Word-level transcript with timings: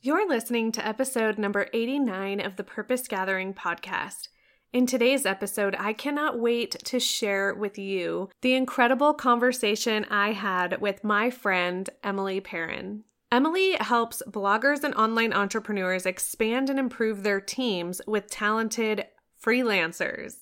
You're 0.00 0.28
listening 0.28 0.70
to 0.72 0.86
episode 0.86 1.38
number 1.38 1.66
89 1.72 2.38
of 2.38 2.54
the 2.54 2.62
Purpose 2.62 3.08
Gathering 3.08 3.52
podcast. 3.52 4.28
In 4.72 4.86
today's 4.86 5.26
episode, 5.26 5.74
I 5.76 5.92
cannot 5.92 6.38
wait 6.38 6.70
to 6.84 7.00
share 7.00 7.52
with 7.52 7.78
you 7.78 8.28
the 8.40 8.54
incredible 8.54 9.12
conversation 9.12 10.06
I 10.08 10.30
had 10.34 10.80
with 10.80 11.02
my 11.02 11.30
friend 11.30 11.90
Emily 12.04 12.38
Perron. 12.38 13.02
Emily 13.32 13.72
helps 13.80 14.22
bloggers 14.28 14.84
and 14.84 14.94
online 14.94 15.32
entrepreneurs 15.32 16.06
expand 16.06 16.70
and 16.70 16.78
improve 16.78 17.24
their 17.24 17.40
teams 17.40 18.00
with 18.06 18.30
talented 18.30 19.04
freelancers. 19.44 20.34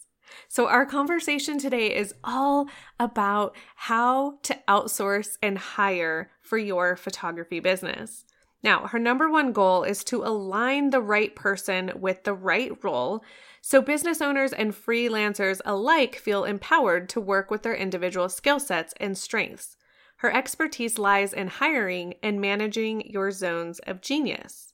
So, 0.48 0.68
our 0.68 0.84
conversation 0.84 1.59
today 1.59 1.96
is 1.96 2.12
all 2.23 2.68
about 3.00 3.57
how 3.75 4.36
to 4.43 4.59
outsource 4.68 5.38
and 5.43 5.57
hire 5.57 6.30
for 6.43 6.59
your 6.59 6.95
photography 6.95 7.61
business. 7.61 8.25
Now, 8.62 8.86
her 8.88 8.98
number 8.98 9.30
one 9.30 9.52
goal 9.52 9.84
is 9.84 10.02
to 10.04 10.25
align 10.25 10.91
the 10.91 11.00
right 11.00 11.34
person 11.34 11.92
with 11.95 12.24
the 12.24 12.34
right 12.34 12.73
role 12.82 13.23
so 13.69 13.82
business 13.82 14.23
owners 14.23 14.52
and 14.52 14.73
freelancers 14.73 15.60
alike 15.65 16.15
feel 16.15 16.45
empowered 16.45 17.09
to 17.09 17.20
work 17.20 17.51
with 17.51 17.62
their 17.62 17.74
individual 17.74 18.29
skill 18.29 18.60
sets 18.60 18.95
and 19.01 19.19
strengths. 19.19 19.77
Her 20.19 20.32
expertise 20.32 20.98
lies 20.98 21.32
in 21.32 21.48
hiring 21.48 22.15
and 22.23 22.41
managing 22.41 23.10
your 23.10 23.32
zones 23.32 23.80
of 23.80 24.01
genius. 24.01 24.66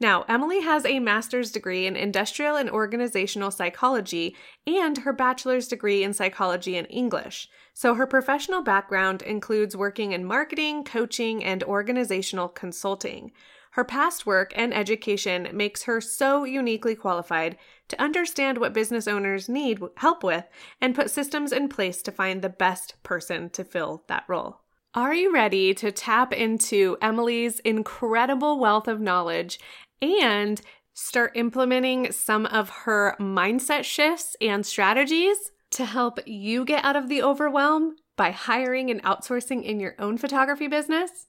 Now, 0.00 0.24
Emily 0.28 0.62
has 0.62 0.86
a 0.86 0.98
master's 0.98 1.52
degree 1.52 1.86
in 1.86 1.94
industrial 1.94 2.56
and 2.56 2.70
organizational 2.70 3.50
psychology 3.50 4.34
and 4.66 4.96
her 4.98 5.12
bachelor's 5.12 5.68
degree 5.68 6.02
in 6.02 6.14
psychology 6.14 6.78
and 6.78 6.86
English. 6.88 7.48
So, 7.74 7.94
her 7.94 8.06
professional 8.06 8.62
background 8.62 9.20
includes 9.20 9.76
working 9.76 10.12
in 10.12 10.24
marketing, 10.24 10.84
coaching, 10.84 11.44
and 11.44 11.62
organizational 11.62 12.48
consulting. 12.48 13.32
Her 13.72 13.84
past 13.84 14.24
work 14.24 14.52
and 14.56 14.74
education 14.74 15.48
makes 15.52 15.82
her 15.82 16.00
so 16.00 16.44
uniquely 16.44 16.94
qualified 16.94 17.58
to 17.88 18.00
understand 18.02 18.56
what 18.56 18.72
business 18.72 19.06
owners 19.06 19.50
need 19.50 19.80
help 19.98 20.24
with 20.24 20.44
and 20.80 20.94
put 20.94 21.10
systems 21.10 21.52
in 21.52 21.68
place 21.68 22.02
to 22.02 22.10
find 22.10 22.40
the 22.40 22.48
best 22.48 22.94
person 23.02 23.50
to 23.50 23.64
fill 23.64 24.04
that 24.08 24.24
role. 24.26 24.62
Are 24.92 25.14
you 25.14 25.32
ready 25.32 25.72
to 25.74 25.92
tap 25.92 26.32
into 26.32 26.96
Emily's 27.00 27.60
incredible 27.60 28.58
wealth 28.58 28.88
of 28.88 29.00
knowledge 29.00 29.60
and 30.02 30.60
start 30.94 31.32
implementing 31.34 32.12
some 32.12 32.46
of 32.46 32.68
her 32.70 33.16
mindset 33.18 33.84
shifts 33.84 34.36
and 34.40 34.64
strategies 34.64 35.50
to 35.70 35.84
help 35.84 36.18
you 36.26 36.64
get 36.64 36.84
out 36.84 36.96
of 36.96 37.08
the 37.08 37.22
overwhelm 37.22 37.96
by 38.16 38.30
hiring 38.30 38.90
and 38.90 39.02
outsourcing 39.02 39.62
in 39.62 39.80
your 39.80 39.94
own 39.98 40.18
photography 40.18 40.66
business? 40.66 41.28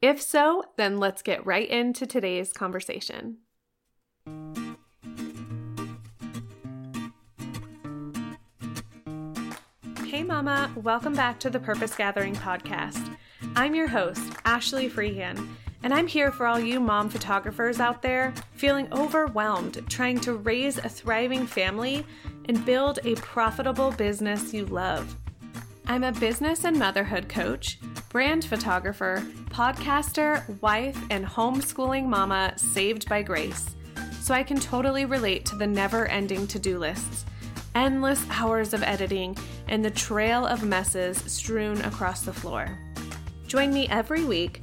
If 0.00 0.20
so, 0.20 0.64
then 0.76 0.98
let's 0.98 1.22
get 1.22 1.46
right 1.46 1.68
into 1.68 2.06
today's 2.06 2.52
conversation. 2.52 3.38
Hey, 10.06 10.22
Mama, 10.22 10.72
welcome 10.76 11.14
back 11.14 11.38
to 11.40 11.50
the 11.50 11.60
Purpose 11.60 11.94
Gathering 11.94 12.34
podcast. 12.34 13.16
I'm 13.54 13.74
your 13.74 13.88
host, 13.88 14.32
Ashley 14.44 14.88
Freehan 14.88 15.48
and 15.82 15.92
I'm 15.92 16.06
here 16.06 16.30
for 16.30 16.46
all 16.46 16.60
you 16.60 16.80
mom 16.80 17.08
photographers 17.08 17.80
out 17.80 18.02
there 18.02 18.32
feeling 18.52 18.92
overwhelmed 18.92 19.84
trying 19.88 20.20
to 20.20 20.34
raise 20.34 20.78
a 20.78 20.88
thriving 20.88 21.46
family 21.46 22.06
and 22.48 22.64
build 22.64 22.98
a 23.04 23.14
profitable 23.16 23.90
business 23.92 24.54
you 24.54 24.66
love. 24.66 25.16
I'm 25.86 26.04
a 26.04 26.12
business 26.12 26.64
and 26.64 26.78
motherhood 26.78 27.28
coach, 27.28 27.78
brand 28.08 28.44
photographer, 28.44 29.22
podcaster, 29.50 30.60
wife, 30.60 30.98
and 31.10 31.26
homeschooling 31.26 32.06
mama 32.06 32.54
saved 32.56 33.08
by 33.08 33.22
grace. 33.22 33.74
So 34.20 34.32
I 34.32 34.44
can 34.44 34.60
totally 34.60 35.04
relate 35.04 35.44
to 35.46 35.56
the 35.56 35.66
never 35.66 36.06
ending 36.06 36.46
to 36.46 36.58
do 36.58 36.78
lists, 36.78 37.24
endless 37.74 38.24
hours 38.30 38.72
of 38.72 38.84
editing, 38.84 39.36
and 39.66 39.84
the 39.84 39.90
trail 39.90 40.46
of 40.46 40.62
messes 40.62 41.18
strewn 41.18 41.80
across 41.82 42.22
the 42.22 42.32
floor. 42.32 42.78
Join 43.48 43.72
me 43.74 43.88
every 43.88 44.24
week 44.24 44.62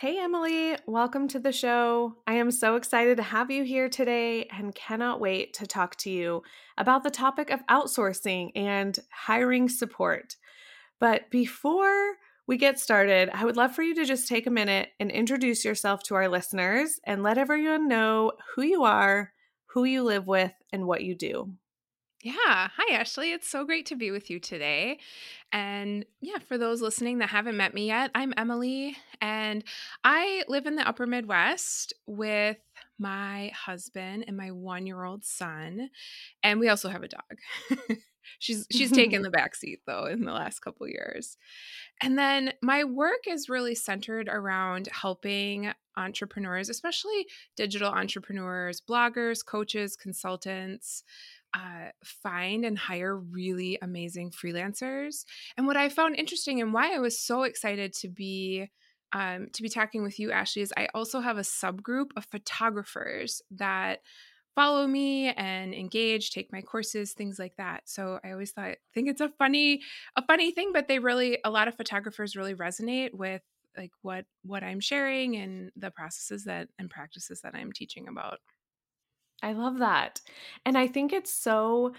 Hey, 0.00 0.18
Emily, 0.18 0.78
welcome 0.86 1.28
to 1.28 1.38
the 1.38 1.52
show. 1.52 2.16
I 2.26 2.36
am 2.36 2.50
so 2.50 2.76
excited 2.76 3.18
to 3.18 3.22
have 3.22 3.50
you 3.50 3.64
here 3.64 3.90
today 3.90 4.44
and 4.44 4.74
cannot 4.74 5.20
wait 5.20 5.52
to 5.58 5.66
talk 5.66 5.94
to 5.96 6.10
you 6.10 6.42
about 6.78 7.02
the 7.02 7.10
topic 7.10 7.50
of 7.50 7.60
outsourcing 7.66 8.50
and 8.56 8.98
hiring 9.12 9.68
support. 9.68 10.36
But 11.00 11.30
before 11.30 12.14
we 12.46 12.56
get 12.56 12.80
started, 12.80 13.28
I 13.34 13.44
would 13.44 13.58
love 13.58 13.74
for 13.74 13.82
you 13.82 13.94
to 13.96 14.06
just 14.06 14.26
take 14.26 14.46
a 14.46 14.50
minute 14.50 14.88
and 14.98 15.10
introduce 15.10 15.66
yourself 15.66 16.02
to 16.04 16.14
our 16.14 16.28
listeners 16.28 16.98
and 17.04 17.22
let 17.22 17.36
everyone 17.36 17.86
know 17.86 18.32
who 18.56 18.62
you 18.62 18.84
are, 18.84 19.34
who 19.66 19.84
you 19.84 20.02
live 20.02 20.26
with, 20.26 20.54
and 20.72 20.86
what 20.86 21.04
you 21.04 21.14
do. 21.14 21.52
Yeah. 22.22 22.68
Hi, 22.76 22.94
Ashley. 22.96 23.32
It's 23.32 23.48
so 23.48 23.64
great 23.64 23.86
to 23.86 23.96
be 23.96 24.10
with 24.10 24.28
you 24.28 24.38
today. 24.40 24.98
And 25.52 26.04
yeah, 26.20 26.38
for 26.38 26.58
those 26.58 26.82
listening 26.82 27.18
that 27.18 27.30
haven't 27.30 27.56
met 27.56 27.72
me 27.72 27.86
yet, 27.86 28.10
I'm 28.14 28.34
Emily, 28.36 28.94
and 29.22 29.64
I 30.04 30.44
live 30.46 30.66
in 30.66 30.76
the 30.76 30.86
upper 30.86 31.06
Midwest 31.06 31.94
with 32.06 32.58
my 32.98 33.50
husband 33.54 34.26
and 34.28 34.36
my 34.36 34.50
one 34.50 34.86
year 34.86 35.02
old 35.02 35.24
son. 35.24 35.88
And 36.42 36.60
we 36.60 36.68
also 36.68 36.90
have 36.90 37.02
a 37.02 37.08
dog. 37.08 37.38
she's 38.38 38.66
she's 38.70 38.92
taken 38.92 39.22
the 39.22 39.30
back 39.30 39.54
seat 39.54 39.80
though 39.86 40.04
in 40.04 40.26
the 40.26 40.32
last 40.32 40.60
couple 40.60 40.86
years. 40.86 41.38
And 42.02 42.18
then 42.18 42.52
my 42.62 42.84
work 42.84 43.26
is 43.26 43.48
really 43.48 43.74
centered 43.74 44.28
around 44.28 44.90
helping 44.92 45.72
entrepreneurs, 45.96 46.68
especially 46.68 47.26
digital 47.56 47.90
entrepreneurs, 47.90 48.80
bloggers, 48.80 49.44
coaches, 49.44 49.96
consultants 49.96 51.02
uh, 51.54 51.90
find 52.04 52.64
and 52.64 52.78
hire 52.78 53.16
really 53.16 53.78
amazing 53.82 54.30
freelancers. 54.30 55.24
And 55.56 55.66
what 55.66 55.76
I 55.76 55.88
found 55.88 56.16
interesting 56.16 56.60
and 56.60 56.72
why 56.72 56.94
I 56.94 56.98
was 56.98 57.20
so 57.20 57.42
excited 57.42 57.92
to 57.94 58.08
be 58.08 58.70
um, 59.12 59.48
to 59.54 59.62
be 59.62 59.68
talking 59.68 60.04
with 60.04 60.20
you, 60.20 60.30
Ashley, 60.30 60.62
is 60.62 60.72
I 60.76 60.86
also 60.94 61.18
have 61.18 61.36
a 61.36 61.40
subgroup 61.40 62.10
of 62.16 62.26
photographers 62.26 63.42
that 63.50 63.98
follow 64.54 64.86
me 64.86 65.30
and 65.30 65.74
engage, 65.74 66.30
take 66.30 66.52
my 66.52 66.60
courses, 66.60 67.12
things 67.12 67.38
like 67.38 67.56
that. 67.56 67.88
So 67.88 68.20
I 68.24 68.30
always 68.30 68.52
thought, 68.52 68.76
think 68.94 69.08
it's 69.08 69.20
a 69.20 69.30
funny, 69.38 69.82
a 70.16 70.24
funny 70.24 70.52
thing, 70.52 70.70
but 70.72 70.86
they 70.86 70.98
really, 70.98 71.38
a 71.44 71.50
lot 71.50 71.66
of 71.66 71.76
photographers 71.76 72.36
really 72.36 72.54
resonate 72.54 73.12
with 73.12 73.42
like 73.76 73.92
what 74.02 74.24
what 74.42 74.64
I'm 74.64 74.80
sharing 74.80 75.36
and 75.36 75.70
the 75.76 75.90
processes 75.90 76.44
that 76.44 76.68
and 76.78 76.90
practices 76.90 77.40
that 77.42 77.54
I'm 77.54 77.72
teaching 77.72 78.08
about. 78.08 78.38
I 79.42 79.52
love 79.52 79.78
that. 79.78 80.20
And 80.64 80.76
I 80.76 80.86
think 80.86 81.12
it's 81.12 81.32
so 81.32 81.92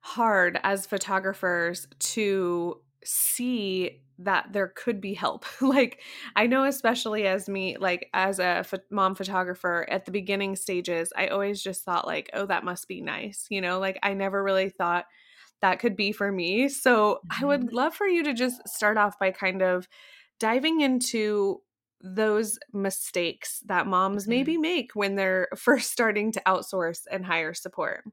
hard 0.00 0.58
as 0.62 0.86
photographers 0.86 1.88
to 1.98 2.80
see 3.04 4.02
that 4.18 4.52
there 4.52 4.68
could 4.68 5.00
be 5.00 5.14
help. 5.14 5.44
like 5.60 6.00
I 6.34 6.46
know 6.46 6.64
especially 6.64 7.26
as 7.26 7.48
me 7.48 7.76
like 7.76 8.08
as 8.14 8.38
a 8.38 8.64
ph- 8.68 8.82
mom 8.90 9.14
photographer 9.14 9.86
at 9.90 10.04
the 10.04 10.10
beginning 10.10 10.56
stages, 10.56 11.12
I 11.16 11.28
always 11.28 11.62
just 11.62 11.84
thought 11.84 12.06
like, 12.06 12.30
"Oh, 12.32 12.46
that 12.46 12.64
must 12.64 12.88
be 12.88 13.00
nice." 13.00 13.46
You 13.50 13.60
know, 13.60 13.78
like 13.78 13.98
I 14.02 14.14
never 14.14 14.42
really 14.42 14.70
thought 14.70 15.06
that 15.62 15.78
could 15.78 15.96
be 15.96 16.12
for 16.12 16.30
me. 16.30 16.68
So, 16.68 17.14
mm-hmm. 17.14 17.44
I 17.44 17.46
would 17.46 17.60
mm-hmm. 17.62 17.76
love 17.76 17.94
for 17.94 18.06
you 18.06 18.22
to 18.24 18.34
just 18.34 18.66
start 18.68 18.96
off 18.96 19.18
by 19.18 19.30
kind 19.30 19.62
of 19.62 19.88
diving 20.38 20.80
into 20.80 21.60
those 22.00 22.58
mistakes 22.72 23.60
that 23.66 23.86
moms 23.86 24.24
mm-hmm. 24.24 24.30
maybe 24.30 24.56
make 24.58 24.92
when 24.94 25.16
they're 25.16 25.48
first 25.56 25.90
starting 25.90 26.32
to 26.32 26.42
outsource 26.46 27.02
and 27.10 27.24
hire 27.24 27.54
support? 27.54 28.04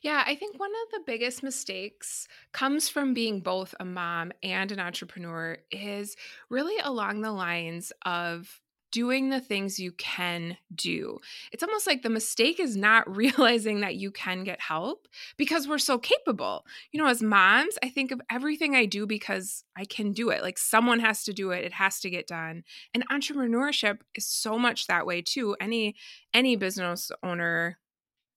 Yeah, 0.00 0.22
I 0.24 0.36
think 0.36 0.60
one 0.60 0.70
of 0.70 0.92
the 0.92 1.04
biggest 1.06 1.42
mistakes 1.42 2.28
comes 2.52 2.88
from 2.88 3.14
being 3.14 3.40
both 3.40 3.74
a 3.80 3.84
mom 3.84 4.32
and 4.42 4.70
an 4.70 4.78
entrepreneur 4.78 5.58
is 5.72 6.16
really 6.48 6.78
along 6.82 7.22
the 7.22 7.32
lines 7.32 7.92
of 8.04 8.60
doing 8.96 9.28
the 9.28 9.42
things 9.42 9.78
you 9.78 9.92
can 9.92 10.56
do. 10.74 11.18
It's 11.52 11.62
almost 11.62 11.86
like 11.86 12.00
the 12.00 12.08
mistake 12.08 12.58
is 12.58 12.78
not 12.78 13.04
realizing 13.14 13.80
that 13.80 13.96
you 13.96 14.10
can 14.10 14.42
get 14.42 14.58
help 14.58 15.06
because 15.36 15.68
we're 15.68 15.76
so 15.76 15.98
capable. 15.98 16.64
You 16.92 17.02
know, 17.02 17.06
as 17.06 17.22
moms, 17.22 17.76
I 17.82 17.90
think 17.90 18.10
of 18.10 18.22
everything 18.30 18.74
I 18.74 18.86
do 18.86 19.06
because 19.06 19.64
I 19.76 19.84
can 19.84 20.12
do 20.12 20.30
it. 20.30 20.40
Like 20.40 20.56
someone 20.56 21.00
has 21.00 21.24
to 21.24 21.34
do 21.34 21.50
it, 21.50 21.62
it 21.62 21.74
has 21.74 22.00
to 22.00 22.08
get 22.08 22.26
done. 22.26 22.64
And 22.94 23.06
entrepreneurship 23.10 23.98
is 24.14 24.26
so 24.26 24.58
much 24.58 24.86
that 24.86 25.04
way 25.04 25.20
too. 25.20 25.54
Any 25.60 25.94
any 26.32 26.56
business 26.56 27.12
owner 27.22 27.76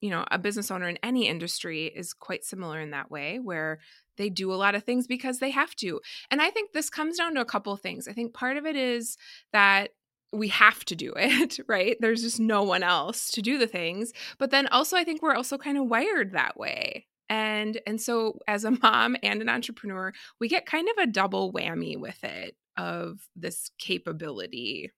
you 0.02 0.10
know, 0.10 0.24
a 0.32 0.40
business 0.40 0.72
owner 0.72 0.88
in 0.88 0.98
any 1.04 1.28
industry 1.28 1.88
is 1.88 2.14
quite 2.14 2.46
similar 2.46 2.80
in 2.80 2.92
that 2.92 3.12
way 3.12 3.38
where 3.38 3.80
they 4.18 4.30
do 4.30 4.54
a 4.54 4.56
lot 4.56 4.74
of 4.74 4.84
things 4.84 5.08
because 5.08 5.40
they 5.40 5.52
have 5.52 5.76
to. 5.76 6.00
And 6.32 6.42
I 6.42 6.52
think 6.52 6.72
this 6.72 6.90
comes 6.90 7.18
down 7.18 7.36
to 7.36 7.42
a 7.42 7.46
couple 7.46 7.76
things. 7.76 8.08
I 8.08 8.14
think 8.14 8.34
part 8.34 8.56
of 8.56 8.66
it 8.66 8.78
is 8.78 9.18
that 9.52 9.92
we 10.32 10.50
have 10.50 10.86
to 10.86 10.96
do 10.96 11.14
it, 11.16 11.60
right? 11.68 11.98
There's 12.00 12.22
just 12.22 12.40
no 12.40 12.64
one 12.64 12.84
else 12.84 13.32
to 13.32 13.42
do 13.42 13.58
the 13.58 13.68
things. 13.68 14.14
But 14.38 14.52
then 14.52 14.68
also 14.68 14.98
I 14.98 15.04
think 15.04 15.22
we're 15.22 15.36
also 15.36 15.58
kind 15.58 15.78
of 15.78 15.88
wired 15.88 16.34
that 16.34 16.58
way. 16.58 17.08
And 17.30 17.80
and 17.86 18.02
so 18.02 18.40
as 18.48 18.64
a 18.64 18.72
mom 18.84 19.16
and 19.24 19.42
an 19.42 19.50
entrepreneur, 19.50 20.14
we 20.40 20.48
get 20.48 20.66
kind 20.66 20.88
of 20.90 20.98
a 20.98 21.08
double 21.08 21.54
whammy 21.54 21.98
with 21.98 22.24
it 22.24 22.56
of 22.78 23.28
this 23.36 23.70
capability, 23.78 24.92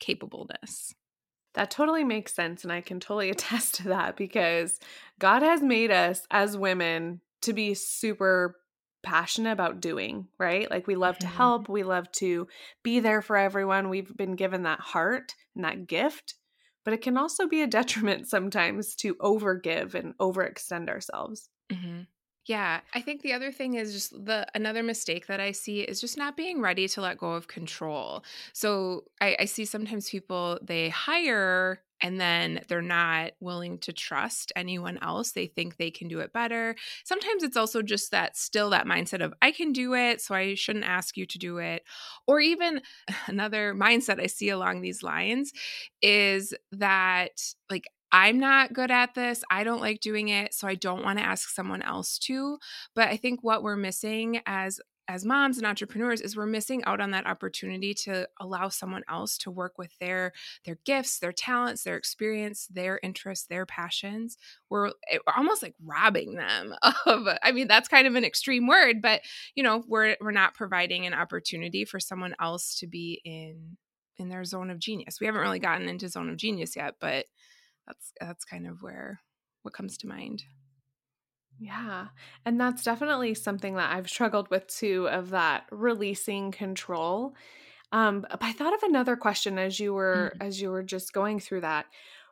capableness. 0.00 0.94
That 1.54 1.70
totally 1.70 2.04
makes 2.04 2.34
sense. 2.34 2.64
And 2.64 2.72
I 2.72 2.80
can 2.82 3.00
totally 3.00 3.30
attest 3.30 3.76
to 3.76 3.88
that 3.88 4.16
because 4.16 4.78
God 5.18 5.42
has 5.42 5.62
made 5.62 5.90
us 5.90 6.22
as 6.30 6.56
women 6.56 7.20
to 7.42 7.52
be 7.52 7.74
super 7.74 8.56
passionate 9.02 9.52
about 9.52 9.80
doing, 9.80 10.28
right? 10.38 10.70
Like 10.70 10.86
we 10.86 10.96
love 10.96 11.18
to 11.18 11.26
mm-hmm. 11.26 11.36
help, 11.36 11.68
we 11.68 11.82
love 11.82 12.10
to 12.12 12.48
be 12.82 13.00
there 13.00 13.22
for 13.22 13.36
everyone. 13.36 13.88
We've 13.88 14.14
been 14.16 14.36
given 14.36 14.62
that 14.64 14.80
heart 14.80 15.34
and 15.54 15.64
that 15.64 15.86
gift, 15.86 16.34
but 16.84 16.94
it 16.94 17.02
can 17.02 17.16
also 17.16 17.46
be 17.46 17.62
a 17.62 17.66
detriment 17.66 18.28
sometimes 18.28 18.94
to 18.96 19.14
overgive 19.16 19.94
and 19.94 20.16
overextend 20.18 20.88
ourselves. 20.88 21.48
Mm-hmm. 21.70 22.02
Yeah, 22.46 22.80
I 22.94 23.00
think 23.00 23.22
the 23.22 23.32
other 23.32 23.50
thing 23.50 23.74
is 23.74 23.92
just 23.92 24.24
the 24.24 24.46
another 24.54 24.84
mistake 24.84 25.26
that 25.26 25.40
I 25.40 25.50
see 25.50 25.80
is 25.80 26.00
just 26.00 26.16
not 26.16 26.36
being 26.36 26.60
ready 26.60 26.86
to 26.88 27.00
let 27.00 27.18
go 27.18 27.32
of 27.32 27.48
control. 27.48 28.24
So 28.52 29.04
I, 29.20 29.36
I 29.40 29.44
see 29.46 29.64
sometimes 29.64 30.08
people 30.08 30.58
they 30.62 30.88
hire 30.88 31.80
and 32.00 32.20
then 32.20 32.60
they're 32.68 32.82
not 32.82 33.32
willing 33.40 33.78
to 33.78 33.92
trust 33.92 34.52
anyone 34.56 34.98
else. 35.02 35.32
They 35.32 35.46
think 35.46 35.76
they 35.76 35.90
can 35.90 36.08
do 36.08 36.20
it 36.20 36.32
better. 36.32 36.76
Sometimes 37.04 37.42
it's 37.42 37.56
also 37.56 37.82
just 37.82 38.10
that 38.10 38.36
still 38.36 38.70
that 38.70 38.86
mindset 38.86 39.24
of 39.24 39.34
I 39.42 39.50
can 39.50 39.72
do 39.72 39.94
it, 39.94 40.20
so 40.20 40.34
I 40.34 40.54
shouldn't 40.54 40.84
ask 40.84 41.16
you 41.16 41.26
to 41.26 41.38
do 41.38 41.58
it. 41.58 41.82
Or 42.26 42.40
even 42.40 42.80
another 43.26 43.74
mindset 43.74 44.20
I 44.20 44.26
see 44.26 44.48
along 44.50 44.80
these 44.80 45.02
lines 45.02 45.52
is 46.02 46.54
that 46.72 47.30
like 47.70 47.84
I'm 48.12 48.38
not 48.38 48.72
good 48.72 48.90
at 48.90 49.14
this. 49.14 49.42
I 49.50 49.64
don't 49.64 49.80
like 49.80 50.00
doing 50.00 50.28
it, 50.28 50.54
so 50.54 50.68
I 50.68 50.74
don't 50.74 51.04
want 51.04 51.18
to 51.18 51.24
ask 51.24 51.50
someone 51.50 51.82
else 51.82 52.18
to. 52.20 52.58
But 52.94 53.08
I 53.08 53.16
think 53.16 53.40
what 53.42 53.62
we're 53.62 53.76
missing 53.76 54.40
as 54.46 54.80
as 55.08 55.24
moms 55.24 55.58
and 55.58 55.66
entrepreneurs 55.66 56.20
is 56.20 56.36
we're 56.36 56.46
missing 56.46 56.82
out 56.84 57.00
on 57.00 57.12
that 57.12 57.26
opportunity 57.26 57.94
to 57.94 58.28
allow 58.40 58.68
someone 58.68 59.02
else 59.08 59.38
to 59.38 59.50
work 59.50 59.78
with 59.78 59.96
their 59.98 60.32
their 60.64 60.78
gifts, 60.84 61.18
their 61.18 61.32
talents, 61.32 61.84
their 61.84 61.96
experience, 61.96 62.66
their 62.68 62.98
interests, 63.02 63.46
their 63.46 63.66
passions. 63.66 64.36
We're, 64.68 64.88
eh, 65.10 65.18
almost 65.36 65.62
like 65.62 65.74
robbing 65.84 66.34
them 66.34 66.74
of 67.06 67.28
I 67.42 67.52
mean 67.52 67.68
that's 67.68 67.88
kind 67.88 68.06
of 68.06 68.14
an 68.14 68.24
extreme 68.24 68.66
word, 68.66 69.00
but 69.00 69.22
you 69.54 69.62
know, 69.62 69.84
we're 69.86 70.16
we're 70.20 70.32
not 70.32 70.54
providing 70.54 71.06
an 71.06 71.14
opportunity 71.14 71.84
for 71.84 72.00
someone 72.00 72.34
else 72.40 72.78
to 72.80 72.86
be 72.86 73.20
in 73.24 73.76
in 74.18 74.28
their 74.28 74.44
zone 74.44 74.70
of 74.70 74.78
genius. 74.78 75.20
We 75.20 75.26
haven't 75.26 75.42
really 75.42 75.58
gotten 75.58 75.88
into 75.88 76.08
zone 76.08 76.30
of 76.30 76.36
genius 76.36 76.74
yet, 76.76 76.94
but 77.00 77.26
that's 77.86 78.12
that's 78.20 78.44
kind 78.44 78.66
of 78.66 78.82
where 78.82 79.20
what 79.62 79.74
comes 79.74 79.96
to 79.98 80.06
mind. 80.06 80.44
Yeah. 81.58 82.08
And 82.44 82.60
that's 82.60 82.82
definitely 82.82 83.34
something 83.34 83.74
that 83.76 83.92
I've 83.92 84.10
struggled 84.10 84.50
with 84.50 84.66
too 84.66 85.08
of 85.08 85.30
that 85.30 85.64
releasing 85.70 86.50
control. 86.50 87.34
Um 87.92 88.22
but 88.28 88.42
I 88.42 88.52
thought 88.52 88.74
of 88.74 88.82
another 88.82 89.16
question 89.16 89.58
as 89.58 89.78
you 89.80 89.94
were 89.94 90.32
mm-hmm. 90.34 90.46
as 90.46 90.60
you 90.60 90.70
were 90.70 90.82
just 90.82 91.12
going 91.12 91.40
through 91.40 91.62
that 91.62 91.86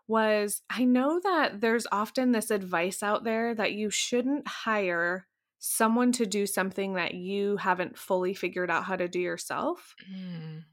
was 0.06 0.62
I 0.69 0.85
know 0.85 1.21
that 1.23 1.61
there's 1.61 1.87
often 1.91 2.32
this 2.32 2.50
advice 2.50 3.03
out 3.03 3.25
there 3.25 3.55
that 3.55 3.73
you 3.73 3.91
shouldn't 3.91 4.47
hire 4.47 5.26
someone 5.59 6.12
to 6.12 6.26
do 6.26 6.47
something 6.47 6.94
that 6.94 7.15
you 7.15 7.56
haven't 7.56 7.97
fully 7.97 8.35
figured 8.35 8.71
out 8.71 8.85
how 8.85 8.97
to 8.97 9.09
do 9.09 9.19
yourself. 9.19 9.94
Mm. 10.12 10.65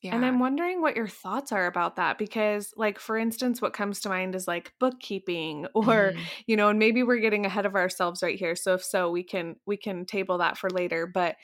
Yeah. 0.00 0.14
And 0.14 0.24
I'm 0.24 0.38
wondering 0.38 0.80
what 0.80 0.94
your 0.94 1.08
thoughts 1.08 1.50
are 1.50 1.66
about 1.66 1.96
that 1.96 2.18
because, 2.18 2.72
like, 2.76 3.00
for 3.00 3.16
instance, 3.16 3.60
what 3.60 3.72
comes 3.72 4.00
to 4.00 4.08
mind 4.08 4.36
is 4.36 4.46
like 4.46 4.72
bookkeeping 4.78 5.66
or, 5.74 6.12
mm. 6.12 6.18
you 6.46 6.56
know, 6.56 6.68
and 6.68 6.78
maybe 6.78 7.02
we're 7.02 7.18
getting 7.18 7.44
ahead 7.44 7.66
of 7.66 7.74
ourselves 7.74 8.22
right 8.22 8.38
here. 8.38 8.54
So 8.54 8.74
if 8.74 8.84
so, 8.84 9.10
we 9.10 9.24
can 9.24 9.56
we 9.66 9.76
can 9.76 10.06
table 10.06 10.38
that 10.38 10.56
for 10.56 10.70
later. 10.70 11.06
But 11.06 11.36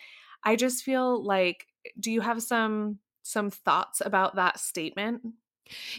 I 0.45 0.55
just 0.57 0.85
feel 0.85 1.23
like 1.25 1.67
do 1.99 2.13
you 2.13 2.21
have 2.21 2.43
some 2.43 2.99
some 3.23 3.51
thoughts 3.51 4.01
about 4.05 4.37
that 4.37 4.61
statement? 4.61 5.23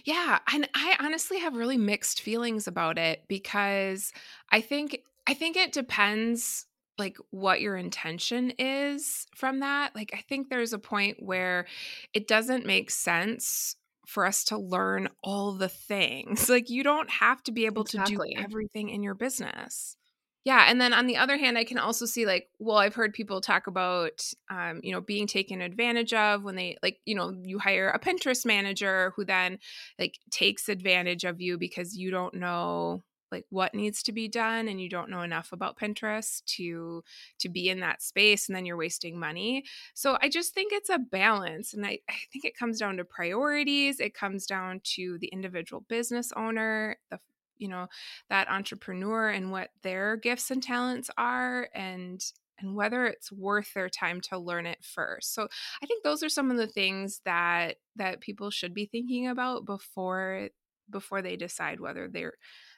Yeah, 0.05 0.39
and 0.53 0.69
I 0.75 0.95
honestly 0.99 1.39
have 1.39 1.55
really 1.55 1.77
mixed 1.77 2.21
feelings 2.21 2.67
about 2.67 2.97
it 2.97 3.23
because 3.27 4.13
I 4.51 4.61
think 4.61 4.99
I 5.27 5.33
think 5.33 5.57
it 5.57 5.71
depends 5.71 6.67
like 6.97 7.17
what 7.31 7.61
your 7.61 7.75
intention 7.75 8.51
is 8.57 9.25
from 9.35 9.59
that. 9.59 9.95
Like 9.95 10.11
I 10.13 10.21
think 10.27 10.49
there's 10.49 10.73
a 10.73 10.79
point 10.79 11.17
where 11.19 11.65
it 12.13 12.27
doesn't 12.27 12.65
make 12.65 12.91
sense 12.91 13.75
for 14.07 14.25
us 14.25 14.43
to 14.45 14.57
learn 14.57 15.09
all 15.23 15.53
the 15.53 15.69
things. 15.69 16.49
Like 16.55 16.69
you 16.69 16.83
don't 16.83 17.09
have 17.09 17.43
to 17.43 17.51
be 17.51 17.65
able 17.65 17.81
exactly. 17.81 18.15
to 18.15 18.35
do 18.35 18.43
everything 18.43 18.89
in 18.89 19.03
your 19.03 19.15
business. 19.15 19.97
Yeah, 20.45 20.65
and 20.69 20.79
then 20.79 20.93
on 20.93 21.07
the 21.07 21.17
other 21.17 21.37
hand, 21.37 21.57
I 21.57 21.63
can 21.63 21.79
also 21.79 22.05
see 22.05 22.27
like, 22.27 22.49
well, 22.59 22.77
I've 22.77 22.93
heard 22.93 23.13
people 23.13 23.41
talk 23.41 23.65
about, 23.65 24.23
um, 24.51 24.79
you 24.83 24.91
know, 24.91 25.01
being 25.01 25.25
taken 25.25 25.59
advantage 25.59 26.13
of 26.13 26.43
when 26.43 26.55
they 26.55 26.77
like, 26.83 26.99
you 27.03 27.15
know, 27.15 27.35
you 27.41 27.57
hire 27.57 27.89
a 27.89 27.99
Pinterest 27.99 28.45
manager 28.45 29.11
who 29.15 29.25
then 29.25 29.57
like 29.97 30.19
takes 30.29 30.69
advantage 30.69 31.23
of 31.23 31.41
you 31.41 31.57
because 31.57 31.97
you 31.97 32.11
don't 32.11 32.35
know 32.35 33.03
like 33.35 33.45
what 33.49 33.75
needs 33.75 34.01
to 34.03 34.13
be 34.13 34.27
done 34.27 34.67
and 34.69 34.81
you 34.81 34.89
don't 34.89 35.09
know 35.09 35.21
enough 35.21 35.51
about 35.51 35.77
Pinterest 35.77 36.43
to 36.45 37.03
to 37.39 37.49
be 37.49 37.69
in 37.69 37.81
that 37.81 38.01
space 38.01 38.47
and 38.47 38.55
then 38.55 38.65
you're 38.65 38.77
wasting 38.77 39.19
money. 39.19 39.63
So 39.93 40.17
I 40.21 40.29
just 40.29 40.53
think 40.53 40.71
it's 40.73 40.89
a 40.89 40.97
balance 40.97 41.73
and 41.73 41.85
I, 41.85 41.99
I 42.09 42.15
think 42.31 42.45
it 42.45 42.57
comes 42.57 42.79
down 42.79 42.97
to 42.97 43.05
priorities, 43.05 43.99
it 43.99 44.13
comes 44.13 44.45
down 44.45 44.81
to 44.95 45.17
the 45.19 45.27
individual 45.27 45.85
business 45.89 46.31
owner, 46.35 46.97
the 47.11 47.19
you 47.57 47.69
know, 47.69 47.87
that 48.29 48.49
entrepreneur 48.49 49.29
and 49.29 49.49
what 49.49 49.69
their 49.81 50.17
gifts 50.17 50.51
and 50.51 50.61
talents 50.61 51.09
are 51.17 51.69
and 51.73 52.21
and 52.59 52.73
whether 52.73 53.05
it's 53.05 53.33
worth 53.33 53.73
their 53.73 53.89
time 53.89 54.21
to 54.21 54.37
learn 54.37 54.65
it 54.65 54.79
first. 54.81 55.33
So 55.33 55.47
I 55.83 55.85
think 55.85 56.03
those 56.03 56.23
are 56.23 56.29
some 56.29 56.51
of 56.51 56.57
the 56.57 56.67
things 56.67 57.21
that 57.25 57.75
that 57.97 58.21
people 58.21 58.49
should 58.49 58.73
be 58.73 58.85
thinking 58.85 59.27
about 59.27 59.65
before 59.65 60.49
before 60.89 61.21
they 61.21 61.35
decide 61.35 61.79
whether 61.79 62.07
they're 62.07 62.33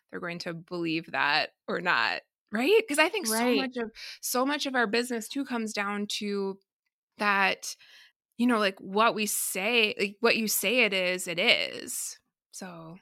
they're 0.09 0.19
going 0.19 0.39
to 0.39 0.53
believe 0.53 1.11
that 1.11 1.49
or 1.67 1.81
not 1.81 2.21
right 2.51 2.81
because 2.81 2.99
i 2.99 3.09
think 3.09 3.29
right. 3.29 3.39
so 3.39 3.61
much 3.61 3.77
of 3.77 3.91
so 4.21 4.45
much 4.45 4.65
of 4.65 4.75
our 4.75 4.87
business 4.87 5.27
too 5.27 5.45
comes 5.45 5.73
down 5.73 6.05
to 6.07 6.57
that 7.17 7.75
you 8.37 8.47
know 8.47 8.59
like 8.59 8.79
what 8.79 9.15
we 9.15 9.25
say 9.25 9.95
like 9.99 10.15
what 10.19 10.37
you 10.37 10.47
say 10.47 10.79
it 10.79 10.93
is 10.93 11.27
it 11.27 11.39
is 11.39 12.19
so 12.51 12.97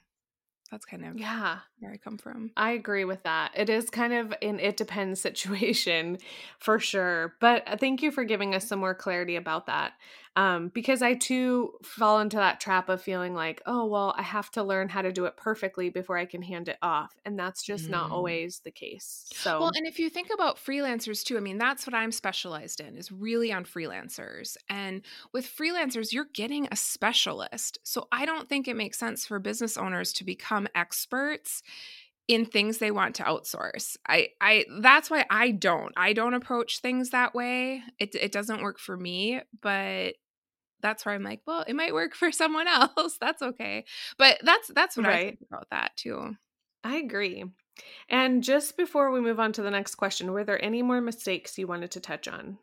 that's 0.70 0.84
kind 0.84 1.04
of 1.04 1.18
yeah 1.18 1.58
where 1.78 1.92
I 1.92 1.96
come 1.96 2.18
from. 2.18 2.50
I 2.56 2.72
agree 2.72 3.04
with 3.04 3.22
that. 3.22 3.52
It 3.54 3.70
is 3.70 3.90
kind 3.90 4.12
of 4.12 4.34
an 4.42 4.58
it 4.60 4.76
depends 4.76 5.20
situation 5.22 6.18
for 6.58 6.78
sure. 6.78 7.34
But 7.40 7.68
uh, 7.68 7.76
thank 7.76 8.02
you 8.02 8.10
for 8.10 8.24
giving 8.24 8.54
us 8.54 8.68
some 8.68 8.80
more 8.80 8.94
clarity 8.94 9.36
about 9.36 9.66
that. 9.66 9.92
Um, 10.36 10.68
because 10.68 11.00
I 11.00 11.14
too 11.14 11.72
fall 11.82 12.20
into 12.20 12.36
that 12.36 12.60
trap 12.60 12.90
of 12.90 13.00
feeling 13.00 13.34
like, 13.34 13.62
oh, 13.64 13.86
well, 13.86 14.14
I 14.18 14.22
have 14.22 14.50
to 14.50 14.62
learn 14.62 14.90
how 14.90 15.00
to 15.00 15.10
do 15.10 15.24
it 15.24 15.38
perfectly 15.38 15.88
before 15.88 16.18
I 16.18 16.26
can 16.26 16.42
hand 16.42 16.68
it 16.68 16.76
off. 16.82 17.16
And 17.24 17.38
that's 17.38 17.62
just 17.62 17.86
mm. 17.86 17.90
not 17.90 18.10
always 18.10 18.60
the 18.62 18.70
case. 18.70 19.30
So, 19.32 19.58
well, 19.60 19.72
and 19.74 19.86
if 19.86 19.98
you 19.98 20.10
think 20.10 20.28
about 20.32 20.58
freelancers 20.58 21.24
too, 21.24 21.38
I 21.38 21.40
mean, 21.40 21.56
that's 21.56 21.86
what 21.86 21.94
I'm 21.94 22.12
specialized 22.12 22.80
in 22.80 22.98
is 22.98 23.10
really 23.10 23.50
on 23.50 23.64
freelancers. 23.64 24.58
And 24.68 25.00
with 25.32 25.46
freelancers, 25.46 26.12
you're 26.12 26.28
getting 26.34 26.68
a 26.70 26.76
specialist. 26.76 27.78
So 27.82 28.06
I 28.12 28.26
don't 28.26 28.46
think 28.46 28.68
it 28.68 28.76
makes 28.76 28.98
sense 28.98 29.24
for 29.24 29.38
business 29.38 29.78
owners 29.78 30.12
to 30.14 30.24
become 30.24 30.68
experts 30.74 31.62
in 32.28 32.44
things 32.44 32.78
they 32.78 32.90
want 32.90 33.14
to 33.14 33.22
outsource. 33.22 33.96
I 34.06 34.28
I 34.40 34.64
that's 34.80 35.10
why 35.10 35.24
I 35.30 35.52
don't. 35.52 35.92
I 35.96 36.12
don't 36.12 36.34
approach 36.34 36.80
things 36.80 37.10
that 37.10 37.34
way. 37.34 37.82
It 37.98 38.14
it 38.14 38.32
doesn't 38.32 38.62
work 38.62 38.78
for 38.78 38.96
me, 38.96 39.40
but 39.60 40.14
that's 40.86 41.04
where 41.04 41.14
I'm 41.16 41.24
like, 41.24 41.40
well, 41.46 41.64
it 41.66 41.74
might 41.74 41.92
work 41.92 42.14
for 42.14 42.30
someone 42.30 42.68
else. 42.68 43.18
that's 43.20 43.42
okay. 43.42 43.84
But 44.18 44.38
that's 44.42 44.70
that's 44.74 44.96
what 44.96 45.06
right. 45.06 45.14
I 45.14 45.24
think 45.30 45.40
about 45.50 45.68
that 45.70 45.96
too. 45.96 46.36
I 46.84 46.96
agree. 46.96 47.44
And 48.08 48.42
just 48.42 48.76
before 48.76 49.10
we 49.10 49.20
move 49.20 49.40
on 49.40 49.52
to 49.54 49.62
the 49.62 49.70
next 49.70 49.96
question, 49.96 50.32
were 50.32 50.44
there 50.44 50.64
any 50.64 50.82
more 50.82 51.00
mistakes 51.00 51.58
you 51.58 51.66
wanted 51.66 51.90
to 51.90 52.00
touch 52.00 52.28
on? 52.28 52.58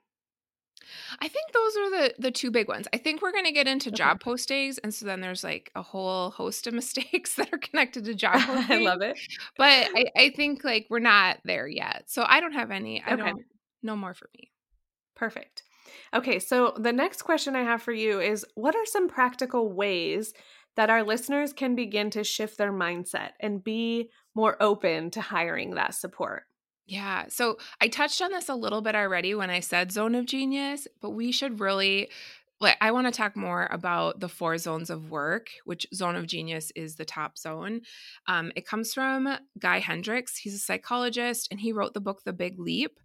I 1.19 1.27
think 1.27 1.51
those 1.53 1.77
are 1.77 1.89
the 1.89 2.13
the 2.19 2.31
two 2.31 2.51
big 2.51 2.67
ones. 2.67 2.87
I 2.93 2.97
think 2.97 3.21
we're 3.21 3.31
going 3.31 3.45
to 3.45 3.51
get 3.51 3.67
into 3.67 3.89
okay. 3.89 3.95
job 3.95 4.21
postings, 4.21 4.79
and 4.83 4.93
so 4.93 5.05
then 5.05 5.21
there's 5.21 5.43
like 5.43 5.71
a 5.75 5.81
whole 5.81 6.31
host 6.31 6.67
of 6.67 6.73
mistakes 6.73 7.35
that 7.37 7.53
are 7.53 7.57
connected 7.57 8.05
to 8.05 8.15
job 8.15 8.35
postings. 8.35 8.69
I 8.69 8.77
love 8.79 9.01
it, 9.01 9.19
but 9.57 9.89
I, 9.95 10.05
I 10.15 10.29
think 10.35 10.63
like 10.63 10.87
we're 10.89 10.99
not 10.99 11.37
there 11.45 11.67
yet. 11.67 12.05
So 12.07 12.25
I 12.27 12.39
don't 12.39 12.53
have 12.53 12.71
any. 12.71 13.01
I 13.01 13.13
okay. 13.13 13.23
don't. 13.23 13.43
No 13.81 13.95
more 13.95 14.13
for 14.13 14.29
me. 14.37 14.51
Perfect. 15.15 15.63
Okay, 16.13 16.39
so 16.39 16.73
the 16.77 16.93
next 16.93 17.21
question 17.23 17.55
I 17.55 17.63
have 17.63 17.81
for 17.81 17.93
you 17.93 18.19
is: 18.19 18.45
What 18.55 18.75
are 18.75 18.85
some 18.85 19.07
practical 19.07 19.71
ways 19.71 20.33
that 20.75 20.89
our 20.89 21.03
listeners 21.03 21.53
can 21.53 21.75
begin 21.75 22.09
to 22.11 22.23
shift 22.23 22.57
their 22.57 22.73
mindset 22.73 23.31
and 23.39 23.63
be 23.63 24.09
more 24.35 24.57
open 24.61 25.11
to 25.11 25.21
hiring 25.21 25.75
that 25.75 25.95
support? 25.95 26.43
Yeah. 26.85 27.25
So 27.29 27.57
I 27.79 27.87
touched 27.87 28.21
on 28.21 28.31
this 28.31 28.49
a 28.49 28.55
little 28.55 28.81
bit 28.81 28.95
already 28.95 29.35
when 29.35 29.49
I 29.49 29.61
said 29.61 29.91
zone 29.91 30.15
of 30.15 30.25
genius, 30.25 30.87
but 31.01 31.11
we 31.11 31.31
should 31.31 31.59
really 31.59 32.09
like 32.63 32.77
I 32.81 32.91
want 32.91 33.07
to 33.07 33.11
talk 33.11 33.35
more 33.35 33.67
about 33.69 34.19
the 34.19 34.29
four 34.29 34.57
zones 34.57 34.89
of 34.89 35.09
work, 35.09 35.47
which 35.65 35.85
zone 35.93 36.15
of 36.15 36.27
genius 36.27 36.71
is 36.75 36.95
the 36.95 37.05
top 37.05 37.37
zone. 37.37 37.81
Um, 38.27 38.51
it 38.55 38.65
comes 38.65 38.93
from 38.93 39.37
Guy 39.59 39.79
Hendricks. 39.79 40.37
He's 40.37 40.55
a 40.55 40.59
psychologist, 40.59 41.47
and 41.51 41.59
he 41.59 41.71
wrote 41.71 41.93
the 41.93 42.01
book 42.01 42.23
The 42.23 42.33
Big 42.33 42.59
Leap. 42.59 42.99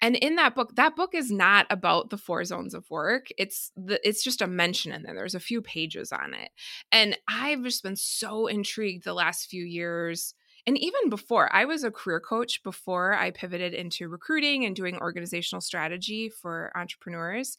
And 0.00 0.16
in 0.16 0.36
that 0.36 0.54
book, 0.54 0.74
that 0.76 0.96
book 0.96 1.14
is 1.14 1.30
not 1.30 1.66
about 1.70 2.10
the 2.10 2.18
four 2.18 2.44
zones 2.44 2.74
of 2.74 2.90
work. 2.90 3.28
It's 3.38 3.70
the 3.76 4.00
it's 4.06 4.24
just 4.24 4.42
a 4.42 4.46
mention 4.46 4.92
in 4.92 5.02
there. 5.02 5.14
There's 5.14 5.34
a 5.34 5.40
few 5.40 5.62
pages 5.62 6.12
on 6.12 6.34
it, 6.34 6.50
and 6.90 7.16
I've 7.28 7.62
just 7.62 7.82
been 7.82 7.96
so 7.96 8.46
intrigued 8.46 9.04
the 9.04 9.14
last 9.14 9.48
few 9.48 9.64
years 9.64 10.34
and 10.66 10.78
even 10.78 11.10
before, 11.10 11.52
I 11.54 11.64
was 11.64 11.82
a 11.82 11.90
career 11.90 12.20
coach 12.20 12.62
before 12.62 13.14
I 13.14 13.32
pivoted 13.32 13.74
into 13.74 14.08
recruiting 14.08 14.64
and 14.64 14.76
doing 14.76 14.96
organizational 14.98 15.60
strategy 15.60 16.28
for 16.28 16.70
entrepreneurs. 16.76 17.58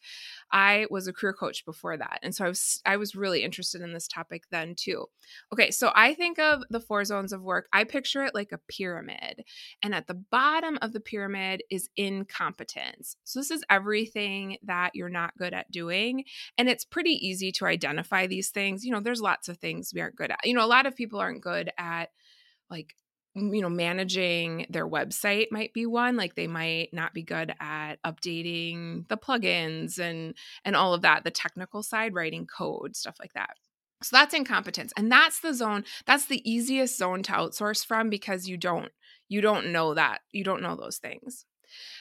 I 0.52 0.88
was 0.90 1.08
a 1.08 1.14
career 1.14 1.34
coach 1.34 1.66
before 1.66 1.98
that. 1.98 2.20
And 2.24 2.34
so 2.34 2.46
I 2.46 2.48
was 2.48 2.82
I 2.86 2.98
was 2.98 3.16
really 3.16 3.44
interested 3.44 3.82
in 3.82 3.92
this 3.92 4.08
topic 4.08 4.44
then 4.52 4.76
too. 4.76 5.08
Okay, 5.52 5.70
so 5.70 5.92
I 5.96 6.14
think 6.14 6.40
of 6.40 6.64
the 6.70 6.80
four 6.80 7.04
zones 7.04 7.34
of 7.34 7.42
work. 7.42 7.68
I 7.74 7.84
picture 7.84 8.24
it 8.24 8.34
like 8.34 8.54
a 8.54 8.60
pyramid. 8.70 9.44
And 9.82 9.94
at 9.94 10.08
the 10.08 10.14
bottom 10.14 10.78
of 10.82 10.94
the 10.94 11.02
pyramid 11.02 11.62
is 11.70 11.90
incompetence. 11.98 13.18
So 13.26 13.40
this 13.40 13.52
is 13.52 13.66
everything 13.70 14.58
that 14.64 14.92
you're 14.94 15.10
not 15.10 15.38
good 15.38 15.54
at 15.54 15.72
doing. 15.72 16.24
And 16.58 16.70
it's 16.70 16.86
pretty 16.86 17.12
easy 17.28 17.52
to 17.54 17.66
identify 17.66 18.28
these 18.28 18.50
things. 18.50 18.86
You 18.86 18.92
know, 18.92 19.02
there's 19.02 19.22
lots 19.22 19.50
of 19.50 19.58
things 19.58 19.92
we 19.94 20.00
aren't 20.00 20.16
good 20.16 20.32
at. 20.32 20.40
You 20.46 20.54
know, 20.54 20.64
a 20.64 20.68
lot 20.68 20.86
of 20.86 20.96
people 20.96 21.20
aren't 21.20 21.42
good 21.42 21.70
at 21.78 22.10
like 22.74 22.96
you 23.36 23.62
know 23.62 23.70
managing 23.70 24.66
their 24.70 24.88
website 24.88 25.48
might 25.52 25.74
be 25.74 25.86
one 25.86 26.18
like 26.18 26.36
they 26.36 26.48
might 26.48 26.90
not 26.92 27.14
be 27.14 27.24
good 27.24 27.54
at 27.60 27.96
updating 28.04 29.08
the 29.08 29.18
plugins 29.18 30.00
and 30.00 30.36
and 30.66 30.76
all 30.76 30.94
of 30.94 31.02
that 31.04 31.24
the 31.24 31.32
technical 31.32 31.82
side 31.82 32.14
writing 32.14 32.46
code 32.46 32.96
stuff 32.96 33.16
like 33.20 33.34
that. 33.34 33.56
So 34.02 34.18
that's 34.18 34.34
incompetence 34.34 34.92
and 34.98 35.10
that's 35.12 35.40
the 35.40 35.54
zone 35.54 35.86
that's 36.06 36.26
the 36.26 36.48
easiest 36.50 36.98
zone 36.98 37.24
to 37.24 37.32
outsource 37.32 37.86
from 37.86 38.10
because 38.10 38.50
you 38.50 38.58
don't 38.58 38.92
you 39.30 39.40
don't 39.40 39.72
know 39.72 39.94
that 39.94 40.20
you 40.32 40.44
don't 40.44 40.62
know 40.62 40.76
those 40.76 40.98
things 40.98 41.46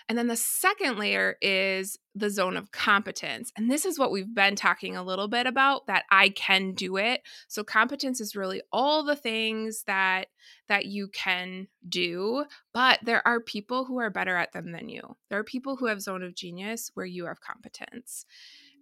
and 0.08 0.16
then 0.16 0.26
the 0.26 0.36
second 0.36 0.98
layer 0.98 1.36
is 1.40 1.98
the 2.14 2.30
zone 2.30 2.56
of 2.56 2.72
competence. 2.72 3.52
And 3.56 3.70
this 3.70 3.84
is 3.84 3.98
what 3.98 4.10
we've 4.10 4.34
been 4.34 4.56
talking 4.56 4.96
a 4.96 5.02
little 5.02 5.28
bit 5.28 5.46
about 5.46 5.86
that 5.86 6.04
I 6.10 6.28
can 6.30 6.72
do 6.72 6.96
it. 6.96 7.22
So 7.48 7.64
competence 7.64 8.20
is 8.20 8.36
really 8.36 8.62
all 8.72 9.02
the 9.02 9.16
things 9.16 9.84
that 9.86 10.28
that 10.68 10.86
you 10.86 11.08
can 11.08 11.68
do, 11.88 12.44
but 12.72 12.98
there 13.02 13.26
are 13.26 13.40
people 13.40 13.84
who 13.84 13.98
are 13.98 14.10
better 14.10 14.36
at 14.36 14.52
them 14.52 14.72
than 14.72 14.88
you. 14.88 15.16
There 15.30 15.38
are 15.38 15.44
people 15.44 15.76
who 15.76 15.86
have 15.86 16.02
zone 16.02 16.22
of 16.22 16.34
genius 16.34 16.90
where 16.94 17.06
you 17.06 17.26
have 17.26 17.40
competence. 17.40 18.24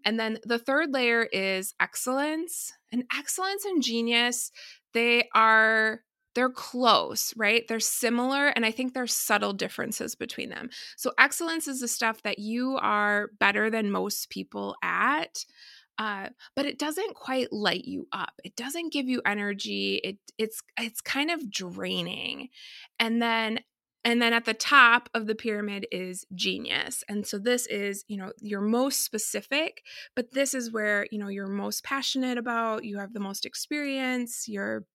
And 0.05 0.19
then 0.19 0.39
the 0.45 0.59
third 0.59 0.93
layer 0.93 1.25
is 1.25 1.75
excellence. 1.81 2.73
And 2.93 3.05
excellence 3.17 3.65
and 3.65 3.83
genius, 3.83 4.51
they 4.93 5.29
are 5.35 6.03
they're 6.35 6.51
close, 6.51 7.35
right? 7.37 7.67
They're 7.69 7.81
similar, 7.81 8.49
and 8.49 8.65
I 8.65 8.71
think 8.71 8.95
there's 8.95 9.15
subtle 9.15 9.53
differences 9.53 10.15
between 10.15 10.51
them. 10.51 10.71
So, 10.97 11.13
excellence 11.19 11.69
is 11.69 11.81
the 11.81 11.89
stuff 11.89 12.23
that 12.23 12.39
you 12.39 12.79
are 12.81 13.31
better 13.39 13.71
than 13.71 13.91
most 13.91 14.31
people 14.31 14.77
at. 14.83 15.45
Uh, 15.99 16.31
but 16.57 16.65
it 16.65 16.79
doesn't 16.79 17.15
quite 17.15 17.53
light 17.53 17.85
you 17.85 18.09
up. 18.11 18.33
It 18.43 18.57
doesn't 18.57 18.91
give 18.91 19.07
you 19.07 19.21
energy. 19.27 20.01
It 20.03 20.17
it's 20.39 20.63
it's 20.79 21.03
kind 21.03 21.31
of 21.31 21.51
draining. 21.51 22.49
And 22.99 23.21
then 23.21 23.61
and 24.05 24.23
then 24.23 24.33
at 24.33 24.47
the 24.47 24.55
top 24.55 25.11
of 25.13 25.27
the 25.27 25.35
pyramid 25.35 25.87
is 25.93 26.25
genius. 26.35 27.05
And 27.09 27.27
so 27.27 27.39
this 27.39 27.67
is, 27.67 28.05
you 28.09 28.17
know, 28.17 28.33
your 28.41 28.63
most 28.63 29.05
specific, 29.05 29.83
but 30.17 30.33
this 30.33 30.55
is 30.55 30.73
where, 30.73 31.07
you 31.11 31.19
know, 31.19 31.29
you're 31.29 31.47
most 31.47 31.85
passionate 31.85 32.39
about, 32.39 32.85
you 32.85 32.99
have 32.99 33.13
the 33.13 33.21
most 33.21 33.45
experience, 33.45 34.49
you're 34.49 34.87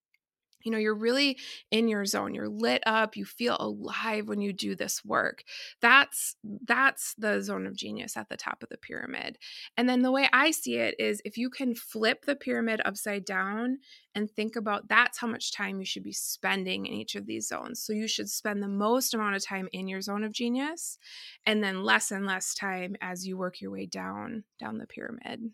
you 0.66 0.72
know 0.72 0.78
you're 0.78 0.96
really 0.96 1.38
in 1.72 1.88
your 1.88 2.06
zone 2.06 2.34
you're 2.34 2.50
lit 2.50 2.84
up 2.86 3.16
you 3.16 3.26
feel 3.26 3.58
alive 3.60 4.28
when 4.28 4.42
you 4.42 4.54
do 4.54 4.76
this 4.76 5.04
work. 5.06 5.44
That's 5.82 6.36
that's 6.66 7.14
the 7.18 7.42
zone 7.42 7.66
of 7.66 7.76
genius 7.76 8.18
at 8.18 8.30
the 8.30 8.38
top 8.38 8.64
of 8.64 8.70
the 8.70 8.78
pyramid. 8.78 9.38
And 9.78 9.88
then 9.88 10.02
the 10.02 10.12
way 10.12 10.30
i 10.34 10.52
see 10.52 10.76
it 10.76 10.96
is 11.00 11.22
if 11.26 11.38
you 11.38 11.50
can 11.50 11.76
flip 11.76 12.26
the 12.26 12.36
pyramid 12.36 12.82
upside 12.86 13.26
down 13.26 13.80
and 14.14 14.32
think 14.32 14.56
about 14.56 14.88
that's 14.88 15.20
how 15.20 15.28
much 15.28 15.52
time 15.52 15.80
you 15.80 15.86
should 15.86 16.04
be 16.04 16.14
spending 16.14 16.86
in 16.86 16.94
each 16.94 17.16
of 17.16 17.26
these 17.26 17.48
zones. 17.48 17.82
So 17.82 17.94
you 17.94 18.08
should 18.08 18.30
spend 18.30 18.64
the 18.64 18.68
most 18.68 19.14
amount 19.14 19.36
of 19.36 19.46
time 19.46 19.68
in 19.72 19.88
your 19.88 20.02
zone 20.02 20.24
of 20.24 20.32
genius 20.32 20.98
and 21.46 21.64
then 21.64 21.84
less 21.84 22.12
and 22.12 22.26
less 22.26 22.54
time 22.54 22.96
as 23.02 23.28
you 23.28 23.38
work 23.38 23.62
your 23.62 23.72
way 23.72 23.86
down 23.86 24.44
down 24.60 24.78
the 24.78 24.88
pyramid. 24.88 25.52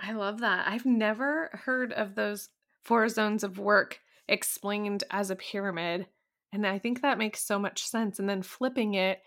I 0.00 0.12
love 0.12 0.40
that. 0.40 0.66
I've 0.66 0.86
never 0.86 1.50
heard 1.64 1.92
of 1.92 2.14
those 2.14 2.48
four 2.82 3.08
zones 3.08 3.44
of 3.44 3.58
work 3.58 4.00
explained 4.28 5.04
as 5.10 5.30
a 5.30 5.36
pyramid. 5.36 6.06
And 6.52 6.66
I 6.66 6.78
think 6.78 7.02
that 7.02 7.18
makes 7.18 7.44
so 7.44 7.58
much 7.58 7.84
sense. 7.84 8.18
And 8.18 8.28
then 8.28 8.42
flipping 8.42 8.94
it 8.94 9.22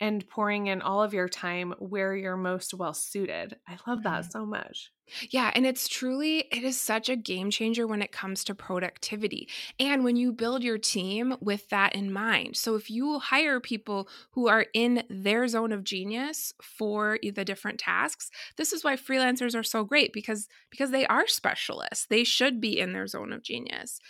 and 0.00 0.28
pouring 0.28 0.66
in 0.66 0.82
all 0.82 1.02
of 1.02 1.14
your 1.14 1.28
time 1.28 1.74
where 1.78 2.16
you're 2.16 2.36
most 2.36 2.74
well 2.74 2.94
suited. 2.94 3.56
I 3.66 3.78
love 3.86 4.02
that 4.02 4.22
mm-hmm. 4.22 4.30
so 4.30 4.46
much. 4.46 4.90
Yeah, 5.30 5.50
and 5.54 5.66
it's 5.66 5.86
truly 5.86 6.46
it 6.50 6.64
is 6.64 6.80
such 6.80 7.08
a 7.08 7.16
game 7.16 7.50
changer 7.50 7.86
when 7.86 8.00
it 8.00 8.10
comes 8.10 8.42
to 8.44 8.54
productivity. 8.54 9.48
And 9.78 10.02
when 10.02 10.16
you 10.16 10.32
build 10.32 10.64
your 10.64 10.78
team 10.78 11.36
with 11.40 11.68
that 11.68 11.94
in 11.94 12.12
mind. 12.12 12.56
So 12.56 12.74
if 12.74 12.90
you 12.90 13.18
hire 13.18 13.60
people 13.60 14.08
who 14.32 14.48
are 14.48 14.66
in 14.72 15.04
their 15.10 15.46
zone 15.46 15.72
of 15.72 15.84
genius 15.84 16.54
for 16.62 17.18
the 17.22 17.44
different 17.44 17.78
tasks, 17.78 18.30
this 18.56 18.72
is 18.72 18.82
why 18.82 18.96
freelancers 18.96 19.54
are 19.54 19.62
so 19.62 19.84
great 19.84 20.12
because 20.12 20.48
because 20.70 20.90
they 20.90 21.06
are 21.06 21.28
specialists. 21.28 22.06
They 22.06 22.24
should 22.24 22.60
be 22.60 22.78
in 22.78 22.92
their 22.92 23.06
zone 23.06 23.32
of 23.32 23.42
genius. 23.42 24.00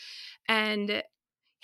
And 0.49 1.03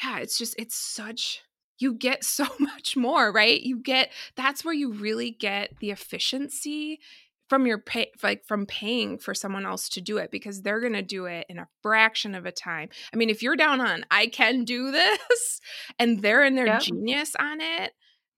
yeah, 0.02 0.18
it's 0.18 0.38
just 0.38 0.54
it's 0.58 0.74
such 0.74 1.42
you 1.80 1.94
get 1.94 2.24
so 2.24 2.46
much 2.58 2.96
more, 2.96 3.32
right? 3.32 3.60
You 3.60 3.78
get 3.78 4.12
that's 4.36 4.64
where 4.64 4.74
you 4.74 4.92
really 4.92 5.32
get 5.32 5.78
the 5.80 5.90
efficiency 5.90 7.00
from 7.48 7.66
your 7.66 7.78
pay 7.78 8.12
like 8.22 8.46
from 8.46 8.64
paying 8.64 9.18
for 9.18 9.34
someone 9.34 9.66
else 9.66 9.88
to 9.88 10.00
do 10.00 10.18
it 10.18 10.30
because 10.30 10.62
they're 10.62 10.80
going 10.80 10.92
to 10.92 11.02
do 11.02 11.24
it 11.24 11.46
in 11.48 11.58
a 11.58 11.66
fraction 11.82 12.36
of 12.36 12.46
a 12.46 12.52
time. 12.52 12.88
I 13.12 13.16
mean, 13.16 13.28
if 13.28 13.42
you're 13.42 13.56
down 13.56 13.80
on 13.80 14.04
I 14.10 14.28
can 14.28 14.64
do 14.64 14.92
this 14.92 15.60
and 15.98 16.22
they're 16.22 16.44
in 16.44 16.54
their 16.54 16.66
yep. 16.66 16.82
genius 16.82 17.34
on 17.40 17.60
it, 17.60 17.92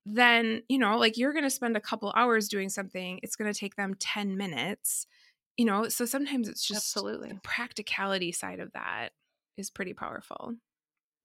then, 0.06 0.62
you 0.68 0.78
know, 0.78 0.96
like 0.96 1.18
you're 1.18 1.34
going 1.34 1.44
to 1.44 1.50
spend 1.50 1.76
a 1.76 1.80
couple 1.80 2.12
hours 2.16 2.48
doing 2.48 2.70
something, 2.70 3.20
it's 3.22 3.36
going 3.36 3.52
to 3.52 3.58
take 3.58 3.76
them 3.76 3.94
10 4.00 4.36
minutes. 4.36 5.06
You 5.58 5.66
know, 5.66 5.88
so 5.88 6.06
sometimes 6.06 6.48
it's 6.48 6.66
just 6.66 6.78
absolutely 6.78 7.28
the 7.28 7.40
practicality 7.42 8.32
side 8.32 8.58
of 8.58 8.72
that 8.72 9.10
is 9.58 9.70
pretty 9.70 9.92
powerful. 9.92 10.54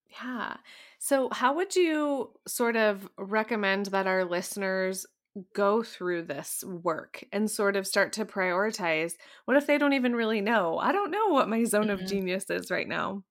Yeah. 0.10 0.58
So, 1.00 1.30
how 1.32 1.56
would 1.56 1.76
you 1.76 2.32
sort 2.48 2.76
of 2.76 3.08
recommend 3.18 3.88
that 3.88 4.08
our 4.08 4.26
listeners 4.26 5.06
go 5.54 5.84
through 5.84 6.24
this 6.24 6.64
work 6.64 7.24
and 7.32 7.50
sort 7.50 7.76
of 7.76 7.86
start 7.86 8.14
to 8.14 8.26
prioritize? 8.26 9.14
What 9.46 9.58
if 9.58 9.68
they 9.68 9.78
don't 9.78 9.94
even 9.94 10.16
really 10.16 10.42
know? 10.42 10.78
I 10.80 10.92
don't 10.92 11.12
know 11.12 11.28
what 11.28 11.50
my 11.50 11.64
zone 11.64 11.88
mm-hmm. 11.88 12.04
of 12.04 12.10
genius 12.10 12.50
is 12.50 12.72
right 12.72 12.88
now. 12.88 13.24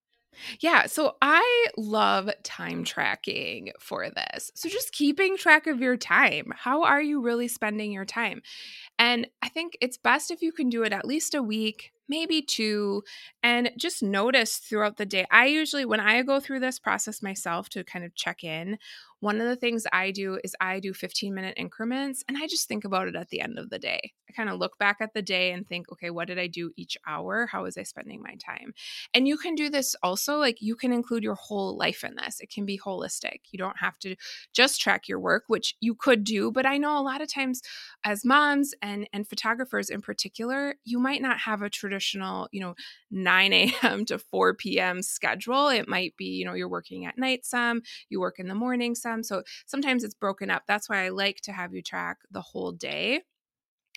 Yeah, 0.61 0.87
so 0.87 1.16
I 1.23 1.66
love 1.76 2.30
time 2.42 2.85
tracking 2.85 3.73
for 3.80 4.11
this. 4.11 4.50
So 4.54 4.68
just 4.68 4.92
keeping 4.92 5.37
track 5.37 5.66
of 5.66 5.80
your 5.80 5.97
time. 5.97 6.52
How 6.54 6.85
are 6.85 7.00
you 7.00 7.23
really 7.23 7.49
spending 7.49 7.90
your 7.90 8.04
time? 8.04 8.42
And 8.99 9.26
I 9.42 9.49
think 9.49 9.76
it's 9.80 9.97
best 9.97 10.30
if 10.30 10.42
you 10.42 10.52
can 10.52 10.68
do 10.68 10.83
it 10.83 10.92
at 10.92 11.06
least 11.06 11.35
a 11.35 11.42
week, 11.42 11.92
maybe 12.08 12.42
two, 12.42 13.02
and 13.42 13.70
just 13.76 14.02
notice 14.02 14.56
throughout 14.58 14.96
the 14.96 15.06
day. 15.06 15.26
I 15.30 15.46
usually, 15.46 15.84
when 15.84 16.00
I 16.00 16.22
go 16.22 16.40
through 16.40 16.60
this 16.60 16.78
process 16.78 17.22
myself 17.22 17.68
to 17.70 17.84
kind 17.84 18.04
of 18.04 18.14
check 18.14 18.44
in, 18.44 18.78
one 19.26 19.40
of 19.40 19.49
the 19.49 19.56
things 19.56 19.88
I 19.92 20.12
do 20.12 20.38
is 20.45 20.54
I 20.61 20.78
do 20.78 20.95
15 20.95 21.35
minute 21.35 21.54
increments 21.56 22.23
and 22.28 22.38
I 22.38 22.47
just 22.47 22.68
think 22.68 22.85
about 22.85 23.09
it 23.09 23.16
at 23.16 23.28
the 23.30 23.40
end 23.40 23.59
of 23.59 23.71
the 23.71 23.78
day. 23.80 24.12
I 24.30 24.33
kind 24.33 24.49
of 24.49 24.61
look 24.61 24.78
back 24.78 24.99
at 25.00 25.14
the 25.14 25.21
day 25.23 25.50
and 25.50 25.66
think, 25.66 25.90
okay, 25.90 26.11
what 26.11 26.28
did 26.28 26.38
I 26.38 26.47
do 26.47 26.71
each 26.76 26.97
hour? 27.09 27.47
How 27.47 27.64
was 27.64 27.76
I 27.76 27.83
spending 27.83 28.23
my 28.23 28.37
time? 28.37 28.73
And 29.14 29.26
you 29.26 29.37
can 29.37 29.56
do 29.56 29.68
this 29.68 29.97
also, 30.00 30.38
like 30.38 30.62
you 30.62 30.76
can 30.76 30.92
include 30.92 31.25
your 31.25 31.35
whole 31.35 31.76
life 31.76 32.04
in 32.04 32.14
this. 32.14 32.38
It 32.38 32.50
can 32.50 32.64
be 32.64 32.78
holistic. 32.78 33.40
You 33.50 33.59
don't 33.59 33.78
have 33.80 33.99
to 34.00 34.14
just 34.52 34.80
track 34.80 35.09
your 35.09 35.18
work, 35.18 35.45
which 35.49 35.75
you 35.80 35.97
could 35.97 36.23
do, 36.23 36.52
but 36.52 36.64
I 36.64 36.78
know 36.78 36.97
a 36.97 37.02
lot 37.02 37.21
of 37.21 37.33
times 37.33 37.62
as 38.04 38.25
moms 38.25 38.75
and 38.80 39.09
and 39.12 39.28
photographers 39.28 39.90
in 39.90 40.02
particular, 40.02 40.76
you 40.85 41.00
might 41.00 41.21
not 41.21 41.38
have 41.38 41.62
a 41.62 41.68
traditional, 41.71 42.49
you 42.52 42.61
know, 42.61 42.76
9 43.11 43.52
a.m. 43.52 44.04
to 44.06 44.18
4 44.18 44.54
p.m. 44.54 45.02
schedule. 45.02 45.68
It 45.68 45.88
might 45.88 46.16
be, 46.16 46.26
you 46.26 46.45
know, 46.45 46.54
you're 46.54 46.68
working 46.68 47.06
at 47.06 47.18
night 47.18 47.45
some, 47.45 47.83
you 48.09 48.21
work 48.21 48.38
in 48.38 48.49
the 48.49 48.54
morning 48.54 48.95
some. 48.95 49.15
So 49.23 49.42
sometimes 49.66 50.04
it's 50.04 50.14
broken 50.14 50.50
up. 50.50 50.64
That's 50.66 50.88
why 50.88 51.04
I 51.04 51.08
like 51.11 51.40
to 51.42 51.52
have 51.52 51.75
you 51.75 51.82
track 51.82 52.18
the 52.30 52.42
whole 52.42 52.73
day. 52.73 53.23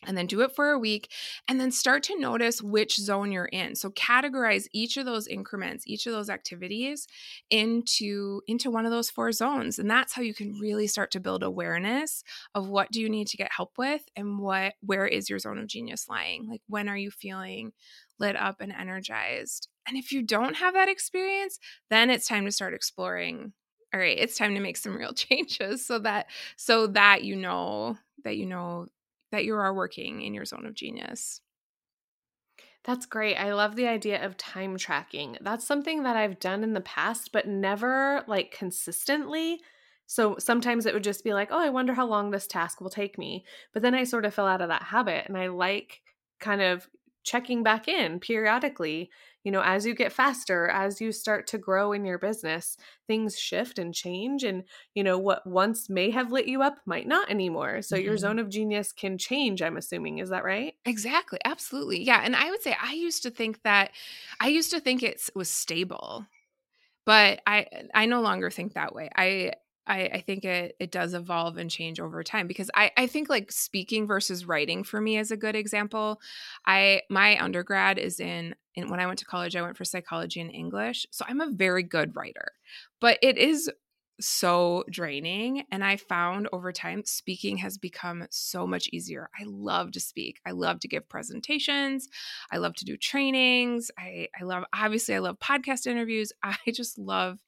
and 0.05 0.17
then 0.17 0.27
do 0.27 0.39
it 0.41 0.55
for 0.55 0.69
a 0.69 0.79
week 0.79 1.11
and 1.49 1.59
then 1.59 1.71
start 1.71 2.03
to 2.03 2.17
notice 2.17 2.61
which 2.61 2.95
zone 2.95 3.33
you're 3.33 3.45
in 3.45 3.75
so 3.75 3.89
categorize 3.91 4.65
each 4.73 4.95
of 4.95 5.05
those 5.05 5.27
increments 5.27 5.83
each 5.87 6.05
of 6.07 6.13
those 6.13 6.29
activities 6.29 7.05
into 7.49 8.41
into 8.47 8.71
one 8.71 8.85
of 8.85 8.91
those 8.91 9.09
four 9.09 9.31
zones 9.33 9.77
and 9.77 9.89
that's 9.91 10.13
how 10.13 10.21
you 10.21 10.33
can 10.33 10.57
really 10.59 10.87
start 10.87 11.11
to 11.11 11.19
build 11.19 11.43
awareness 11.43 12.23
of 12.55 12.67
what 12.69 12.89
do 12.91 13.01
you 13.01 13.09
need 13.09 13.27
to 13.27 13.37
get 13.37 13.51
help 13.51 13.73
with 13.77 14.03
and 14.15 14.39
what 14.39 14.73
where 14.81 15.05
is 15.07 15.29
your 15.29 15.39
zone 15.39 15.57
of 15.59 15.67
genius 15.67 16.07
lying 16.07 16.47
like 16.47 16.61
when 16.67 16.87
are 16.87 16.97
you 16.97 17.11
feeling 17.11 17.71
lit 18.19 18.35
up 18.35 18.61
and 18.61 18.71
energized 18.71 19.67
and 19.87 19.97
if 19.97 20.11
you 20.11 20.21
don't 20.21 20.55
have 20.55 20.73
that 20.73 20.89
experience 20.89 21.59
then 21.89 22.09
it's 22.09 22.27
time 22.27 22.45
to 22.45 22.51
start 22.51 22.73
exploring 22.73 23.51
all 23.93 23.99
right 23.99 24.17
it's 24.17 24.37
time 24.37 24.55
to 24.55 24.61
make 24.61 24.77
some 24.77 24.95
real 24.95 25.13
changes 25.13 25.85
so 25.85 25.99
that 25.99 26.27
so 26.55 26.87
that 26.87 27.23
you 27.23 27.35
know 27.35 27.97
that 28.23 28.37
you 28.37 28.45
know 28.45 28.87
that 29.31 29.45
you 29.45 29.55
are 29.55 29.73
working 29.73 30.21
in 30.21 30.33
your 30.33 30.45
zone 30.45 30.65
of 30.65 30.73
genius. 30.73 31.41
That's 32.85 33.05
great. 33.05 33.35
I 33.35 33.53
love 33.53 33.75
the 33.75 33.87
idea 33.87 34.23
of 34.25 34.37
time 34.37 34.77
tracking. 34.77 35.37
That's 35.41 35.67
something 35.67 36.03
that 36.03 36.15
I've 36.15 36.39
done 36.39 36.63
in 36.63 36.73
the 36.73 36.81
past, 36.81 37.31
but 37.31 37.47
never 37.47 38.23
like 38.27 38.51
consistently. 38.51 39.61
So 40.07 40.37
sometimes 40.39 40.85
it 40.85 40.93
would 40.93 41.03
just 41.03 41.23
be 41.23 41.33
like, 41.33 41.49
oh, 41.51 41.59
I 41.59 41.69
wonder 41.69 41.93
how 41.93 42.07
long 42.07 42.31
this 42.31 42.47
task 42.47 42.81
will 42.81 42.89
take 42.89 43.17
me. 43.17 43.45
But 43.73 43.83
then 43.83 43.93
I 43.93 44.05
sort 44.05 44.25
of 44.25 44.33
fell 44.33 44.47
out 44.47 44.61
of 44.61 44.69
that 44.69 44.83
habit 44.83 45.25
and 45.27 45.37
I 45.37 45.47
like 45.47 46.01
kind 46.39 46.61
of 46.61 46.89
checking 47.23 47.63
back 47.63 47.87
in 47.87 48.19
periodically 48.19 49.11
you 49.43 49.51
know 49.51 49.61
as 49.61 49.85
you 49.85 49.95
get 49.95 50.11
faster 50.11 50.67
as 50.67 50.99
you 50.99 51.11
start 51.11 51.47
to 51.47 51.57
grow 51.57 51.93
in 51.93 52.05
your 52.05 52.17
business 52.17 52.77
things 53.07 53.37
shift 53.37 53.79
and 53.79 53.93
change 53.93 54.43
and 54.43 54.63
you 54.93 55.03
know 55.03 55.17
what 55.17 55.45
once 55.45 55.89
may 55.89 56.11
have 56.11 56.31
lit 56.31 56.47
you 56.47 56.61
up 56.61 56.77
might 56.85 57.07
not 57.07 57.29
anymore 57.29 57.81
so 57.81 57.95
mm-hmm. 57.95 58.05
your 58.05 58.17
zone 58.17 58.39
of 58.39 58.49
genius 58.49 58.91
can 58.91 59.17
change 59.17 59.61
i'm 59.61 59.77
assuming 59.77 60.19
is 60.19 60.29
that 60.29 60.43
right 60.43 60.73
exactly 60.85 61.39
absolutely 61.45 62.03
yeah 62.03 62.21
and 62.23 62.35
i 62.35 62.49
would 62.49 62.61
say 62.61 62.75
i 62.81 62.93
used 62.93 63.23
to 63.23 63.29
think 63.29 63.61
that 63.63 63.91
i 64.39 64.47
used 64.47 64.71
to 64.71 64.79
think 64.79 65.03
it 65.03 65.21
was 65.35 65.49
stable 65.49 66.25
but 67.05 67.41
i 67.47 67.65
i 67.93 68.05
no 68.05 68.21
longer 68.21 68.49
think 68.49 68.73
that 68.73 68.93
way 68.93 69.09
i 69.15 69.51
I, 69.89 70.09
I, 70.13 70.21
think 70.21 70.45
it 70.45 70.75
it 70.79 70.91
does 70.91 71.15
evolve 71.15 71.57
and 71.57 71.69
change 71.69 71.99
over 71.99 72.23
time 72.23 72.45
because 72.47 72.69
I, 72.75 72.91
I 72.95 73.07
think 73.07 73.27
like 73.27 73.51
speaking 73.51 74.05
versus 74.05 74.45
writing 74.45 74.83
for 74.83 75.01
me 75.01 75.17
is 75.17 75.31
a 75.31 75.37
good 75.37 75.55
example. 75.55 76.21
I 76.65 77.01
my 77.09 77.41
undergrad 77.41 77.97
is 77.97 78.19
in, 78.19 78.55
in 78.79 78.89
when 78.89 78.99
I 78.99 79.05
went 79.05 79.19
to 79.19 79.25
college, 79.25 79.55
I 79.55 79.61
went 79.61 79.77
for 79.77 79.85
psychology 79.85 80.41
and 80.41 80.51
English. 80.51 81.05
So 81.11 81.25
I'm 81.27 81.41
a 81.41 81.51
very 81.51 81.83
good 81.83 82.15
writer. 82.15 82.51
But 82.99 83.19
it 83.21 83.37
is 83.37 83.69
so 84.21 84.83
draining. 84.89 85.63
And 85.71 85.83
I 85.83 85.97
found 85.97 86.47
over 86.51 86.71
time 86.71 87.03
speaking 87.05 87.57
has 87.57 87.77
become 87.77 88.25
so 88.29 88.67
much 88.67 88.89
easier. 88.91 89.29
I 89.39 89.43
love 89.45 89.91
to 89.93 89.99
speak. 89.99 90.39
I 90.45 90.51
love 90.51 90.79
to 90.81 90.87
give 90.87 91.09
presentations. 91.09 92.07
I 92.51 92.57
love 92.57 92.75
to 92.75 92.85
do 92.85 92.97
trainings. 92.97 93.91
I, 93.97 94.27
I 94.39 94.43
love 94.43 94.65
obviously 94.73 95.15
I 95.15 95.19
love 95.19 95.39
podcast 95.39 95.87
interviews. 95.87 96.31
I 96.43 96.57
just 96.73 96.97
love 96.97 97.39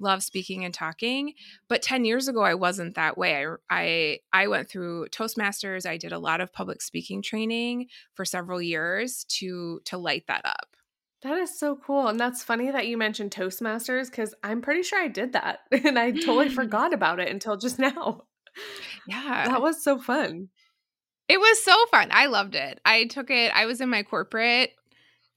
love 0.00 0.22
speaking 0.22 0.64
and 0.64 0.72
talking 0.72 1.32
but 1.68 1.82
10 1.82 2.04
years 2.04 2.28
ago 2.28 2.40
i 2.42 2.54
wasn't 2.54 2.94
that 2.94 3.18
way 3.18 3.44
I, 3.44 3.56
I 3.68 4.18
i 4.32 4.46
went 4.46 4.70
through 4.70 5.08
toastmasters 5.08 5.86
i 5.86 5.96
did 5.96 6.12
a 6.12 6.20
lot 6.20 6.40
of 6.40 6.52
public 6.52 6.82
speaking 6.82 7.20
training 7.20 7.88
for 8.14 8.24
several 8.24 8.62
years 8.62 9.24
to 9.38 9.80
to 9.86 9.98
light 9.98 10.22
that 10.28 10.42
up 10.44 10.76
that 11.22 11.38
is 11.38 11.58
so 11.58 11.76
cool 11.76 12.08
and 12.08 12.18
that's 12.18 12.44
funny 12.44 12.70
that 12.70 12.86
you 12.86 12.96
mentioned 12.96 13.30
toastmasters 13.30 14.10
because 14.10 14.34
i'm 14.42 14.60
pretty 14.60 14.82
sure 14.82 15.00
i 15.00 15.08
did 15.08 15.32
that 15.32 15.60
and 15.84 15.98
i 15.98 16.10
totally 16.10 16.48
forgot 16.54 16.92
about 16.92 17.20
it 17.20 17.28
until 17.28 17.56
just 17.56 17.78
now 17.78 18.22
yeah 19.08 19.46
that 19.46 19.62
was 19.62 19.82
so 19.82 19.98
fun 19.98 20.48
it 21.28 21.38
was 21.38 21.62
so 21.62 21.76
fun 21.90 22.08
i 22.10 22.26
loved 22.26 22.54
it 22.54 22.80
i 22.84 23.04
took 23.04 23.30
it 23.30 23.52
i 23.54 23.66
was 23.66 23.80
in 23.80 23.88
my 23.88 24.02
corporate 24.02 24.72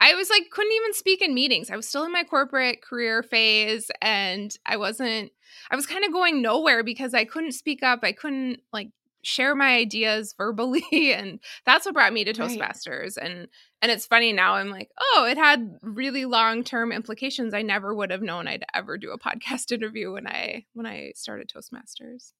I 0.03 0.15
was 0.15 0.31
like, 0.31 0.50
couldn't 0.50 0.71
even 0.71 0.93
speak 0.93 1.21
in 1.21 1.35
meetings. 1.35 1.69
I 1.69 1.75
was 1.75 1.88
still 1.88 2.03
in 2.05 2.11
my 2.11 2.23
corporate 2.23 2.81
career 2.81 3.21
phase 3.21 3.91
and 4.01 4.51
I 4.65 4.77
wasn't, 4.77 5.31
I 5.69 5.75
was 5.75 5.85
kind 5.85 6.03
of 6.03 6.11
going 6.11 6.41
nowhere 6.41 6.83
because 6.83 7.13
I 7.13 7.23
couldn't 7.23 7.51
speak 7.51 7.83
up. 7.83 8.00
I 8.01 8.11
couldn't 8.11 8.61
like 8.73 8.89
share 9.24 9.56
my 9.56 9.75
ideas 9.75 10.34
verbally. 10.38 10.84
And 11.12 11.40
that's 11.66 11.86
what 11.86 11.94
brought 11.94 12.14
me 12.14 12.24
to 12.24 12.34
Toastmasters. 12.34 13.18
Right. 13.18 13.29
And, 13.29 13.48
and 13.81 13.92
it's 13.92 14.05
funny 14.05 14.34
now 14.34 14.53
I'm 14.53 14.70
like, 14.70 14.90
oh, 15.00 15.27
it 15.29 15.38
had 15.38 15.77
really 15.81 16.25
long 16.25 16.64
term 16.64 16.92
implications. 16.92 17.53
I 17.53 17.62
never 17.62 17.94
would 17.94 18.12
have 18.12 18.22
known 18.22 18.48
I'd 18.48 18.66
ever 18.74 18.98
do 18.98 19.12
a 19.12 19.20
podcast 19.20 19.72
interview 19.72 20.14
when 20.14 20.27
I, 20.27 20.66
when 20.74 20.86
I 20.86 21.12
started 21.16 21.50
Toastmasters. 21.50 22.31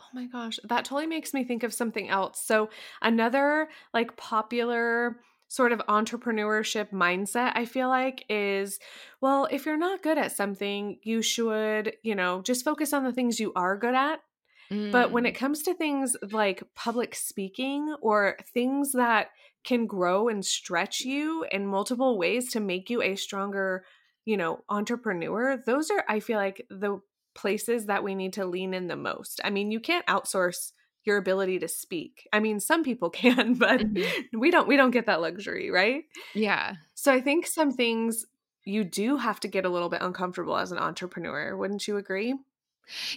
Oh 0.00 0.04
my 0.12 0.26
gosh, 0.26 0.58
that 0.64 0.84
totally 0.84 1.06
makes 1.06 1.32
me 1.32 1.44
think 1.44 1.62
of 1.62 1.72
something 1.72 2.08
else. 2.08 2.40
So, 2.44 2.68
another 3.00 3.68
like 3.92 4.16
popular 4.16 5.20
sort 5.48 5.70
of 5.72 5.80
entrepreneurship 5.88 6.90
mindset, 6.90 7.52
I 7.54 7.64
feel 7.64 7.88
like, 7.88 8.24
is 8.28 8.80
well, 9.20 9.46
if 9.50 9.66
you're 9.66 9.76
not 9.76 10.02
good 10.02 10.18
at 10.18 10.32
something, 10.32 10.98
you 11.02 11.22
should, 11.22 11.96
you 12.02 12.16
know, 12.16 12.42
just 12.42 12.64
focus 12.64 12.92
on 12.92 13.04
the 13.04 13.12
things 13.12 13.38
you 13.38 13.52
are 13.54 13.76
good 13.76 13.94
at. 13.94 14.20
Mm. 14.70 14.92
But 14.92 15.10
when 15.10 15.26
it 15.26 15.34
mm. 15.34 15.38
comes 15.38 15.62
to 15.62 15.74
things 15.74 16.16
like 16.32 16.62
public 16.74 17.14
speaking 17.14 17.94
or 18.00 18.36
things 18.52 18.92
that 18.92 19.28
can 19.64 19.86
grow 19.86 20.28
and 20.28 20.44
stretch 20.44 21.00
you 21.00 21.44
in 21.50 21.66
multiple 21.66 22.18
ways 22.18 22.52
to 22.52 22.60
make 22.60 22.90
you 22.90 23.02
a 23.02 23.16
stronger, 23.16 23.84
you 24.24 24.36
know, 24.36 24.62
entrepreneur, 24.68 25.62
those 25.64 25.90
are, 25.90 26.04
I 26.08 26.20
feel 26.20 26.36
like, 26.36 26.66
the 26.70 27.00
places 27.34 27.86
that 27.86 28.04
we 28.04 28.14
need 28.14 28.34
to 28.34 28.46
lean 28.46 28.74
in 28.74 28.86
the 28.86 28.96
most. 28.96 29.40
I 29.42 29.50
mean, 29.50 29.70
you 29.70 29.80
can't 29.80 30.06
outsource 30.06 30.72
your 31.04 31.16
ability 31.18 31.58
to 31.58 31.68
speak. 31.68 32.28
I 32.32 32.40
mean, 32.40 32.60
some 32.60 32.82
people 32.82 33.10
can, 33.10 33.54
but 33.54 33.80
mm-hmm. 33.80 34.38
we 34.38 34.50
don't 34.50 34.68
we 34.68 34.76
don't 34.76 34.90
get 34.90 35.06
that 35.06 35.20
luxury, 35.20 35.70
right? 35.70 36.04
Yeah. 36.34 36.74
So 36.94 37.12
I 37.12 37.20
think 37.20 37.46
some 37.46 37.72
things 37.72 38.24
you 38.64 38.84
do 38.84 39.18
have 39.18 39.40
to 39.40 39.48
get 39.48 39.66
a 39.66 39.68
little 39.68 39.90
bit 39.90 40.02
uncomfortable 40.02 40.56
as 40.56 40.72
an 40.72 40.78
entrepreneur, 40.78 41.56
wouldn't 41.56 41.86
you 41.86 41.98
agree? 41.98 42.34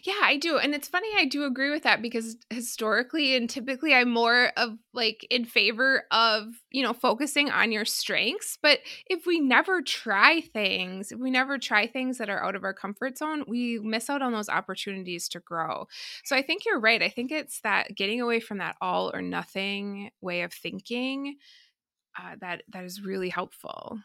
Yeah, 0.03 0.19
I 0.23 0.38
do. 0.38 0.58
And 0.58 0.73
it's 0.73 0.88
funny, 0.88 1.10
I 1.17 1.25
do 1.25 1.43
agree 1.43 1.71
with 1.71 1.84
that 1.84 2.01
because 2.01 2.38
historically 2.49 3.36
and 3.36 3.49
typically 3.49 3.93
I'm 3.93 4.10
more 4.10 4.51
of 4.56 4.77
like 4.93 5.25
in 5.30 5.45
favor 5.45 6.03
of, 6.12 6.45
you 6.71 6.84
know, 6.84 6.93
focusing 6.93 7.49
on 7.49 7.71
your 7.71 7.86
strengths. 7.86 8.58
But 8.62 8.80
if 9.08 9.25
we 9.25 9.39
never 9.39 9.82
try 9.82 10.41
things, 10.41 11.12
if 11.12 11.19
we 11.19 11.32
never 11.32 11.58
try 11.58 11.86
things 11.88 12.17
that 12.17 12.30
are 12.30 12.43
out 12.43 12.56
of 12.56 12.63
our 12.63 12.73
comfort 12.73 13.17
zone, 13.17 13.43
we 13.47 13.80
miss 13.80 14.10
out 14.10 14.21
on 14.21 14.32
those 14.32 14.49
opportunities 14.49 15.27
to 15.30 15.39
grow. 15.39 15.88
So 16.23 16.36
I 16.36 16.41
think 16.41 16.65
you're 16.65 16.80
right. 16.80 17.01
I 17.03 17.10
think 17.10 17.32
it's 17.32 17.60
that 17.62 17.95
getting 17.95 18.21
away 18.21 18.39
from 18.39 18.60
that 18.60 18.77
all 18.82 19.12
or 19.13 19.21
nothing 19.21 20.12
way 20.21 20.41
of 20.41 20.53
thinking 20.53 21.36
uh, 22.19 22.36
that 22.41 22.63
that 22.69 22.84
is 22.86 23.01
really 23.01 23.30
helpful. 23.30 23.99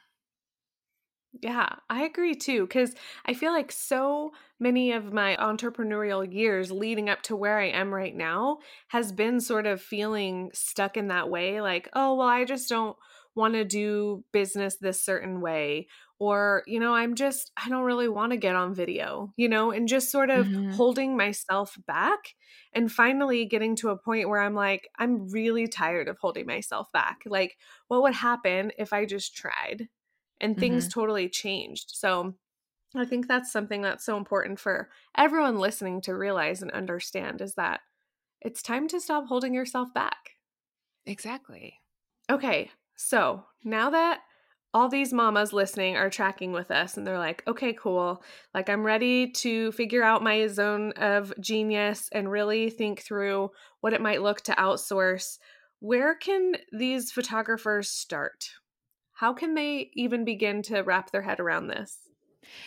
Yeah, 1.41 1.77
I 1.89 2.03
agree 2.03 2.35
too. 2.35 2.67
Cause 2.67 2.95
I 3.25 3.33
feel 3.33 3.53
like 3.53 3.73
so 3.73 4.33
many 4.61 4.93
of 4.93 5.13
my 5.13 5.37
entrepreneurial 5.37 6.31
years 6.31 6.71
leading 6.71 7.09
up 7.09 7.23
to 7.23 7.37
where 7.37 7.59
I 7.59 7.69
am 7.69 7.93
right 7.93 8.15
now 8.15 8.59
has 8.89 9.13
been 9.13 9.41
sort 9.41 9.67
of 9.67 9.81
feeling 9.81 10.51
stuck 10.53 10.97
in 10.97 11.09
that 11.09 11.31
way. 11.31 11.61
Like, 11.61 11.89
oh, 11.95 12.17
well, 12.17 12.29
I 12.29 12.45
just 12.45 12.69
don't 12.69 12.97
want 13.35 13.55
to 13.55 13.65
do 13.65 14.23
business 14.33 14.77
this 14.77 15.03
certain 15.03 15.41
way. 15.41 15.89
Or, 16.19 16.63
you 16.67 16.79
know, 16.79 16.95
I'm 16.95 17.15
just, 17.17 17.51
I 17.57 17.69
don't 17.69 17.83
really 17.83 18.09
want 18.09 18.31
to 18.33 18.37
get 18.37 18.55
on 18.55 18.75
video, 18.75 19.33
you 19.37 19.49
know, 19.49 19.73
and 19.73 19.89
just 19.89 20.13
sort 20.13 20.31
of 20.31 20.47
mm-hmm. 20.47 20.71
holding 20.73 21.17
myself 21.17 21.77
back 21.87 22.35
and 22.75 22.93
finally 22.93 23.47
getting 23.47 23.75
to 23.77 23.89
a 23.89 23.97
point 23.97 24.29
where 24.29 24.41
I'm 24.41 24.55
like, 24.55 24.89
I'm 24.99 25.29
really 25.31 25.67
tired 25.67 26.09
of 26.09 26.19
holding 26.21 26.47
myself 26.47 26.93
back. 26.93 27.23
Like, 27.27 27.57
what 27.89 28.03
would 28.03 28.15
happen 28.15 28.71
if 28.79 28.93
I 28.93 29.07
just 29.07 29.35
tried? 29.35 29.89
And 30.43 30.59
things 30.59 30.85
mm-hmm. 30.85 31.01
totally 31.01 31.29
changed. 31.29 31.93
So 31.95 32.35
I 32.95 33.07
think 33.07 33.27
that's 33.27 33.51
something 33.51 33.81
that's 33.81 34.05
so 34.05 34.19
important 34.19 34.61
for 34.61 34.91
everyone 35.17 35.59
listening 35.59 36.03
to 36.03 36.15
realize 36.15 36.61
and 36.61 36.71
understand 36.73 37.41
is 37.41 37.55
that 37.55 37.81
it's 38.43 38.61
time 38.61 38.89
to 38.89 39.01
stop 39.01 39.29
holding 39.29 39.55
yourself 39.55 39.95
back. 39.95 40.33
Exactly. 41.07 41.81
Okay, 42.31 42.71
so 42.97 43.45
now 43.65 43.91
that 43.91 44.21
all 44.75 44.89
these 44.89 45.13
mamas 45.13 45.53
listening 45.53 45.97
are 45.97 46.09
tracking 46.09 46.53
with 46.53 46.71
us 46.71 46.97
and 46.97 47.07
they're 47.07 47.19
like, 47.19 47.43
okay, 47.47 47.75
cool. 47.75 48.23
Like, 48.55 48.71
I'm 48.71 48.85
ready 48.85 49.31
to 49.33 49.71
figure 49.73 50.03
out 50.03 50.23
my 50.23 50.47
zone 50.47 50.93
of 50.93 51.33
genius 51.41 52.09
and 52.13 52.31
really 52.31 52.71
think 52.71 53.03
through 53.03 53.51
what 53.81 53.93
it 53.93 54.01
might 54.01 54.23
look 54.23 54.41
to 54.43 54.53
outsource. 54.53 55.39
Where 55.81 56.15
can 56.15 56.55
these 56.73 57.13
photographers 57.13 57.91
start? 57.91 58.47
How 59.23 59.33
can 59.33 59.55
they 59.55 59.89
even 59.95 60.25
begin 60.25 60.63
to 60.63 60.81
wrap 60.81 61.13
their 61.13 61.23
head 61.23 61.39
around 61.39 61.69
this? 61.69 61.97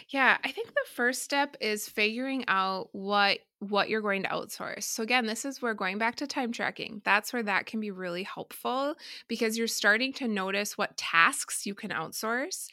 Yeah, 0.08 0.38
I 0.42 0.52
think 0.54 0.70
the 0.70 0.86
first 0.94 1.22
step 1.22 1.58
is 1.60 1.90
figuring 1.90 2.46
out 2.48 2.88
what 2.94 3.40
what 3.60 3.90
you're 3.90 4.02
going 4.02 4.24
to 4.24 4.30
outsource. 4.30 4.84
So 4.84 5.04
again, 5.04 5.26
this 5.26 5.44
is 5.44 5.62
where 5.62 5.74
going 5.74 5.98
back 5.98 6.16
to 6.18 6.28
time 6.28 6.54
tracking. 6.54 7.02
That's 7.04 7.34
where 7.34 7.44
that 7.44 7.66
can 7.66 7.82
be 7.82 7.92
really 7.92 8.24
helpful 8.24 8.96
because 9.28 9.58
you're 9.58 9.68
starting 9.68 10.14
to 10.14 10.30
notice 10.30 10.78
what 10.78 10.96
tasks 10.96 11.66
you 11.66 11.76
can 11.76 11.90
outsource. 11.90 12.68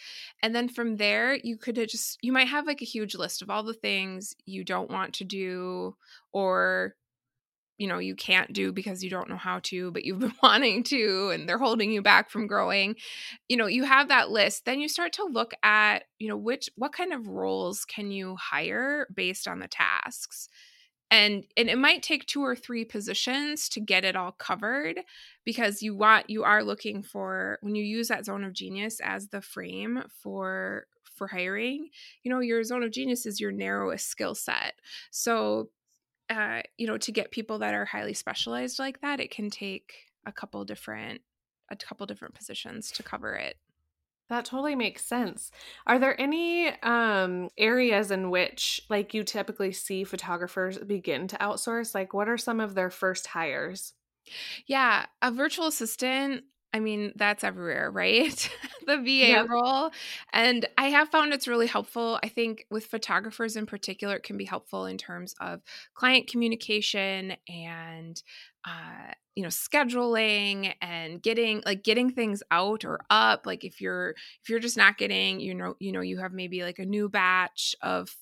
And 0.44 0.54
then 0.54 0.68
from 0.68 0.96
there, 0.96 1.34
you 1.34 1.56
could 1.56 1.74
just 1.74 2.18
you 2.22 2.30
might 2.30 2.48
have 2.48 2.68
like 2.68 2.82
a 2.82 2.86
huge 2.86 3.16
list 3.16 3.42
of 3.42 3.50
all 3.50 3.64
the 3.64 3.74
things 3.74 4.36
you 4.46 4.62
don't 4.62 4.92
want 4.92 5.14
to 5.14 5.24
do 5.24 5.96
or 6.32 6.94
you 7.82 7.88
know 7.88 7.98
you 7.98 8.14
can't 8.14 8.52
do 8.52 8.72
because 8.72 9.02
you 9.02 9.10
don't 9.10 9.28
know 9.28 9.36
how 9.36 9.58
to 9.64 9.90
but 9.90 10.04
you've 10.04 10.20
been 10.20 10.32
wanting 10.42 10.84
to 10.84 11.30
and 11.30 11.48
they're 11.48 11.58
holding 11.58 11.90
you 11.90 12.00
back 12.00 12.30
from 12.30 12.46
growing. 12.46 12.94
You 13.48 13.56
know 13.56 13.66
you 13.66 13.82
have 13.82 14.08
that 14.08 14.30
list 14.30 14.64
then 14.64 14.80
you 14.80 14.88
start 14.88 15.12
to 15.14 15.24
look 15.24 15.52
at 15.64 16.04
you 16.20 16.28
know 16.28 16.36
which 16.36 16.70
what 16.76 16.92
kind 16.92 17.12
of 17.12 17.26
roles 17.26 17.84
can 17.84 18.12
you 18.12 18.36
hire 18.36 19.08
based 19.12 19.48
on 19.48 19.58
the 19.58 19.68
tasks? 19.68 20.48
And 21.10 21.44
and 21.56 21.68
it 21.68 21.76
might 21.76 22.02
take 22.02 22.24
two 22.26 22.42
or 22.42 22.54
three 22.54 22.84
positions 22.84 23.68
to 23.70 23.80
get 23.80 24.04
it 24.04 24.16
all 24.16 24.32
covered 24.32 25.00
because 25.44 25.82
you 25.82 25.96
want 25.96 26.30
you 26.30 26.44
are 26.44 26.62
looking 26.62 27.02
for 27.02 27.58
when 27.62 27.74
you 27.74 27.82
use 27.84 28.08
that 28.08 28.24
zone 28.24 28.44
of 28.44 28.54
genius 28.54 29.00
as 29.02 29.28
the 29.28 29.42
frame 29.42 30.04
for 30.22 30.86
for 31.16 31.26
hiring 31.26 31.88
you 32.22 32.30
know 32.30 32.40
your 32.40 32.64
zone 32.64 32.82
of 32.82 32.90
genius 32.90 33.26
is 33.26 33.40
your 33.40 33.52
narrowest 33.52 34.08
skill 34.08 34.34
set. 34.36 34.74
So 35.10 35.68
uh, 36.30 36.62
you 36.78 36.87
know 36.87 36.98
to 36.98 37.12
get 37.12 37.30
people 37.30 37.58
that 37.58 37.74
are 37.74 37.85
highly 37.85 38.14
specialized 38.14 38.78
like 38.78 39.00
that 39.00 39.20
it 39.20 39.30
can 39.30 39.50
take 39.50 39.94
a 40.26 40.32
couple 40.32 40.64
different 40.64 41.20
a 41.70 41.76
couple 41.76 42.06
different 42.06 42.35
positions 42.35 42.90
to 42.90 43.02
cover 43.02 43.35
it 43.35 43.56
that 44.32 44.46
totally 44.46 44.74
makes 44.74 45.04
sense. 45.04 45.50
Are 45.87 45.98
there 45.98 46.18
any 46.18 46.68
um, 46.80 47.50
areas 47.58 48.11
in 48.11 48.30
which, 48.30 48.80
like, 48.88 49.12
you 49.12 49.24
typically 49.24 49.72
see 49.72 50.04
photographers 50.04 50.78
begin 50.78 51.28
to 51.28 51.37
outsource? 51.37 51.94
Like, 51.94 52.14
what 52.14 52.30
are 52.30 52.38
some 52.38 52.58
of 52.58 52.74
their 52.74 52.88
first 52.88 53.26
hires? 53.26 53.92
Yeah, 54.66 55.04
a 55.20 55.30
virtual 55.30 55.66
assistant. 55.66 56.44
I 56.74 56.80
mean, 56.80 57.12
that's 57.16 57.44
everywhere, 57.44 57.90
right? 57.90 58.50
the 58.87 58.96
VA 58.96 59.28
yep. 59.28 59.48
role. 59.48 59.90
And 60.32 60.66
I 60.78 60.88
have 60.88 61.11
found 61.11 61.32
it's 61.32 61.48
really 61.48 61.66
helpful. 61.66 62.18
I 62.22 62.28
think 62.28 62.66
with 62.70 62.87
photographers 62.87 63.56
in 63.56 63.66
particular, 63.66 64.16
it 64.16 64.22
can 64.22 64.38
be 64.38 64.44
helpful 64.44 64.87
in 64.87 64.96
terms 64.96 65.35
of 65.40 65.61
client 65.94 66.28
communication 66.28 67.37
and 67.48 68.22
uh, 68.66 69.12
you 69.35 69.42
know 69.42 69.48
scheduling 69.48 70.72
and 70.80 71.22
getting 71.22 71.62
like 71.66 71.82
getting 71.82 72.11
things 72.11 72.42
out 72.50 72.85
or 72.85 73.00
up 73.11 73.46
like 73.46 73.64
if 73.64 73.80
you're 73.80 74.11
if 74.11 74.48
you're 74.48 74.61
just 74.61 74.76
not 74.76 74.98
getting 74.98 75.40
you 75.40 75.54
know 75.54 75.74
you 75.80 75.90
know 75.90 76.02
you 76.02 76.18
have 76.18 76.32
maybe 76.32 76.62
like 76.62 76.78
a 76.78 76.85
new 76.85 77.08
batch 77.08 77.74
of 77.82 78.14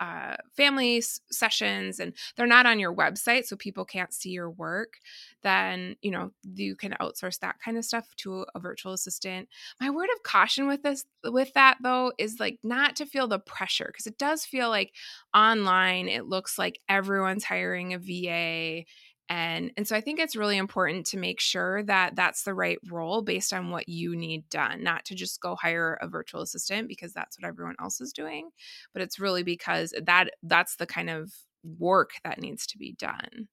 uh, 0.00 0.36
family 0.56 0.98
s- 0.98 1.20
sessions 1.30 1.98
and 2.00 2.12
they're 2.36 2.46
not 2.46 2.66
on 2.66 2.78
your 2.78 2.94
website 2.94 3.46
so 3.46 3.56
people 3.56 3.84
can't 3.84 4.12
see 4.12 4.30
your 4.30 4.50
work 4.50 4.94
then 5.42 5.96
you 6.02 6.10
know 6.10 6.30
you 6.54 6.76
can 6.76 6.94
outsource 7.00 7.38
that 7.40 7.56
kind 7.64 7.76
of 7.76 7.84
stuff 7.84 8.06
to 8.16 8.44
a 8.54 8.60
virtual 8.60 8.92
assistant. 8.92 9.48
My 9.80 9.90
word 9.90 10.08
of 10.14 10.22
caution 10.22 10.66
with 10.66 10.82
this 10.82 11.04
with 11.24 11.52
that 11.54 11.78
though 11.82 12.12
is 12.18 12.38
like 12.40 12.58
not 12.62 12.96
to 12.96 13.06
feel 13.06 13.28
the 13.28 13.38
pressure 13.38 13.86
because 13.92 14.06
it 14.06 14.18
does 14.18 14.44
feel 14.44 14.68
like 14.68 14.92
online 15.34 16.08
it 16.08 16.26
looks 16.26 16.58
like 16.58 16.80
everyone's 16.88 17.44
hiring 17.44 17.94
a 17.94 17.98
va 17.98 18.84
and 19.28 19.72
and 19.76 19.86
so 19.86 19.96
i 19.96 20.00
think 20.00 20.18
it's 20.18 20.36
really 20.36 20.56
important 20.56 21.06
to 21.06 21.18
make 21.18 21.40
sure 21.40 21.82
that 21.82 22.14
that's 22.14 22.42
the 22.42 22.54
right 22.54 22.78
role 22.90 23.22
based 23.22 23.52
on 23.52 23.70
what 23.70 23.88
you 23.88 24.14
need 24.14 24.48
done 24.48 24.82
not 24.82 25.04
to 25.04 25.14
just 25.14 25.40
go 25.40 25.56
hire 25.56 25.98
a 26.00 26.08
virtual 26.08 26.42
assistant 26.42 26.88
because 26.88 27.12
that's 27.12 27.38
what 27.38 27.46
everyone 27.46 27.76
else 27.80 28.00
is 28.00 28.12
doing 28.12 28.50
but 28.92 29.02
it's 29.02 29.18
really 29.18 29.42
because 29.42 29.94
that 30.04 30.30
that's 30.42 30.76
the 30.76 30.86
kind 30.86 31.10
of 31.10 31.32
work 31.78 32.10
that 32.24 32.40
needs 32.40 32.66
to 32.66 32.78
be 32.78 32.92
done 32.92 33.48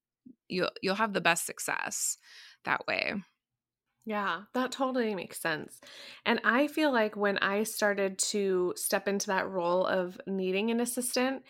you'll 0.47 0.71
you'll 0.81 0.95
have 0.95 1.13
the 1.13 1.21
best 1.21 1.45
success 1.45 2.17
that 2.65 2.85
way 2.87 3.15
yeah, 4.05 4.41
that 4.53 4.71
totally 4.71 5.15
makes 5.15 5.39
sense. 5.39 5.79
And 6.25 6.41
I 6.43 6.67
feel 6.67 6.91
like 6.91 7.15
when 7.15 7.37
I 7.37 7.63
started 7.63 8.17
to 8.19 8.73
step 8.75 9.07
into 9.07 9.27
that 9.27 9.49
role 9.49 9.85
of 9.85 10.19
needing 10.27 10.71
an 10.71 10.81
assistant, 10.81 11.43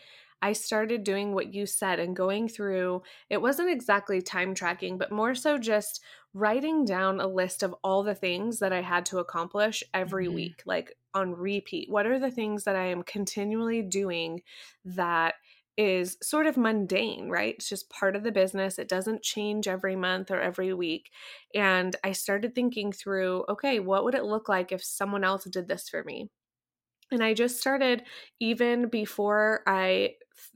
I 0.44 0.52
started 0.52 1.06
doing 1.06 1.34
what 1.34 1.54
you 1.54 1.66
said 1.66 2.02
and 2.02 2.14
going 2.14 2.50
through, 2.50 3.04
it 3.30 3.42
wasn't 3.42 3.70
exactly 3.70 4.22
time 4.22 4.54
tracking, 4.54 4.98
but 4.98 5.10
more 5.10 5.36
so 5.36 5.58
just 5.58 6.02
writing 6.34 6.84
down 6.84 7.22
a 7.22 7.28
list 7.28 7.64
of 7.64 7.74
all 7.82 8.04
the 8.04 8.14
things 8.14 8.60
that 8.60 8.74
I 8.74 8.82
had 8.82 9.06
to 9.06 9.20
accomplish 9.20 9.86
every 9.94 10.26
mm-hmm. 10.26 10.36
week, 10.36 10.64
like 10.66 10.98
on 11.14 11.34
repeat. 11.34 11.90
What 11.90 12.06
are 12.06 12.20
the 12.20 12.30
things 12.30 12.66
that 12.66 12.76
I 12.76 12.88
am 12.88 13.04
continually 13.04 13.82
doing 13.82 14.42
that 14.84 15.36
is 15.78 16.18
sort 16.22 16.46
of 16.46 16.58
mundane, 16.58 17.30
right? 17.30 17.56
It's 17.56 17.70
just 17.70 17.90
part 17.90 18.18
of 18.18 18.24
the 18.24 18.32
business. 18.34 18.78
It 18.78 18.90
doesn't 18.90 19.24
change 19.24 19.70
every 19.70 19.96
month 19.96 20.30
or 20.30 20.42
every 20.42 20.74
week. 20.74 21.10
And 21.56 21.96
I 22.04 22.12
started 22.12 22.54
thinking 22.54 22.92
through 22.92 23.46
okay, 23.48 23.80
what 23.80 24.04
would 24.04 24.14
it 24.14 24.26
look 24.26 24.50
like 24.50 24.74
if 24.74 24.84
someone 24.84 25.24
else 25.24 25.46
did 25.46 25.70
this 25.70 25.88
for 25.88 26.04
me? 26.04 26.28
And 27.12 27.24
I 27.24 27.34
just 27.34 27.60
started 27.60 28.04
even 28.40 28.90
before 28.90 29.62
I 29.68 30.16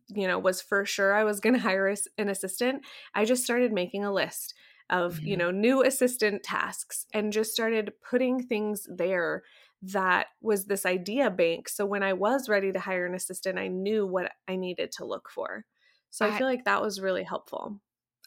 you 0.10 0.28
know 0.28 0.40
was 0.40 0.62
for 0.62 0.86
sure 0.86 1.14
I 1.14 1.24
was 1.24 1.40
going 1.40 1.54
to 1.56 1.62
hire 1.62 1.94
an 2.18 2.30
assistant, 2.30 2.84
I 3.14 3.26
just 3.26 3.44
started 3.44 3.72
making 3.72 4.04
a 4.04 4.14
list 4.14 4.54
of, 4.90 5.16
mm-hmm. 5.16 5.28
you 5.28 5.38
know, 5.38 5.52
new 5.52 5.84
assistant 5.84 6.44
tasks 6.44 7.06
and 7.14 7.34
just 7.34 7.52
started 7.52 7.94
putting 8.10 8.42
things 8.42 8.88
there 8.90 9.44
that 9.82 10.28
was 10.42 10.66
this 10.66 10.86
idea 10.86 11.30
bank. 11.30 11.70
So 11.70 11.86
when 11.86 12.04
I 12.04 12.14
was 12.14 12.50
ready 12.50 12.72
to 12.72 12.80
hire 12.80 13.06
an 13.06 13.14
assistant, 13.14 13.60
I 13.60 13.68
knew 13.68 14.08
what 14.08 14.32
I 14.48 14.56
needed 14.56 14.92
to 14.94 15.06
look 15.06 15.30
for. 15.30 15.66
So 16.10 16.26
I, 16.26 16.34
I 16.34 16.38
feel 16.38 16.48
like 16.48 16.66
that 16.66 16.82
was 16.82 17.00
really 17.00 17.24
helpful. 17.24 17.80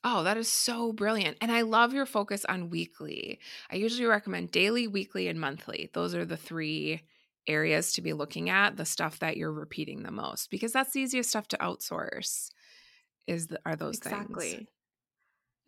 Oh, 0.04 0.22
that 0.22 0.37
is 0.37 0.50
so 0.50 0.92
brilliant. 0.92 1.37
And 1.40 1.50
I 1.52 1.62
love 1.62 1.92
your 1.92 2.06
focus 2.06 2.44
on 2.44 2.70
weekly. 2.70 3.40
I 3.70 3.76
usually 3.76 4.06
recommend 4.06 4.50
daily, 4.50 4.87
weekly, 4.87 5.28
and 5.28 5.40
monthly. 5.40 5.90
Those 5.92 6.14
are 6.14 6.24
the 6.24 6.37
three 6.37 7.02
areas 7.50 7.92
to 7.92 8.02
be 8.02 8.12
looking 8.12 8.48
at 8.48 8.76
the 8.76 8.84
stuff 8.84 9.18
that 9.18 9.36
you're 9.36 9.52
repeating 9.52 10.02
the 10.02 10.10
most 10.10 10.50
because 10.50 10.72
that's 10.72 10.92
the 10.92 11.00
easiest 11.00 11.30
stuff 11.30 11.48
to 11.48 11.56
outsource 11.58 12.50
is 13.26 13.48
the, 13.48 13.58
are 13.66 13.76
those 13.76 13.98
exactly. 13.98 14.50
things 14.50 14.68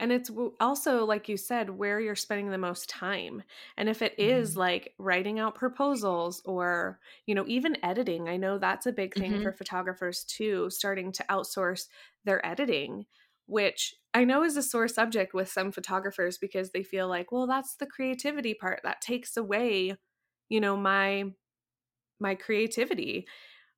and 0.03 0.11
it's 0.11 0.31
also 0.59 1.05
like 1.05 1.29
you 1.29 1.37
said 1.37 1.71
where 1.71 2.01
you're 2.01 2.17
spending 2.17 2.51
the 2.51 2.59
most 2.59 2.91
time 2.91 3.43
and 3.77 3.89
if 3.89 4.03
it 4.03 4.15
is 4.19 4.51
mm-hmm. 4.51 4.61
like 4.61 4.95
writing 4.99 5.39
out 5.39 5.55
proposals 5.55 6.43
or 6.45 6.99
you 7.27 7.35
know 7.35 7.45
even 7.47 7.77
editing 7.85 8.29
i 8.29 8.37
know 8.37 8.59
that's 8.59 8.87
a 8.87 8.93
big 8.93 9.15
thing 9.15 9.33
mm-hmm. 9.33 9.43
for 9.43 9.53
photographers 9.53 10.25
too 10.25 10.69
starting 10.71 11.13
to 11.13 11.25
outsource 11.31 11.87
their 12.25 12.45
editing 12.45 13.07
which 13.47 13.95
i 14.13 14.25
know 14.25 14.43
is 14.43 14.57
a 14.57 14.63
sore 14.63 14.89
subject 14.89 15.35
with 15.35 15.49
some 15.49 15.71
photographers 15.71 16.37
because 16.37 16.71
they 16.71 16.83
feel 16.83 17.09
like 17.09 17.31
well 17.31 17.47
that's 17.47 17.77
the 17.77 17.87
creativity 17.87 18.55
part 18.55 18.81
that 18.83 19.01
takes 19.01 19.37
away 19.37 19.95
you 20.49 20.61
know 20.61 20.77
my 20.77 21.25
my 22.23 22.35
creativity. 22.35 23.27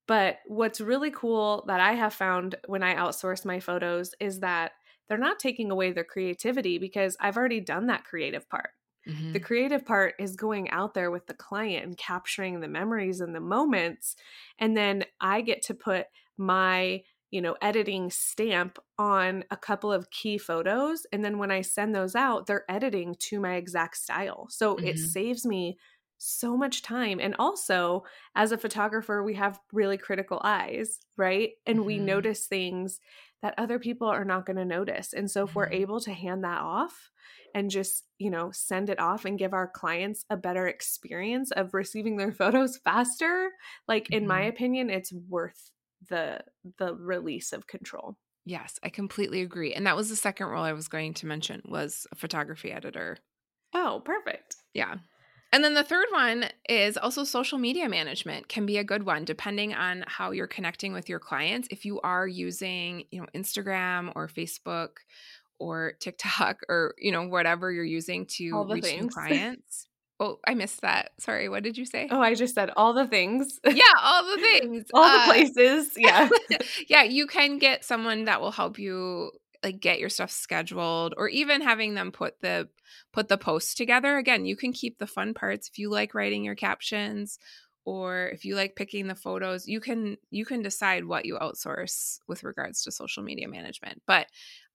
But 0.06 0.36
what's 0.46 0.80
really 0.80 1.10
cool 1.10 1.64
that 1.66 1.80
I 1.80 1.94
have 1.94 2.12
found 2.12 2.56
when 2.66 2.82
I 2.82 2.94
outsource 2.94 3.44
my 3.44 3.58
photos 3.58 4.14
is 4.20 4.40
that 4.40 4.72
they're 5.08 5.18
not 5.18 5.38
taking 5.38 5.70
away 5.70 5.92
their 5.92 6.04
creativity 6.04 6.78
because 6.78 7.16
I've 7.20 7.36
already 7.36 7.60
done 7.60 7.86
that 7.86 8.04
creative 8.04 8.48
part. 8.48 8.70
Mm-hmm. 9.08 9.32
The 9.32 9.40
creative 9.40 9.84
part 9.84 10.14
is 10.18 10.36
going 10.36 10.70
out 10.70 10.94
there 10.94 11.10
with 11.10 11.26
the 11.26 11.34
client 11.34 11.84
and 11.84 11.96
capturing 11.96 12.60
the 12.60 12.68
memories 12.68 13.20
and 13.20 13.34
the 13.34 13.40
moments. 13.40 14.16
And 14.58 14.76
then 14.76 15.04
I 15.20 15.42
get 15.42 15.62
to 15.64 15.74
put 15.74 16.06
my, 16.38 17.02
you 17.30 17.42
know, 17.42 17.56
editing 17.60 18.10
stamp 18.10 18.78
on 18.98 19.44
a 19.50 19.56
couple 19.56 19.92
of 19.92 20.10
key 20.10 20.38
photos. 20.38 21.06
And 21.12 21.22
then 21.22 21.38
when 21.38 21.50
I 21.50 21.60
send 21.60 21.94
those 21.94 22.14
out, 22.14 22.46
they're 22.46 22.64
editing 22.68 23.14
to 23.28 23.40
my 23.40 23.56
exact 23.56 23.98
style. 23.98 24.46
So 24.48 24.76
mm-hmm. 24.76 24.86
it 24.86 24.98
saves 24.98 25.44
me 25.44 25.76
so 26.18 26.56
much 26.56 26.82
time. 26.82 27.20
And 27.20 27.34
also, 27.38 28.04
as 28.34 28.52
a 28.52 28.58
photographer, 28.58 29.22
we 29.22 29.34
have 29.34 29.60
really 29.72 29.98
critical 29.98 30.40
eyes, 30.42 30.98
right? 31.16 31.50
And 31.66 31.78
mm-hmm. 31.78 31.86
we 31.86 31.98
notice 31.98 32.46
things 32.46 33.00
that 33.42 33.54
other 33.58 33.78
people 33.78 34.08
are 34.08 34.24
not 34.24 34.46
going 34.46 34.56
to 34.56 34.64
notice. 34.64 35.12
And 35.12 35.30
so, 35.30 35.44
if 35.44 35.50
mm-hmm. 35.50 35.58
we're 35.58 35.70
able 35.70 36.00
to 36.00 36.12
hand 36.12 36.44
that 36.44 36.60
off 36.60 37.10
and 37.54 37.70
just, 37.70 38.04
you 38.18 38.30
know, 38.30 38.50
send 38.52 38.90
it 38.90 38.98
off 38.98 39.24
and 39.24 39.38
give 39.38 39.52
our 39.52 39.68
clients 39.68 40.24
a 40.30 40.36
better 40.36 40.66
experience 40.66 41.50
of 41.50 41.74
receiving 41.74 42.16
their 42.16 42.32
photos 42.40 42.78
faster, 42.78 43.50
like 43.86 44.04
mm-hmm. 44.04 44.22
in 44.22 44.26
my 44.26 44.40
mm-hmm. 44.40 44.48
opinion, 44.48 44.90
it's 44.90 45.12
worth 45.12 45.70
the 46.08 46.40
the 46.78 46.94
release 46.94 47.52
of 47.52 47.66
control. 47.66 48.16
Yes, 48.46 48.78
I 48.82 48.90
completely 48.90 49.40
agree. 49.40 49.72
And 49.72 49.86
that 49.86 49.96
was 49.96 50.10
the 50.10 50.16
second 50.16 50.48
role 50.48 50.64
I 50.64 50.72
was 50.72 50.88
going 50.88 51.14
to 51.14 51.26
mention 51.26 51.62
was 51.64 52.06
a 52.12 52.16
photography 52.16 52.70
editor. 52.70 53.16
Oh, 53.72 54.02
perfect. 54.04 54.56
Yeah. 54.74 54.96
And 55.54 55.62
then 55.62 55.74
the 55.74 55.84
third 55.84 56.06
one 56.10 56.46
is 56.68 56.96
also 56.96 57.22
social 57.22 57.58
media 57.58 57.88
management 57.88 58.48
can 58.48 58.66
be 58.66 58.78
a 58.78 58.82
good 58.82 59.06
one 59.06 59.24
depending 59.24 59.72
on 59.72 60.02
how 60.08 60.32
you're 60.32 60.48
connecting 60.48 60.92
with 60.92 61.08
your 61.08 61.20
clients. 61.20 61.68
If 61.70 61.84
you 61.84 62.00
are 62.00 62.26
using, 62.26 63.04
you 63.12 63.20
know, 63.20 63.28
Instagram 63.36 64.10
or 64.16 64.26
Facebook 64.26 64.96
or 65.60 65.92
TikTok 66.00 66.62
or, 66.68 66.96
you 66.98 67.12
know, 67.12 67.28
whatever 67.28 67.70
you're 67.70 67.84
using 67.84 68.26
to 68.30 68.64
reach 68.64 68.82
things. 68.82 69.02
new 69.02 69.08
clients. 69.14 69.86
Oh, 70.18 70.40
I 70.44 70.54
missed 70.54 70.80
that. 70.80 71.12
Sorry, 71.20 71.48
what 71.48 71.62
did 71.62 71.78
you 71.78 71.86
say? 71.86 72.08
Oh, 72.10 72.20
I 72.20 72.34
just 72.34 72.56
said 72.56 72.70
all 72.76 72.92
the 72.92 73.06
things. 73.06 73.60
Yeah, 73.64 73.84
all 74.02 74.24
the 74.24 74.42
things. 74.42 74.86
all 74.92 75.04
uh, 75.04 75.26
the 75.26 75.32
places. 75.32 75.92
Yeah. 75.96 76.30
yeah, 76.88 77.04
you 77.04 77.28
can 77.28 77.58
get 77.58 77.84
someone 77.84 78.24
that 78.24 78.40
will 78.40 78.50
help 78.50 78.80
you 78.80 79.30
like 79.64 79.80
get 79.80 79.98
your 79.98 80.10
stuff 80.10 80.30
scheduled 80.30 81.14
or 81.16 81.28
even 81.28 81.62
having 81.62 81.94
them 81.94 82.12
put 82.12 82.40
the 82.40 82.68
put 83.12 83.28
the 83.28 83.38
posts 83.38 83.74
together. 83.74 84.18
Again 84.18 84.44
you 84.44 84.56
can 84.56 84.72
keep 84.72 84.98
the 84.98 85.06
fun 85.06 85.34
parts. 85.34 85.68
If 85.68 85.78
you 85.78 85.90
like 85.90 86.14
writing 86.14 86.44
your 86.44 86.54
captions 86.54 87.38
or 87.84 88.28
if 88.28 88.44
you 88.44 88.54
like 88.54 88.76
picking 88.76 89.08
the 89.08 89.14
photos 89.14 89.66
you 89.66 89.80
can 89.80 90.16
you 90.30 90.44
can 90.44 90.62
decide 90.62 91.04
what 91.04 91.26
you 91.26 91.38
outsource 91.38 92.18
with 92.28 92.44
regards 92.44 92.82
to 92.82 92.92
social 92.92 93.22
media 93.22 93.48
management. 93.48 94.02
But 94.06 94.26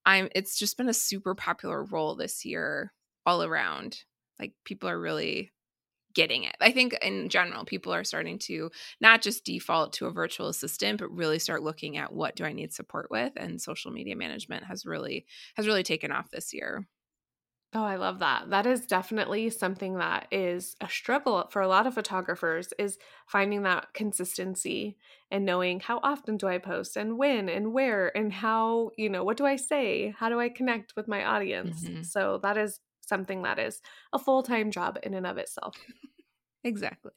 I'm 0.04 0.28
it's 0.34 0.58
just 0.58 0.76
been 0.76 0.88
a 0.88 0.94
super 0.94 1.34
popular 1.34 1.84
role 1.84 2.16
this 2.16 2.44
year 2.44 2.92
all 3.24 3.42
around. 3.42 4.02
Like 4.38 4.54
people 4.64 4.88
are 4.88 5.00
really 5.00 5.52
getting 6.14 6.44
it. 6.44 6.56
I 6.60 6.72
think 6.72 6.94
in 7.02 7.28
general, 7.28 7.64
people 7.64 7.92
are 7.92 8.04
starting 8.04 8.38
to 8.40 8.70
not 9.00 9.22
just 9.22 9.44
default 9.44 9.92
to 9.94 10.06
a 10.06 10.12
virtual 10.12 10.48
assistant, 10.48 10.98
but 10.98 11.10
really 11.10 11.38
start 11.38 11.62
looking 11.62 11.96
at 11.96 12.12
what 12.12 12.36
do 12.36 12.44
I 12.44 12.52
need 12.52 12.72
support 12.72 13.10
with. 13.10 13.32
And 13.36 13.60
social 13.60 13.90
media 13.90 14.16
management 14.16 14.64
has 14.64 14.86
really 14.86 15.26
has 15.56 15.66
really 15.66 15.82
taken 15.82 16.12
off 16.12 16.30
this 16.30 16.52
year. 16.52 16.86
Oh, 17.72 17.84
I 17.84 17.94
love 17.94 18.18
that. 18.18 18.50
That 18.50 18.66
is 18.66 18.84
definitely 18.84 19.48
something 19.48 19.98
that 19.98 20.26
is 20.32 20.74
a 20.80 20.88
struggle 20.88 21.46
for 21.52 21.62
a 21.62 21.68
lot 21.68 21.86
of 21.86 21.94
photographers 21.94 22.72
is 22.80 22.98
finding 23.28 23.62
that 23.62 23.94
consistency 23.94 24.98
and 25.30 25.44
knowing 25.44 25.78
how 25.78 26.00
often 26.02 26.36
do 26.36 26.48
I 26.48 26.58
post 26.58 26.96
and 26.96 27.16
when 27.16 27.48
and 27.48 27.72
where 27.72 28.14
and 28.16 28.32
how, 28.32 28.90
you 28.96 29.08
know, 29.08 29.22
what 29.22 29.36
do 29.36 29.46
I 29.46 29.54
say? 29.54 30.12
How 30.18 30.28
do 30.28 30.40
I 30.40 30.48
connect 30.48 30.96
with 30.96 31.06
my 31.06 31.24
audience? 31.24 31.84
Mm-hmm. 31.84 32.02
So 32.02 32.40
that 32.42 32.58
is 32.58 32.80
something 33.10 33.42
that 33.42 33.58
is 33.58 33.82
a 34.14 34.18
full-time 34.18 34.70
job 34.70 34.98
in 35.02 35.12
and 35.12 35.26
of 35.26 35.36
itself. 35.36 35.76
exactly. 36.64 37.12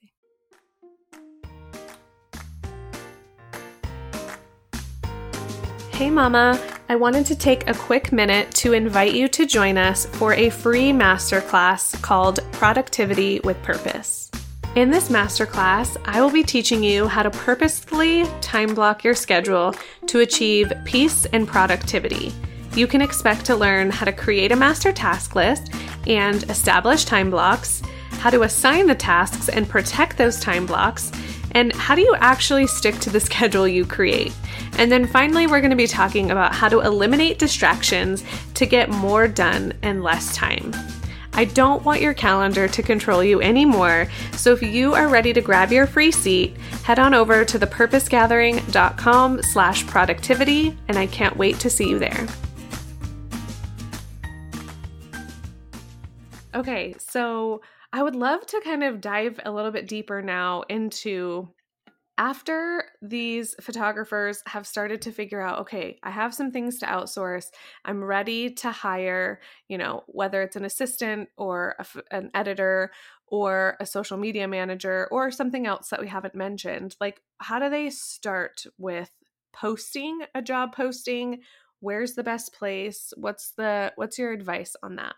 Hey, 5.92 6.10
Mama. 6.10 6.60
I 6.90 6.98
wanted 6.98 7.26
to 7.28 7.36
take 7.36 7.68
a 7.68 7.74
quick 7.74 8.12
minute 8.12 8.52
to 8.56 8.74
invite 8.74 9.14
you 9.14 9.28
to 9.30 9.46
join 9.46 9.78
us 9.78 10.06
for 10.06 10.34
a 10.34 10.50
free 10.50 10.92
masterclass 10.92 12.00
called 12.02 12.40
Productivity 12.52 13.40
with 13.44 13.62
Purpose. 13.64 14.30
In 14.76 14.92
this 14.92 15.10
masterclass, 15.10 15.98
I 16.04 16.20
will 16.20 16.32
be 16.32 16.44
teaching 16.44 16.84
you 16.84 17.08
how 17.08 17.24
to 17.24 17.30
purposefully 17.30 18.26
time 18.42 18.74
block 18.74 19.04
your 19.04 19.16
schedule 19.16 19.74
to 20.08 20.20
achieve 20.20 20.74
peace 20.84 21.26
and 21.28 21.48
productivity. 21.48 22.34
You 22.76 22.88
can 22.88 23.02
expect 23.02 23.46
to 23.46 23.56
learn 23.56 23.92
how 23.92 24.06
to 24.06 24.12
create 24.12 24.52
a 24.52 24.56
master 24.56 24.92
task 24.92 25.36
list 25.36 25.72
and 26.08 26.44
establish 26.50 27.06
time 27.06 27.30
blocks, 27.30 27.84
how 28.12 28.32
to 28.32 28.42
assign 28.42 28.88
the 28.88 28.96
tasks 28.96 29.48
and 29.48 29.70
protect 29.70 30.18
those 30.18 30.40
time 30.40 30.66
blocks, 30.66 31.12
and 31.52 31.72
how 31.74 31.94
do 31.94 32.02
you 32.02 32.16
actually 32.16 32.66
stick 32.66 32.96
to 33.00 33.12
the 33.12 33.20
schedule 33.30 33.68
you 33.68 33.86
create. 33.86 34.34
And 34.80 34.92
then 34.92 35.06
finally, 35.06 35.46
we're 35.46 35.62
going 35.62 35.70
to 35.70 35.76
be 35.76 35.86
talking 35.86 36.32
about 36.32 36.56
how 36.56 36.68
to 36.68 36.80
eliminate 36.80 37.38
distractions 37.38 38.24
to 38.56 38.66
get 38.66 38.90
more 38.90 39.28
done 39.28 39.74
in 39.84 40.02
less 40.02 40.36
time. 40.36 40.74
I 41.36 41.46
don't 41.46 41.84
want 41.84 42.02
your 42.02 42.14
calendar 42.14 42.68
to 42.68 42.84
control 42.84 43.24
you 43.24 43.42
anymore, 43.42 44.08
so 44.34 44.54
if 44.54 44.62
you 44.62 44.94
are 44.94 45.08
ready 45.08 45.34
to 45.34 45.42
grab 45.42 45.72
your 45.72 45.88
free 45.88 46.12
seat, 46.12 46.58
head 46.84 47.00
on 47.00 47.14
over 47.14 47.46
to 47.46 47.60
thepurposegathering.com 47.60 49.42
slash 49.44 49.86
productivity, 49.88 50.78
and 50.88 50.98
I 50.98 51.08
can't 51.08 51.38
wait 51.38 51.60
to 51.60 51.70
see 51.70 51.90
you 51.90 51.98
there. 51.98 52.28
Okay, 56.56 56.96
so 57.00 57.62
I 57.92 58.04
would 58.04 58.16
love 58.16 58.46
to 58.48 58.62
kind 58.64 58.84
of 58.84 59.02
dive 59.02 59.40
a 59.44 59.52
little 59.52 59.72
bit 59.72 59.88
deeper 59.88 60.22
now 60.22 60.64
into 60.70 61.50
after 62.20 62.84
these 63.02 63.56
photographers 63.60 64.44
have 64.46 64.68
started 64.68 65.02
to 65.02 65.12
figure 65.12 65.42
out 65.42 65.58
okay 65.58 65.98
i 66.04 66.12
have 66.12 66.32
some 66.32 66.52
things 66.52 66.78
to 66.78 66.86
outsource. 66.86 67.48
I'm 67.86 68.04
ready 68.04 68.52
to 68.52 68.72
hire 68.72 69.42
you 69.68 69.80
know 69.80 70.04
whether 70.06 70.44
it's 70.44 70.56
an 70.56 70.64
assistant 70.64 71.30
or 71.38 71.76
a, 71.80 72.16
an 72.16 72.30
editor 72.36 72.92
or 73.26 73.78
a 73.80 73.86
social 73.88 74.18
media 74.18 74.48
manager 74.48 75.08
or 75.12 75.32
something 75.32 75.66
else 75.66 75.90
that 75.90 76.00
we 76.00 76.08
haven't 76.08 76.36
mentioned. 76.36 76.96
Like 77.02 77.20
how 77.40 77.58
do 77.58 77.68
they 77.68 77.90
start 77.90 78.64
with 78.78 79.10
posting 79.52 80.20
a 80.36 80.42
job 80.44 80.76
posting? 80.76 81.42
Where's 81.80 82.14
the 82.14 82.24
best 82.24 82.54
place? 82.54 83.12
What's 83.18 83.52
the 83.58 83.92
what's 83.96 84.20
your 84.20 84.32
advice 84.32 84.76
on 84.84 84.98
that 84.98 85.16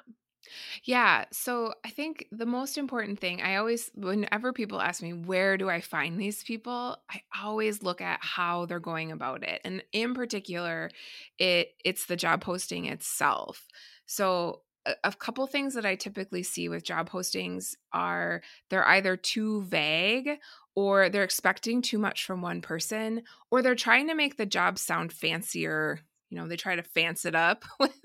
yeah. 0.84 1.26
So 1.32 1.74
I 1.86 1.90
think 1.90 2.28
the 2.32 2.46
most 2.46 2.78
important 2.78 3.20
thing, 3.20 3.42
I 3.42 3.56
always, 3.56 3.92
whenever 3.96 4.54
people 4.54 4.82
ask 4.82 5.02
me, 5.02 5.14
where 5.14 5.58
do 5.58 5.70
I 5.70 5.82
find 5.82 6.20
these 6.20 6.44
people? 6.44 6.98
I 7.10 7.22
always 7.44 7.84
look 7.84 8.02
at 8.02 8.20
how 8.22 8.66
they're 8.66 8.80
going 8.80 9.12
about 9.12 9.44
it. 9.44 9.62
And 9.64 9.84
in 9.92 10.14
particular, 10.14 10.90
it 11.40 11.70
it's 11.84 12.06
the 12.06 12.16
job 12.16 12.42
posting 12.42 12.86
itself. 12.86 13.68
So 14.06 14.62
a, 14.86 14.96
a 15.06 15.12
couple 15.14 15.46
things 15.48 15.74
that 15.74 15.86
I 15.86 15.96
typically 15.96 16.44
see 16.44 16.70
with 16.70 16.84
job 16.84 17.10
postings 17.10 17.76
are 17.92 18.42
they're 18.70 18.88
either 18.88 19.18
too 19.18 19.64
vague 19.64 20.40
or 20.76 21.10
they're 21.10 21.24
expecting 21.24 21.82
too 21.82 21.98
much 21.98 22.26
from 22.26 22.42
one 22.42 22.62
person 22.62 23.24
or 23.50 23.62
they're 23.62 23.76
trying 23.76 24.08
to 24.08 24.16
make 24.16 24.38
the 24.38 24.46
job 24.46 24.78
sound 24.78 25.12
fancier 25.14 26.02
you 26.36 26.42
know 26.42 26.48
they 26.48 26.58
try 26.58 26.76
to 26.76 26.84
fancy 26.84 27.30
it 27.30 27.36
up 27.36 27.64
with 27.80 27.98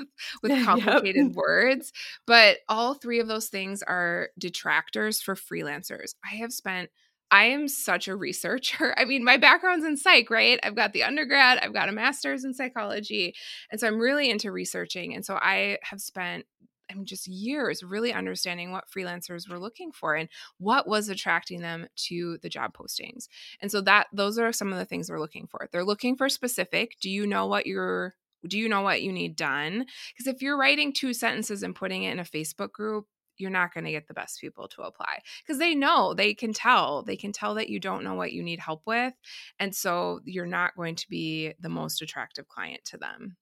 with 0.43 0.65
complicated 0.65 1.27
yep. 1.27 1.35
words 1.35 1.93
but 2.27 2.59
all 2.69 2.95
three 2.95 3.19
of 3.19 3.29
those 3.29 3.49
things 3.49 3.83
are 3.83 4.29
detractors 4.39 5.21
for 5.21 5.35
freelancers 5.35 6.15
i 6.25 6.37
have 6.37 6.53
spent 6.53 6.91
I 7.33 7.45
am 7.45 7.69
such 7.69 8.09
a 8.09 8.17
researcher. 8.17 8.93
I 8.99 9.05
mean, 9.05 9.23
my 9.23 9.37
background's 9.37 9.85
in 9.85 9.97
psych, 9.97 10.31
right? 10.31 10.59
I've 10.65 10.75
got 10.75 10.93
the 10.93 11.05
undergrad, 11.05 11.59
I've 11.59 11.73
got 11.73 11.89
a 11.89 11.93
master's 11.93 12.43
in 12.43 12.55
psychology. 12.55 13.37
And 13.71 13.81
so 13.81 13.87
I'm 13.87 14.01
really 14.01 14.29
into 14.29 14.51
researching. 14.51 15.15
And 15.15 15.25
so 15.25 15.37
I 15.37 15.79
have 15.85 16.01
spent 16.01 16.45
I 16.91 16.95
mean, 16.95 17.07
just 17.07 17.29
years 17.29 17.83
really 17.83 18.13
understanding 18.13 18.73
what 18.73 18.91
freelancers 18.91 19.49
were 19.49 19.61
looking 19.61 19.93
for 19.93 20.15
and 20.15 20.29
what 20.59 20.89
was 20.89 21.09
attracting 21.09 21.61
them 21.61 21.87
to 22.09 22.39
the 22.43 22.49
job 22.49 22.77
postings. 22.77 23.29
And 23.61 23.71
so 23.71 23.81
that 23.83 24.09
those 24.13 24.39
are 24.39 24.53
some 24.53 24.73
of 24.73 24.79
the 24.79 24.85
things 24.85 25.07
they're 25.07 25.21
looking 25.21 25.47
for. 25.47 25.69
They're 25.71 25.85
looking 25.85 26.17
for 26.17 26.29
specific. 26.29 26.97
Do 27.01 27.09
you 27.09 27.27
know 27.27 27.47
what 27.47 27.67
you're 27.67 28.15
do 28.47 28.59
you 28.59 28.69
know 28.69 28.83
what 28.83 29.03
you 29.03 29.13
need 29.13 29.37
done? 29.37 29.87
Because 30.13 30.27
if 30.27 30.43
you're 30.43 30.59
writing 30.59 30.93
two 30.93 31.13
sentences 31.13 31.63
and 31.63 31.75
putting 31.75 32.05
it 32.05 32.13
in 32.13 32.21
a 32.21 32.25
Facebook 32.25 32.73
group, 32.73 33.07
you're 33.41 33.51
not 33.51 33.73
going 33.73 33.85
to 33.85 33.91
get 33.91 34.07
the 34.07 34.15
best 34.15 34.41
people 34.41 34.69
to 34.69 34.83
apply 34.83 35.21
because 35.43 35.59
they 35.59 35.75
know 35.75 36.13
they 36.13 36.35
can 36.35 36.53
tell 36.53 37.03
they 37.03 37.17
can 37.17 37.33
tell 37.33 37.55
that 37.55 37.71
you 37.71 37.81
don't 37.81 38.05
know 38.05 38.15
what 38.15 38.33
you 38.33 38.43
need 38.43 38.61
help 38.61 38.83
with 38.87 39.15
and 39.59 39.75
so 39.75 40.21
you're 40.25 40.45
not 40.45 40.77
going 40.77 40.95
to 40.95 41.09
be 41.09 41.55
the 41.59 41.71
most 41.71 42.03
attractive 42.03 42.47
client 42.49 42.85
to 42.85 42.99
them 42.99 43.37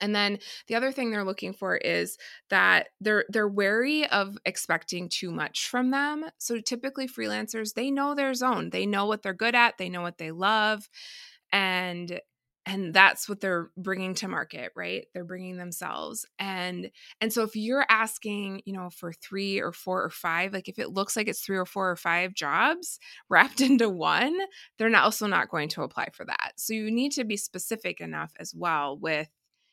and 0.00 0.14
then 0.14 0.38
the 0.66 0.74
other 0.74 0.92
thing 0.92 1.10
they're 1.10 1.24
looking 1.24 1.52
for 1.52 1.76
is 1.76 2.18
that 2.50 2.88
they're 3.00 3.24
they're 3.28 3.48
wary 3.48 4.06
of 4.08 4.38
expecting 4.44 5.08
too 5.08 5.30
much 5.30 5.68
from 5.68 5.90
them. 5.90 6.24
So 6.38 6.60
typically 6.60 7.08
freelancers, 7.08 7.74
they 7.74 7.90
know 7.90 8.14
their 8.14 8.34
zone. 8.34 8.70
They 8.70 8.86
know 8.86 9.06
what 9.06 9.22
they're 9.22 9.34
good 9.34 9.54
at, 9.54 9.78
they 9.78 9.88
know 9.88 10.02
what 10.02 10.18
they 10.18 10.30
love, 10.30 10.88
and 11.52 12.20
and 12.68 12.92
that's 12.92 13.28
what 13.28 13.40
they're 13.40 13.70
bringing 13.76 14.14
to 14.14 14.28
market 14.28 14.72
right? 14.76 15.06
They're 15.14 15.24
bringing 15.24 15.56
themselves 15.56 16.26
and 16.38 16.90
and 17.20 17.32
so 17.32 17.42
if 17.42 17.56
you're 17.56 17.86
asking 17.88 18.62
you 18.66 18.74
know 18.74 18.90
for 18.90 19.12
three 19.12 19.60
or 19.60 19.72
four 19.72 20.04
or 20.04 20.10
five 20.10 20.52
like 20.52 20.68
if 20.68 20.78
it 20.78 20.90
looks 20.90 21.16
like 21.16 21.28
it's 21.28 21.40
three 21.40 21.56
or 21.56 21.66
four 21.66 21.90
or 21.90 21.96
five 21.96 22.34
jobs 22.34 23.00
wrapped 23.28 23.60
into 23.60 23.88
one 23.88 24.36
they're 24.76 24.88
not 24.90 25.04
also 25.04 25.26
not 25.26 25.48
going 25.48 25.68
to 25.70 25.82
apply 25.82 26.08
for 26.12 26.24
that. 26.26 26.52
So 26.56 26.74
you 26.74 26.90
need 26.90 27.12
to 27.12 27.24
be 27.24 27.36
specific 27.36 28.00
enough 28.00 28.32
as 28.38 28.54
well 28.54 28.98
with 28.98 29.28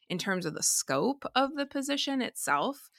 in 0.10 0.18
terms 0.18 0.46
of 0.46 0.54
the 0.54 0.64
scope 0.64 1.26
of 1.36 1.56
the 1.56 1.66
position 1.66 2.22
itself 2.22 2.90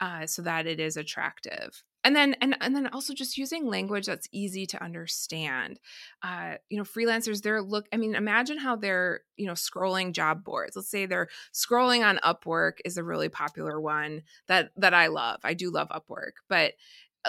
uh, 0.00 0.26
so 0.26 0.42
that 0.42 0.66
it 0.66 0.78
is 0.78 0.96
attractive 0.96 1.82
and 2.04 2.16
then 2.16 2.34
and, 2.40 2.56
and 2.60 2.74
then 2.74 2.86
also 2.88 3.14
just 3.14 3.36
using 3.36 3.66
language 3.66 4.06
that's 4.06 4.28
easy 4.32 4.66
to 4.66 4.82
understand 4.82 5.78
uh, 6.22 6.54
you 6.68 6.78
know 6.78 6.84
freelancers 6.84 7.42
they're 7.42 7.62
look 7.62 7.86
i 7.92 7.96
mean 7.96 8.14
imagine 8.14 8.58
how 8.58 8.76
they're 8.76 9.20
you 9.36 9.46
know 9.46 9.52
scrolling 9.52 10.12
job 10.12 10.44
boards 10.44 10.76
let's 10.76 10.90
say 10.90 11.06
they're 11.06 11.28
scrolling 11.52 12.04
on 12.04 12.18
upwork 12.24 12.74
is 12.84 12.96
a 12.96 13.04
really 13.04 13.28
popular 13.28 13.80
one 13.80 14.22
that 14.48 14.70
that 14.76 14.94
i 14.94 15.06
love 15.06 15.40
i 15.44 15.54
do 15.54 15.70
love 15.70 15.88
upwork 15.88 16.32
but 16.48 16.74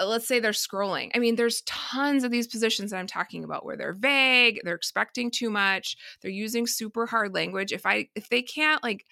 uh, 0.00 0.06
let's 0.06 0.26
say 0.26 0.40
they're 0.40 0.52
scrolling. 0.52 1.10
I 1.14 1.18
mean, 1.18 1.36
there's 1.36 1.60
tons 1.62 2.24
of 2.24 2.30
these 2.30 2.46
positions 2.46 2.90
that 2.90 2.96
I'm 2.96 3.06
talking 3.06 3.44
about 3.44 3.64
where 3.64 3.76
they're 3.76 3.92
vague, 3.92 4.60
they're 4.64 4.74
expecting 4.74 5.30
too 5.30 5.50
much, 5.50 5.96
they're 6.22 6.30
using 6.30 6.66
super 6.66 7.04
hard 7.06 7.34
language. 7.34 7.72
If 7.72 7.84
I 7.84 8.08
if 8.14 8.30
they 8.30 8.40
can't 8.40 8.82
like 8.82 9.04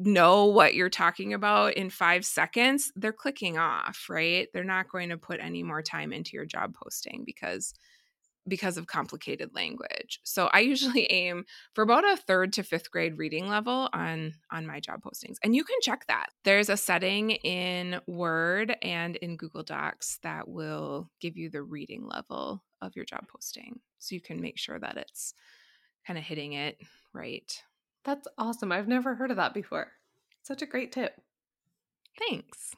know 0.00 0.46
what 0.46 0.74
you're 0.74 0.90
talking 0.90 1.34
about 1.34 1.74
in 1.74 1.90
five 1.90 2.24
seconds, 2.24 2.92
they're 2.96 3.12
clicking 3.12 3.58
off, 3.58 4.06
right? 4.08 4.48
They're 4.52 4.64
not 4.64 4.88
going 4.88 5.10
to 5.10 5.16
put 5.16 5.40
any 5.40 5.62
more 5.62 5.82
time 5.82 6.12
into 6.12 6.32
your 6.34 6.46
job 6.46 6.74
posting 6.74 7.22
because 7.24 7.74
because 8.48 8.76
of 8.76 8.86
complicated 8.86 9.50
language. 9.54 10.18
So 10.24 10.48
I 10.52 10.60
usually 10.60 11.04
aim 11.10 11.44
for 11.74 11.82
about 11.82 12.04
a 12.04 12.16
third 12.16 12.52
to 12.54 12.62
fifth 12.62 12.90
grade 12.90 13.18
reading 13.18 13.48
level 13.48 13.88
on 13.92 14.32
on 14.50 14.66
my 14.66 14.80
job 14.80 15.02
postings. 15.02 15.36
And 15.42 15.54
you 15.54 15.64
can 15.64 15.76
check 15.82 16.06
that. 16.08 16.28
There's 16.44 16.68
a 16.68 16.76
setting 16.76 17.30
in 17.30 18.00
Word 18.06 18.76
and 18.82 19.16
in 19.16 19.36
Google 19.36 19.62
Docs 19.62 20.18
that 20.22 20.48
will 20.48 21.10
give 21.20 21.36
you 21.36 21.50
the 21.50 21.62
reading 21.62 22.06
level 22.06 22.64
of 22.80 22.96
your 22.96 23.04
job 23.04 23.26
posting. 23.28 23.80
So 23.98 24.14
you 24.14 24.20
can 24.20 24.40
make 24.40 24.58
sure 24.58 24.78
that 24.78 24.96
it's 24.96 25.34
kind 26.06 26.18
of 26.18 26.24
hitting 26.24 26.54
it 26.54 26.78
right. 27.12 27.62
That's 28.04 28.26
awesome. 28.38 28.72
I've 28.72 28.88
never 28.88 29.14
heard 29.14 29.30
of 29.30 29.36
that 29.36 29.54
before. 29.54 29.88
Such 30.42 30.62
a 30.62 30.66
great 30.66 30.92
tip. 30.92 31.20
Thanks. 32.18 32.74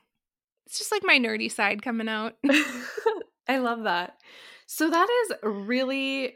It's 0.66 0.78
just 0.78 0.92
like 0.92 1.02
my 1.04 1.18
nerdy 1.18 1.50
side 1.50 1.82
coming 1.82 2.08
out. 2.08 2.34
I 3.48 3.58
love 3.58 3.84
that. 3.84 4.14
So 4.66 4.88
that 4.88 5.08
is 5.24 5.36
really 5.42 6.34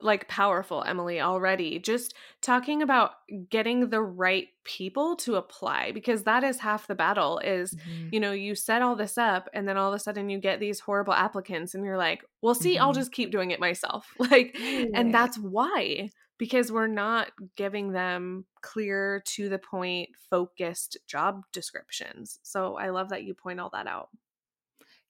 like 0.00 0.28
powerful, 0.28 0.82
Emily, 0.82 1.20
already. 1.20 1.78
Just 1.78 2.14
talking 2.42 2.82
about 2.82 3.12
getting 3.48 3.88
the 3.88 4.02
right 4.02 4.48
people 4.64 5.16
to 5.16 5.36
apply 5.36 5.92
because 5.92 6.24
that 6.24 6.44
is 6.44 6.60
half 6.60 6.86
the 6.86 6.94
battle 6.94 7.38
is, 7.38 7.74
mm-hmm. 7.74 8.08
you 8.12 8.20
know, 8.20 8.32
you 8.32 8.54
set 8.54 8.82
all 8.82 8.96
this 8.96 9.16
up 9.16 9.48
and 9.54 9.66
then 9.66 9.76
all 9.76 9.92
of 9.92 9.96
a 9.96 9.98
sudden 9.98 10.28
you 10.28 10.38
get 10.38 10.60
these 10.60 10.80
horrible 10.80 11.14
applicants 11.14 11.74
and 11.74 11.84
you're 11.84 11.96
like, 11.96 12.24
"Well, 12.42 12.54
see, 12.54 12.74
mm-hmm. 12.74 12.82
I'll 12.82 12.92
just 12.92 13.12
keep 13.12 13.30
doing 13.30 13.50
it 13.50 13.60
myself." 13.60 14.06
Like 14.18 14.56
yeah. 14.58 14.86
and 14.94 15.14
that's 15.14 15.38
why 15.38 16.10
because 16.38 16.70
we're 16.70 16.86
not 16.86 17.30
giving 17.56 17.92
them 17.92 18.44
clear 18.60 19.22
to 19.26 19.48
the 19.48 19.58
point 19.58 20.10
focused 20.30 20.98
job 21.06 21.42
descriptions. 21.52 22.38
So 22.42 22.76
I 22.76 22.90
love 22.90 23.10
that 23.10 23.24
you 23.24 23.34
point 23.34 23.60
all 23.60 23.70
that 23.70 23.86
out. 23.86 24.10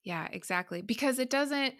Yeah, 0.05 0.29
exactly. 0.31 0.83
Because 0.83 1.19
it 1.19 1.31
doesn't 1.31 1.75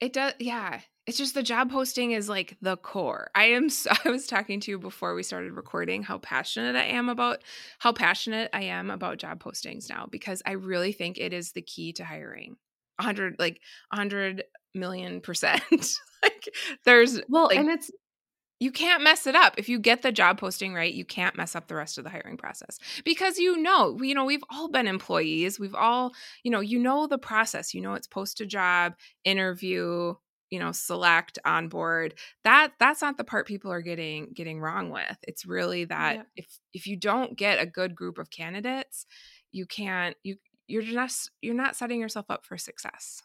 it 0.00 0.12
does 0.12 0.34
yeah, 0.38 0.80
it's 1.06 1.18
just 1.18 1.34
the 1.34 1.42
job 1.42 1.70
posting 1.70 2.12
is 2.12 2.28
like 2.28 2.56
the 2.60 2.76
core. 2.76 3.30
I 3.34 3.44
am 3.46 3.70
so, 3.70 3.90
I 4.04 4.10
was 4.10 4.26
talking 4.26 4.60
to 4.60 4.70
you 4.70 4.78
before 4.78 5.14
we 5.14 5.22
started 5.22 5.52
recording 5.52 6.02
how 6.02 6.18
passionate 6.18 6.76
I 6.76 6.84
am 6.84 7.08
about 7.08 7.42
how 7.78 7.92
passionate 7.92 8.50
I 8.52 8.64
am 8.64 8.90
about 8.90 9.18
job 9.18 9.42
postings 9.42 9.88
now 9.88 10.06
because 10.10 10.42
I 10.44 10.52
really 10.52 10.92
think 10.92 11.18
it 11.18 11.32
is 11.32 11.52
the 11.52 11.62
key 11.62 11.92
to 11.94 12.04
hiring. 12.04 12.56
100 12.96 13.36
like 13.38 13.60
100 13.90 14.44
million 14.74 15.20
percent. 15.20 15.62
like 16.22 16.48
there's 16.84 17.20
well 17.28 17.46
like, 17.46 17.58
and 17.58 17.68
it's 17.68 17.90
you 18.60 18.72
can't 18.72 19.02
mess 19.02 19.26
it 19.26 19.34
up. 19.34 19.54
If 19.56 19.68
you 19.68 19.78
get 19.78 20.02
the 20.02 20.10
job 20.10 20.38
posting 20.38 20.74
right, 20.74 20.92
you 20.92 21.04
can't 21.04 21.36
mess 21.36 21.54
up 21.54 21.68
the 21.68 21.76
rest 21.76 21.96
of 21.98 22.04
the 22.04 22.10
hiring 22.10 22.36
process 22.36 22.78
because 23.04 23.38
you 23.38 23.56
know, 23.56 23.96
you 24.02 24.14
know, 24.14 24.24
we've 24.24 24.44
all 24.50 24.68
been 24.68 24.88
employees. 24.88 25.60
We've 25.60 25.74
all, 25.74 26.12
you 26.42 26.50
know, 26.50 26.60
you 26.60 26.78
know 26.78 27.06
the 27.06 27.18
process. 27.18 27.72
You 27.72 27.80
know, 27.80 27.94
it's 27.94 28.08
post 28.08 28.40
a 28.40 28.46
job, 28.46 28.94
interview, 29.24 30.14
you 30.50 30.58
know, 30.58 30.72
select, 30.72 31.38
onboard. 31.44 32.14
That 32.44 32.72
that's 32.80 33.02
not 33.02 33.16
the 33.16 33.24
part 33.24 33.46
people 33.46 33.70
are 33.70 33.82
getting 33.82 34.32
getting 34.34 34.60
wrong 34.60 34.90
with. 34.90 35.18
It's 35.22 35.46
really 35.46 35.84
that 35.84 36.16
yeah. 36.16 36.22
if 36.36 36.58
if 36.72 36.86
you 36.86 36.96
don't 36.96 37.36
get 37.36 37.60
a 37.60 37.66
good 37.66 37.94
group 37.94 38.18
of 38.18 38.30
candidates, 38.30 39.06
you 39.52 39.66
can't 39.66 40.16
you 40.24 40.36
you're 40.66 40.82
just 40.82 41.30
you're 41.40 41.54
not 41.54 41.76
setting 41.76 42.00
yourself 42.00 42.26
up 42.28 42.44
for 42.44 42.58
success. 42.58 43.22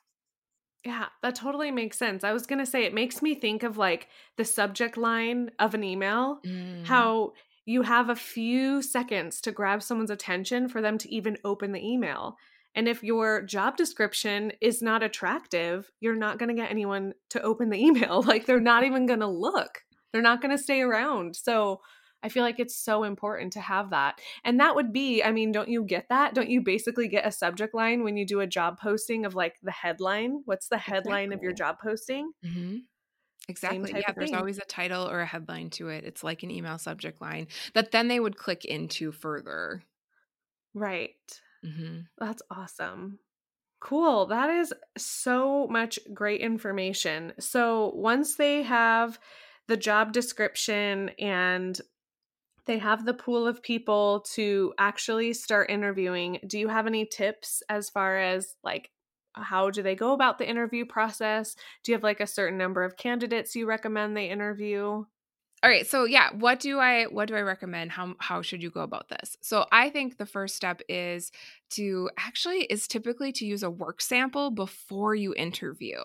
Yeah, 0.86 1.06
that 1.22 1.36
totally 1.36 1.72
makes 1.72 1.98
sense. 1.98 2.24
I 2.24 2.34
was 2.34 2.46
going 2.46 2.60
to 2.60 2.66
say 2.66 2.84
it 2.84 2.94
makes 2.94 3.22
me 3.22 3.36
think 3.36 3.64
of 3.64 3.78
like 3.78 4.10
the 4.38 4.44
subject 4.44 4.98
line 4.98 5.52
of 5.58 5.74
an 5.74 5.84
email, 5.84 6.40
mm. 6.46 6.86
how 6.86 7.34
you 7.66 7.84
have 7.84 8.10
a 8.10 8.16
few 8.16 8.82
seconds 8.82 9.40
to 9.42 9.52
grab 9.52 9.82
someone's 9.82 10.10
attention 10.10 10.68
for 10.68 10.82
them 10.82 10.98
to 10.98 11.14
even 11.14 11.38
open 11.46 11.72
the 11.72 11.86
email. 11.86 12.36
And 12.76 12.88
if 12.88 13.04
your 13.04 13.42
job 13.44 13.78
description 13.78 14.52
is 14.60 14.82
not 14.82 15.04
attractive, 15.04 15.90
you're 16.02 16.16
not 16.16 16.38
going 16.38 16.50
to 16.50 16.62
get 16.62 16.72
anyone 16.72 17.14
to 17.30 17.42
open 17.42 17.70
the 17.70 17.80
email. 17.86 18.22
Like 18.22 18.46
they're 18.46 18.60
not 18.60 18.84
even 18.84 19.06
going 19.06 19.22
to 19.22 19.28
look. 19.28 19.84
They're 20.12 20.22
not 20.22 20.42
going 20.42 20.56
to 20.56 20.62
stay 20.62 20.82
around. 20.82 21.36
So 21.36 21.82
I 22.24 22.30
feel 22.30 22.44
like 22.44 22.60
it's 22.60 22.76
so 22.76 23.04
important 23.04 23.54
to 23.54 23.60
have 23.60 23.90
that. 23.90 24.20
And 24.44 24.60
that 24.60 24.76
would 24.76 24.94
be, 24.94 25.22
I 25.22 25.32
mean, 25.32 25.52
don't 25.52 25.70
you 25.70 25.84
get 25.84 26.08
that? 26.10 26.34
Don't 26.34 26.50
you 26.50 26.62
basically 26.62 27.08
get 27.08 27.28
a 27.28 27.32
subject 27.32 27.76
line 27.76 28.04
when 28.04 28.16
you 28.18 28.26
do 28.26 28.40
a 28.40 28.48
job 28.48 28.80
posting 28.80 29.26
of 29.26 29.36
like 29.36 29.56
the 29.62 29.72
headline? 29.72 30.42
What's 30.46 30.70
the 30.70 30.78
headline 30.78 31.26
exactly. 31.26 31.36
of 31.36 31.44
your 31.44 31.52
job 31.54 31.78
posting? 31.84 32.32
Mm-hmm. 32.46 32.78
Exactly. 33.50 33.92
Yeah, 33.94 34.14
there's 34.16 34.32
always 34.32 34.58
a 34.58 34.66
title 34.66 35.10
or 35.10 35.20
a 35.20 35.26
headline 35.26 35.70
to 35.72 35.90
it. 35.90 36.06
It's 36.06 36.24
like 36.24 36.44
an 36.44 36.52
email 36.52 36.78
subject 36.78 37.22
line 37.22 37.48
that 37.74 37.92
then 37.92 38.08
they 38.08 38.20
would 38.20 38.38
click 38.38 38.64
into 38.64 39.12
further. 39.12 39.84
Right. 40.74 41.12
Mm-hmm. 41.66 42.00
That's 42.18 42.42
awesome. 42.50 43.20
Cool. 43.82 44.28
That 44.28 44.50
is 44.50 44.74
so 44.98 45.68
much 45.68 46.00
great 46.14 46.40
information. 46.40 47.34
So 47.38 47.92
once 47.96 48.36
they 48.36 48.64
have 48.64 49.20
the 49.68 49.76
job 49.76 50.14
description 50.14 51.10
and 51.20 51.80
they 52.66 52.78
have 52.78 53.06
the 53.06 53.14
pool 53.14 53.48
of 53.48 53.62
people 53.62 54.26
to 54.34 54.74
actually 54.78 55.34
start 55.34 55.70
interviewing. 55.70 56.40
Do 56.48 56.58
you 56.58 56.68
have 56.70 56.88
any 56.88 57.06
tips 57.06 57.62
as 57.70 57.90
far 57.90 58.18
as 58.18 58.56
like 58.64 58.90
how 59.34 59.70
do 59.72 59.82
they 59.82 59.96
go 59.96 60.14
about 60.14 60.38
the 60.38 60.48
interview 60.48 60.86
process? 60.86 61.56
Do 61.84 61.92
you 61.92 61.96
have 61.96 62.04
like 62.04 62.20
a 62.20 62.28
certain 62.28 62.58
number 62.58 62.84
of 62.84 62.98
candidates 62.98 63.56
you 63.56 63.66
recommend 63.66 64.16
they 64.16 64.30
interview? 64.30 65.06
All 65.64 65.70
right, 65.70 65.88
so 65.88 66.04
yeah, 66.04 66.30
what 66.34 66.60
do 66.60 66.78
I 66.80 67.06
what 67.06 67.30
do 67.30 67.36
I 67.36 67.42
recommend? 67.42 67.92
How 67.92 68.16
how 68.20 68.42
should 68.42 68.62
you 68.62 68.70
go 68.70 68.82
about 68.82 69.08
this? 69.08 69.38
So 69.42 69.66
I 69.72 69.90
think 69.90 70.18
the 70.18 70.26
first 70.26 70.58
step 70.58 70.82
is 70.90 71.32
to 71.72 72.10
actually 72.18 72.64
is 72.64 72.86
typically 72.86 73.32
to 73.34 73.46
use 73.46 73.64
a 73.64 73.70
work 73.70 74.02
sample 74.02 74.52
before 74.52 75.16
you 75.16 75.34
interview. 75.36 76.00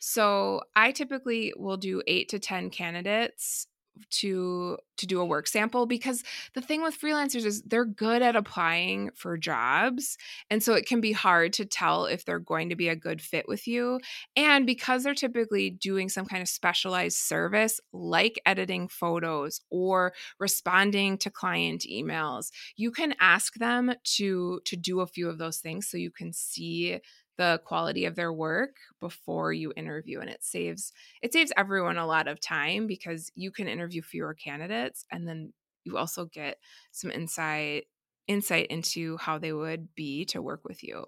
So 0.00 0.62
I 0.74 0.90
typically 0.90 1.52
will 1.56 1.76
do 1.76 2.02
8 2.08 2.28
to 2.30 2.40
10 2.40 2.70
candidates 2.70 3.68
to 4.10 4.78
to 4.96 5.06
do 5.06 5.20
a 5.20 5.24
work 5.24 5.46
sample 5.46 5.86
because 5.86 6.22
the 6.54 6.60
thing 6.60 6.82
with 6.82 6.98
freelancers 6.98 7.44
is 7.44 7.62
they're 7.62 7.84
good 7.84 8.22
at 8.22 8.36
applying 8.36 9.10
for 9.14 9.36
jobs 9.36 10.16
and 10.50 10.62
so 10.62 10.74
it 10.74 10.86
can 10.86 11.00
be 11.00 11.12
hard 11.12 11.52
to 11.52 11.64
tell 11.64 12.06
if 12.06 12.24
they're 12.24 12.38
going 12.38 12.68
to 12.68 12.76
be 12.76 12.88
a 12.88 12.96
good 12.96 13.20
fit 13.20 13.46
with 13.48 13.66
you 13.66 14.00
and 14.36 14.66
because 14.66 15.02
they're 15.02 15.14
typically 15.14 15.70
doing 15.70 16.08
some 16.08 16.26
kind 16.26 16.42
of 16.42 16.48
specialized 16.48 17.18
service 17.18 17.80
like 17.92 18.40
editing 18.46 18.88
photos 18.88 19.60
or 19.70 20.12
responding 20.38 21.18
to 21.18 21.30
client 21.30 21.84
emails 21.90 22.50
you 22.76 22.90
can 22.90 23.14
ask 23.20 23.54
them 23.54 23.92
to 24.04 24.60
to 24.64 24.76
do 24.76 25.00
a 25.00 25.06
few 25.06 25.28
of 25.28 25.38
those 25.38 25.58
things 25.58 25.86
so 25.88 25.96
you 25.96 26.10
can 26.10 26.32
see 26.32 27.00
the 27.36 27.60
quality 27.64 28.04
of 28.06 28.16
their 28.16 28.32
work 28.32 28.76
before 29.00 29.52
you 29.52 29.72
interview 29.76 30.20
and 30.20 30.30
it 30.30 30.42
saves 30.42 30.92
it 31.22 31.32
saves 31.32 31.52
everyone 31.56 31.98
a 31.98 32.06
lot 32.06 32.28
of 32.28 32.40
time 32.40 32.86
because 32.86 33.30
you 33.34 33.50
can 33.50 33.68
interview 33.68 34.02
fewer 34.02 34.34
candidates 34.34 35.04
and 35.10 35.28
then 35.28 35.52
you 35.84 35.96
also 35.96 36.24
get 36.24 36.58
some 36.92 37.10
insight 37.10 37.84
insight 38.26 38.66
into 38.68 39.16
how 39.18 39.38
they 39.38 39.52
would 39.52 39.94
be 39.94 40.24
to 40.26 40.42
work 40.42 40.62
with 40.64 40.82
you. 40.82 41.04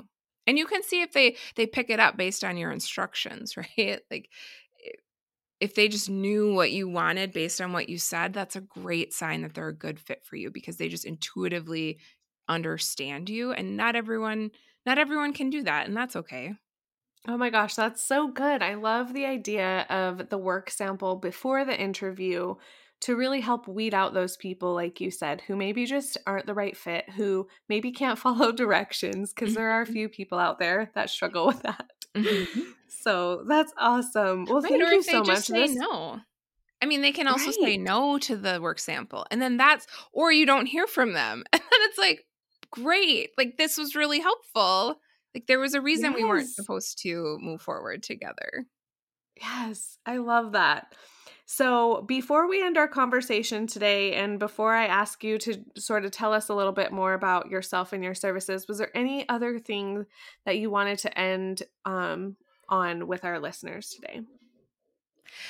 And 0.46 0.56
you 0.56 0.66
can 0.66 0.82
see 0.82 1.02
if 1.02 1.12
they 1.12 1.36
they 1.56 1.66
pick 1.66 1.90
it 1.90 2.00
up 2.00 2.16
based 2.16 2.44
on 2.44 2.56
your 2.56 2.70
instructions 2.70 3.56
right? 3.78 4.00
Like 4.10 4.30
if 5.60 5.74
they 5.74 5.88
just 5.88 6.08
knew 6.08 6.54
what 6.54 6.70
you 6.70 6.88
wanted 6.88 7.32
based 7.32 7.60
on 7.60 7.72
what 7.72 7.88
you 7.88 7.98
said 7.98 8.32
that's 8.32 8.54
a 8.54 8.60
great 8.60 9.12
sign 9.12 9.42
that 9.42 9.54
they're 9.54 9.68
a 9.68 9.74
good 9.74 9.98
fit 9.98 10.24
for 10.24 10.36
you 10.36 10.50
because 10.52 10.76
they 10.76 10.88
just 10.88 11.04
intuitively 11.04 11.98
understand 12.48 13.28
you 13.28 13.52
and 13.52 13.76
not 13.76 13.96
everyone 13.96 14.50
not 14.88 14.98
everyone 14.98 15.34
can 15.34 15.50
do 15.50 15.62
that, 15.64 15.86
and 15.86 15.94
that's 15.94 16.16
okay. 16.16 16.54
Oh 17.28 17.36
my 17.36 17.50
gosh, 17.50 17.74
that's 17.74 18.02
so 18.02 18.28
good. 18.28 18.62
I 18.62 18.72
love 18.72 19.12
the 19.12 19.26
idea 19.26 19.84
of 19.90 20.30
the 20.30 20.38
work 20.38 20.70
sample 20.70 21.16
before 21.16 21.66
the 21.66 21.78
interview 21.78 22.54
to 23.00 23.14
really 23.14 23.42
help 23.42 23.68
weed 23.68 23.92
out 23.92 24.14
those 24.14 24.38
people, 24.38 24.74
like 24.74 24.98
you 24.98 25.10
said, 25.10 25.42
who 25.42 25.56
maybe 25.56 25.84
just 25.84 26.16
aren't 26.26 26.46
the 26.46 26.54
right 26.54 26.74
fit, 26.74 27.04
who 27.10 27.48
maybe 27.68 27.92
can't 27.92 28.18
follow 28.24 28.50
directions, 28.50 29.34
because 29.34 29.54
there 29.54 29.72
are 29.72 29.82
a 29.82 29.84
mm-hmm. 29.84 29.92
few 29.92 30.08
people 30.08 30.38
out 30.38 30.58
there 30.58 30.90
that 30.94 31.10
struggle 31.10 31.46
with 31.46 31.62
that. 31.62 31.86
Mm-hmm. 32.14 32.60
So 32.90 33.44
that's 33.46 33.72
awesome. 33.76 34.46
Well, 34.46 34.62
right, 34.62 34.70
thank 34.70 34.82
you 34.82 35.02
so 35.02 35.22
much. 35.22 35.40
Say 35.40 35.66
this... 35.66 35.76
no. 35.76 36.20
I 36.80 36.86
mean, 36.86 37.02
they 37.02 37.12
can 37.12 37.28
also 37.28 37.48
right. 37.48 37.54
say 37.54 37.76
no 37.76 38.18
to 38.20 38.34
the 38.34 38.60
work 38.62 38.78
sample, 38.78 39.26
and 39.30 39.42
then 39.42 39.58
that's, 39.58 39.86
or 40.10 40.32
you 40.32 40.46
don't 40.46 40.66
hear 40.66 40.86
from 40.86 41.12
them. 41.12 41.44
And 41.52 41.60
then 41.60 41.80
it's 41.82 41.98
like, 41.98 42.24
great. 42.70 43.30
Like 43.36 43.56
this 43.56 43.76
was 43.76 43.94
really 43.94 44.20
helpful. 44.20 45.00
Like 45.34 45.46
there 45.46 45.60
was 45.60 45.74
a 45.74 45.80
reason 45.80 46.12
yes. 46.12 46.14
we 46.14 46.24
weren't 46.24 46.48
supposed 46.48 47.02
to 47.02 47.38
move 47.40 47.62
forward 47.62 48.02
together. 48.02 48.66
Yes, 49.40 49.98
I 50.04 50.16
love 50.18 50.52
that. 50.52 50.94
So, 51.50 52.02
before 52.02 52.46
we 52.46 52.62
end 52.62 52.76
our 52.76 52.88
conversation 52.88 53.66
today, 53.66 54.12
and 54.14 54.38
before 54.38 54.74
I 54.74 54.84
ask 54.84 55.24
you 55.24 55.38
to 55.38 55.64
sort 55.78 56.04
of 56.04 56.10
tell 56.10 56.34
us 56.34 56.50
a 56.50 56.54
little 56.54 56.72
bit 56.72 56.92
more 56.92 57.14
about 57.14 57.48
yourself 57.48 57.94
and 57.94 58.04
your 58.04 58.14
services, 58.14 58.68
was 58.68 58.76
there 58.76 58.94
any 58.94 59.26
other 59.30 59.58
thing 59.58 60.04
that 60.44 60.58
you 60.58 60.68
wanted 60.68 60.98
to 61.00 61.18
end 61.18 61.62
um, 61.86 62.36
on 62.68 63.06
with 63.06 63.24
our 63.24 63.40
listeners 63.40 63.88
today? 63.88 64.20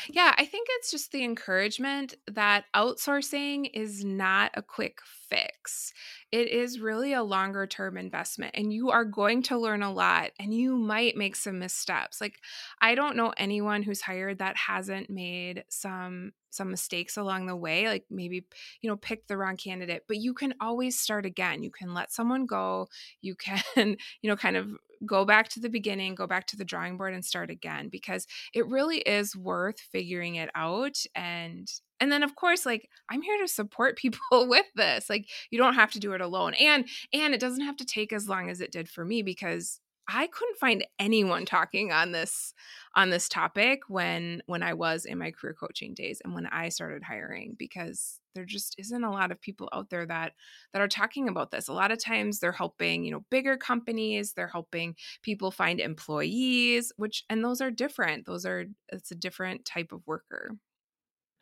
Yeah, 0.08 0.34
I 0.38 0.44
think 0.44 0.68
it's 0.70 0.92
just 0.92 1.10
the 1.10 1.24
encouragement 1.24 2.14
that 2.30 2.66
outsourcing 2.76 3.68
is 3.74 4.04
not 4.04 4.52
a 4.54 4.62
quick 4.62 5.00
fix. 5.28 5.92
It 6.30 6.48
is 6.48 6.80
really 6.80 7.12
a 7.12 7.22
longer 7.22 7.66
term 7.66 7.96
investment, 7.96 8.54
and 8.54 8.72
you 8.72 8.90
are 8.90 9.04
going 9.04 9.42
to 9.44 9.58
learn 9.58 9.82
a 9.82 9.92
lot 9.92 10.30
and 10.38 10.52
you 10.52 10.76
might 10.76 11.16
make 11.16 11.36
some 11.36 11.58
missteps. 11.58 12.20
Like, 12.20 12.40
I 12.80 12.94
don't 12.94 13.16
know 13.16 13.32
anyone 13.36 13.82
who's 13.82 14.02
hired 14.02 14.38
that 14.38 14.56
hasn't 14.56 15.10
made 15.10 15.64
some 15.68 16.32
some 16.50 16.70
mistakes 16.70 17.18
along 17.18 17.44
the 17.44 17.54
way 17.54 17.88
like 17.88 18.06
maybe 18.10 18.46
you 18.80 18.88
know 18.88 18.96
pick 18.96 19.26
the 19.26 19.36
wrong 19.36 19.54
candidate 19.54 20.04
but 20.08 20.16
you 20.16 20.32
can 20.32 20.54
always 20.62 20.98
start 20.98 21.26
again 21.26 21.62
you 21.62 21.70
can 21.70 21.92
let 21.92 22.10
someone 22.10 22.46
go 22.46 22.88
you 23.20 23.34
can 23.34 23.62
you 23.76 23.96
know 24.24 24.34
kind 24.34 24.56
of 24.56 24.66
go 25.04 25.24
back 25.24 25.48
to 25.50 25.60
the 25.60 25.68
beginning, 25.68 26.14
go 26.14 26.26
back 26.26 26.46
to 26.48 26.56
the 26.56 26.64
drawing 26.64 26.96
board 26.96 27.14
and 27.14 27.24
start 27.24 27.50
again 27.50 27.88
because 27.88 28.26
it 28.54 28.66
really 28.66 28.98
is 28.98 29.36
worth 29.36 29.80
figuring 29.80 30.36
it 30.36 30.50
out 30.54 30.96
and 31.14 31.70
and 32.00 32.10
then 32.10 32.22
of 32.22 32.34
course 32.34 32.64
like 32.66 32.88
i'm 33.10 33.22
here 33.22 33.38
to 33.38 33.48
support 33.48 33.96
people 33.96 34.20
with 34.48 34.66
this 34.74 35.08
like 35.08 35.28
you 35.50 35.58
don't 35.58 35.74
have 35.74 35.90
to 35.90 36.00
do 36.00 36.12
it 36.12 36.20
alone 36.20 36.54
and 36.54 36.86
and 37.12 37.34
it 37.34 37.40
doesn't 37.40 37.64
have 37.64 37.76
to 37.76 37.84
take 37.84 38.12
as 38.12 38.28
long 38.28 38.50
as 38.50 38.60
it 38.60 38.72
did 38.72 38.88
for 38.88 39.04
me 39.04 39.22
because 39.22 39.80
I 40.10 40.26
couldn't 40.28 40.58
find 40.58 40.86
anyone 40.98 41.44
talking 41.44 41.92
on 41.92 42.12
this 42.12 42.54
on 42.96 43.10
this 43.10 43.28
topic 43.28 43.82
when 43.88 44.42
when 44.46 44.62
I 44.62 44.72
was 44.72 45.04
in 45.04 45.18
my 45.18 45.30
career 45.30 45.52
coaching 45.52 45.92
days 45.92 46.22
and 46.24 46.34
when 46.34 46.46
I 46.46 46.70
started 46.70 47.02
hiring 47.02 47.56
because 47.58 48.18
there 48.34 48.46
just 48.46 48.74
isn't 48.78 49.04
a 49.04 49.10
lot 49.10 49.30
of 49.30 49.40
people 49.40 49.68
out 49.72 49.90
there 49.90 50.06
that 50.06 50.32
that 50.72 50.80
are 50.80 50.88
talking 50.88 51.28
about 51.28 51.50
this. 51.50 51.68
A 51.68 51.74
lot 51.74 51.92
of 51.92 52.02
times 52.02 52.38
they're 52.38 52.52
helping, 52.52 53.04
you 53.04 53.10
know, 53.10 53.24
bigger 53.30 53.58
companies, 53.58 54.32
they're 54.32 54.48
helping 54.48 54.94
people 55.22 55.50
find 55.50 55.78
employees, 55.78 56.90
which 56.96 57.24
and 57.28 57.44
those 57.44 57.60
are 57.60 57.70
different. 57.70 58.24
Those 58.24 58.46
are 58.46 58.64
it's 58.88 59.10
a 59.10 59.14
different 59.16 59.66
type 59.66 59.92
of 59.92 60.06
worker. 60.06 60.52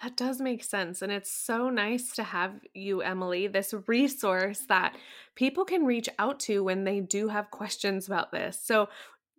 That 0.03 0.16
does 0.16 0.40
make 0.40 0.62
sense. 0.62 1.01
And 1.01 1.11
it's 1.11 1.30
so 1.30 1.70
nice 1.70 2.12
to 2.12 2.22
have 2.22 2.61
you, 2.74 3.01
Emily, 3.01 3.47
this 3.47 3.74
resource 3.86 4.61
that 4.68 4.94
people 5.34 5.64
can 5.64 5.86
reach 5.86 6.09
out 6.18 6.38
to 6.40 6.62
when 6.62 6.84
they 6.84 7.01
do 7.01 7.28
have 7.28 7.51
questions 7.51 8.07
about 8.07 8.30
this. 8.30 8.61
So, 8.62 8.88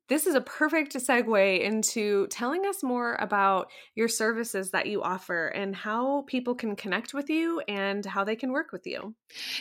this 0.10 0.26
is 0.26 0.36
a 0.36 0.41
perfect 0.41 0.93
segue 0.93 1.62
into 1.62 2.28
telling 2.28 2.66
us 2.66 2.84
more 2.84 3.16
about 3.20 3.70
your 3.95 4.08
services 4.08 4.72
that 4.72 4.88
you 4.88 5.01
offer 5.01 5.47
and 5.47 5.76
how 5.76 6.24
people 6.28 6.55
can 6.55 6.76
connect 6.76 7.14
with 7.14 7.30
you 7.30 7.62
and 7.68 8.05
how 8.05 8.24
they 8.24 8.36
can 8.36 8.51
work 8.51 8.72
with 8.72 8.88
you. 8.88 9.14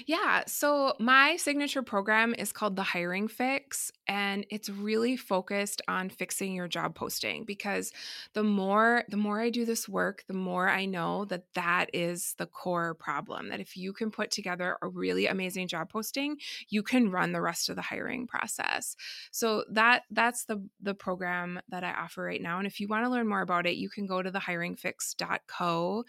Yeah. 0.06 0.44
So, 0.46 0.94
my 1.00 1.36
signature 1.36 1.82
program 1.82 2.34
is 2.38 2.52
called 2.52 2.76
the 2.76 2.82
Hiring 2.82 3.28
Fix, 3.28 3.90
and 4.06 4.46
it's 4.50 4.68
really 4.68 5.16
focused 5.16 5.82
on 5.88 6.08
fixing 6.08 6.54
your 6.54 6.68
job 6.68 6.94
posting 6.94 7.44
because 7.44 7.92
the 8.34 8.44
more 8.44 9.04
the 9.08 9.16
more 9.16 9.40
I 9.40 9.50
do 9.50 9.64
this 9.64 9.88
work, 9.88 10.24
the 10.28 10.34
more 10.34 10.68
I 10.68 10.86
know 10.86 11.24
that 11.26 11.44
that 11.54 11.90
is 11.92 12.34
the 12.38 12.46
core 12.46 12.94
problem. 12.94 13.48
That 13.48 13.60
if 13.60 13.76
you 13.76 13.92
can 13.92 14.10
put 14.10 14.30
together 14.30 14.76
a 14.80 14.88
really 14.88 15.26
amazing 15.26 15.68
job 15.68 15.90
posting, 15.90 16.36
you 16.68 16.82
can 16.82 17.10
run 17.10 17.32
the 17.32 17.40
rest 17.40 17.68
of 17.68 17.76
the 17.76 17.82
hiring 17.82 18.26
process. 18.26 18.96
So, 19.32 19.64
that 19.70 20.02
that's 20.10 20.35
that's 20.36 20.44
the 20.44 20.62
the 20.82 20.94
program 20.94 21.60
that 21.70 21.82
I 21.82 21.92
offer 21.92 22.22
right 22.22 22.42
now. 22.42 22.58
And 22.58 22.66
if 22.66 22.78
you 22.78 22.88
want 22.88 23.04
to 23.04 23.10
learn 23.10 23.28
more 23.28 23.40
about 23.40 23.66
it, 23.66 23.76
you 23.76 23.88
can 23.88 24.06
go 24.06 24.22
to 24.22 24.30
thehiringfix.co 24.30 26.04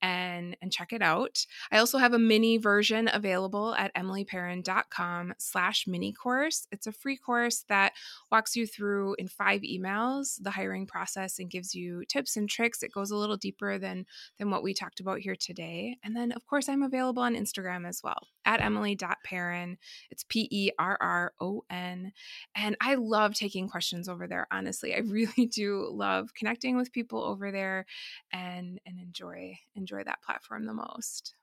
and 0.00 0.56
and 0.62 0.72
check 0.72 0.92
it 0.92 1.02
out. 1.02 1.44
I 1.72 1.78
also 1.78 1.98
have 1.98 2.12
a 2.12 2.18
mini 2.18 2.58
version 2.58 3.10
available 3.12 3.74
at 3.74 3.94
emilyperron.com 3.94 5.34
slash 5.38 5.86
mini 5.86 6.12
course. 6.12 6.66
It's 6.70 6.86
a 6.86 6.92
free 6.92 7.16
course 7.16 7.64
that 7.68 7.94
walks 8.30 8.54
you 8.54 8.66
through 8.66 9.16
in 9.18 9.28
five 9.28 9.62
emails 9.62 10.40
the 10.40 10.50
hiring 10.50 10.86
process 10.86 11.38
and 11.38 11.50
gives 11.50 11.74
you 11.74 12.04
tips 12.08 12.36
and 12.36 12.48
tricks. 12.48 12.82
It 12.82 12.92
goes 12.92 13.10
a 13.10 13.16
little 13.16 13.36
deeper 13.36 13.78
than 13.78 14.06
than 14.38 14.50
what 14.50 14.62
we 14.62 14.74
talked 14.74 15.00
about 15.00 15.20
here 15.20 15.36
today. 15.36 15.96
And 16.04 16.14
then 16.16 16.32
of 16.32 16.46
course 16.46 16.68
I'm 16.68 16.82
available 16.82 17.22
on 17.22 17.34
Instagram 17.34 17.86
as 17.88 18.00
well 18.02 18.28
at 18.44 18.60
emily.perron. 18.60 19.78
It's 20.10 20.24
P-E-R-R-O-N. 20.24 22.12
And 22.54 22.76
I 22.80 22.94
love 22.94 23.34
taking 23.34 23.68
questions 23.68 24.08
over 24.08 24.26
there 24.26 24.46
honestly 24.50 24.94
i 24.94 24.98
really 25.04 25.46
do 25.46 25.88
love 25.92 26.34
connecting 26.34 26.76
with 26.76 26.92
people 26.92 27.22
over 27.22 27.50
there 27.50 27.86
and 28.32 28.80
and 28.86 28.98
enjoy 29.00 29.56
enjoy 29.74 30.02
that 30.04 30.22
platform 30.22 30.66
the 30.66 30.74
most 30.74 31.34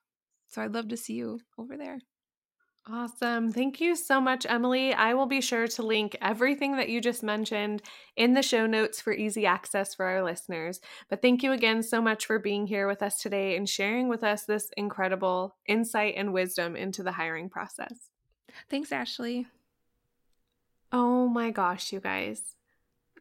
so 0.48 0.62
i'd 0.62 0.74
love 0.74 0.88
to 0.88 0.96
see 0.96 1.14
you 1.14 1.40
over 1.58 1.76
there 1.76 2.00
Awesome. 2.92 3.52
Thank 3.52 3.80
you 3.80 3.94
so 3.94 4.20
much, 4.20 4.46
Emily. 4.48 4.92
I 4.92 5.14
will 5.14 5.26
be 5.26 5.40
sure 5.40 5.68
to 5.68 5.82
link 5.82 6.16
everything 6.20 6.76
that 6.76 6.88
you 6.88 7.00
just 7.00 7.22
mentioned 7.22 7.82
in 8.16 8.34
the 8.34 8.42
show 8.42 8.66
notes 8.66 9.00
for 9.00 9.12
easy 9.12 9.46
access 9.46 9.94
for 9.94 10.06
our 10.06 10.24
listeners. 10.24 10.80
But 11.08 11.22
thank 11.22 11.42
you 11.42 11.52
again 11.52 11.84
so 11.84 12.02
much 12.02 12.26
for 12.26 12.40
being 12.40 12.66
here 12.66 12.88
with 12.88 13.00
us 13.02 13.20
today 13.20 13.54
and 13.56 13.68
sharing 13.68 14.08
with 14.08 14.24
us 14.24 14.44
this 14.44 14.70
incredible 14.76 15.54
insight 15.66 16.14
and 16.16 16.32
wisdom 16.32 16.74
into 16.74 17.04
the 17.04 17.12
hiring 17.12 17.48
process. 17.48 18.10
Thanks, 18.68 18.90
Ashley. 18.90 19.46
Oh 20.90 21.28
my 21.28 21.52
gosh, 21.52 21.92
you 21.92 22.00
guys. 22.00 22.56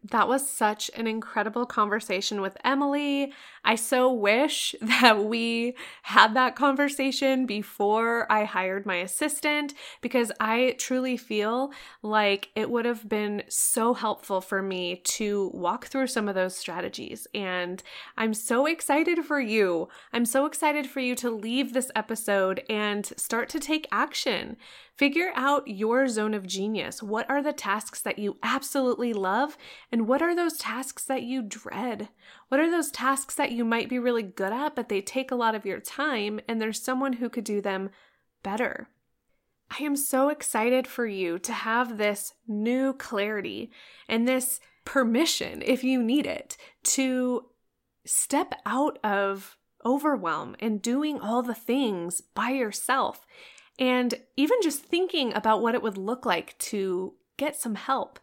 That 0.03 0.29
was 0.29 0.49
such 0.49 0.89
an 0.95 1.07
incredible 1.07 1.65
conversation 1.65 2.39
with 2.39 2.57
Emily. 2.63 3.33
I 3.65 3.75
so 3.75 4.11
wish 4.11 4.73
that 4.81 5.25
we 5.25 5.75
had 6.03 6.33
that 6.35 6.55
conversation 6.55 7.45
before 7.45 8.31
I 8.31 8.45
hired 8.45 8.85
my 8.85 8.95
assistant 8.95 9.73
because 10.01 10.31
I 10.39 10.75
truly 10.77 11.17
feel 11.17 11.71
like 12.01 12.49
it 12.55 12.69
would 12.69 12.85
have 12.85 13.09
been 13.09 13.43
so 13.49 13.93
helpful 13.93 14.39
for 14.39 14.61
me 14.61 15.01
to 15.03 15.51
walk 15.53 15.87
through 15.87 16.07
some 16.07 16.29
of 16.29 16.35
those 16.35 16.55
strategies. 16.55 17.27
And 17.33 17.83
I'm 18.17 18.33
so 18.33 18.65
excited 18.65 19.25
for 19.25 19.41
you. 19.41 19.89
I'm 20.13 20.25
so 20.25 20.45
excited 20.45 20.87
for 20.87 21.01
you 21.01 21.13
to 21.15 21.29
leave 21.29 21.73
this 21.73 21.91
episode 21.93 22.63
and 22.69 23.05
start 23.17 23.49
to 23.49 23.59
take 23.59 23.87
action. 23.91 24.55
Figure 24.99 25.31
out 25.33 25.65
your 25.69 26.09
zone 26.09 26.33
of 26.33 26.45
genius. 26.45 27.01
What 27.01 27.29
are 27.29 27.41
the 27.41 27.53
tasks 27.53 28.01
that 28.01 28.19
you 28.19 28.35
absolutely 28.43 29.13
love? 29.13 29.57
And 29.93 30.09
what 30.09 30.21
are 30.21 30.35
those 30.35 30.57
tasks 30.57 31.05
that 31.05 31.23
you 31.23 31.41
dread? 31.41 32.09
What 32.49 32.59
are 32.59 32.69
those 32.69 32.91
tasks 32.91 33.33
that 33.35 33.53
you 33.53 33.63
might 33.63 33.87
be 33.87 33.97
really 33.97 34.23
good 34.23 34.51
at, 34.51 34.75
but 34.75 34.89
they 34.89 34.99
take 34.99 35.31
a 35.31 35.37
lot 35.37 35.55
of 35.55 35.65
your 35.65 35.79
time 35.79 36.41
and 36.49 36.61
there's 36.61 36.83
someone 36.83 37.13
who 37.13 37.29
could 37.29 37.45
do 37.45 37.61
them 37.61 37.91
better? 38.43 38.89
I 39.71 39.83
am 39.83 39.95
so 39.95 40.27
excited 40.27 40.85
for 40.85 41.05
you 41.05 41.39
to 41.39 41.53
have 41.53 41.97
this 41.97 42.33
new 42.45 42.91
clarity 42.91 43.71
and 44.09 44.27
this 44.27 44.59
permission, 44.83 45.63
if 45.65 45.81
you 45.81 46.03
need 46.03 46.27
it, 46.27 46.57
to 46.83 47.45
step 48.05 48.53
out 48.65 48.99
of 49.01 49.55
overwhelm 49.85 50.57
and 50.59 50.81
doing 50.81 51.21
all 51.21 51.41
the 51.41 51.55
things 51.55 52.19
by 52.35 52.49
yourself 52.49 53.25
and 53.80 54.13
even 54.36 54.57
just 54.61 54.84
thinking 54.84 55.34
about 55.34 55.61
what 55.61 55.73
it 55.73 55.82
would 55.82 55.97
look 55.97 56.25
like 56.25 56.57
to 56.59 57.13
get 57.38 57.55
some 57.55 57.75
help. 57.75 58.19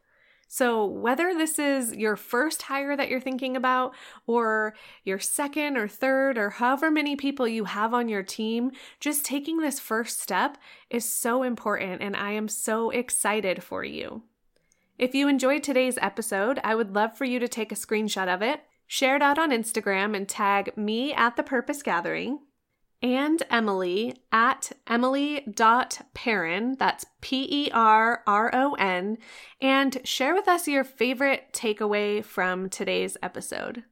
So, 0.48 0.86
whether 0.86 1.34
this 1.34 1.59
is 1.59 1.92
your 1.96 2.14
first 2.14 2.62
hire 2.62 2.96
that 2.96 3.09
you're 3.09 3.20
thinking 3.20 3.57
about, 3.57 3.94
or 4.28 4.76
your 5.02 5.18
second 5.18 5.76
or 5.76 5.88
third, 5.88 6.38
or 6.38 6.50
however 6.50 6.88
many 6.88 7.16
people 7.16 7.48
you 7.48 7.64
have 7.64 7.92
on 7.92 8.09
your 8.09 8.22
team, 8.22 8.70
just 9.00 9.24
taking 9.24 9.59
this 9.59 9.80
first 9.80 10.20
step 10.20 10.57
is 10.88 11.04
so 11.04 11.42
important, 11.42 12.00
and 12.00 12.14
I 12.14 12.30
am 12.32 12.46
so 12.46 12.90
excited 12.90 13.64
for 13.64 13.82
you. 13.82 14.22
If 14.98 15.16
you 15.16 15.26
enjoyed 15.26 15.64
today's 15.64 15.98
episode, 16.00 16.61
I 16.62 16.76
would 16.76 16.94
love 16.94 17.18
for 17.18 17.24
you 17.24 17.40
to 17.40 17.48
take 17.48 17.72
a 17.72 17.76
screenshot 17.76 18.32
of 18.32 18.40
it, 18.40 18.61
share 18.86 19.16
it 19.16 19.22
out 19.22 19.38
on 19.38 19.50
Instagram, 19.50 20.14
and 20.14 20.28
tag 20.28 20.76
me 20.76 21.12
at 21.12 21.34
the 21.34 21.42
Purpose 21.42 21.82
Gathering 21.82 22.38
and 23.03 23.42
Emily 23.51 24.16
at 24.32 24.72
emily.perron, 24.86 26.76
that's 26.78 27.07
P 27.20 27.47
E 27.51 27.70
R 27.72 28.22
R 28.26 28.51
O 28.55 28.74
N, 28.74 29.18
and 29.61 30.01
share 30.05 30.34
with 30.34 30.49
us 30.49 30.66
your 30.66 30.84
favorite 30.84 31.53
takeaway 31.53 32.24
from 32.24 32.68
today's 32.68 33.16
episode. 33.22 33.84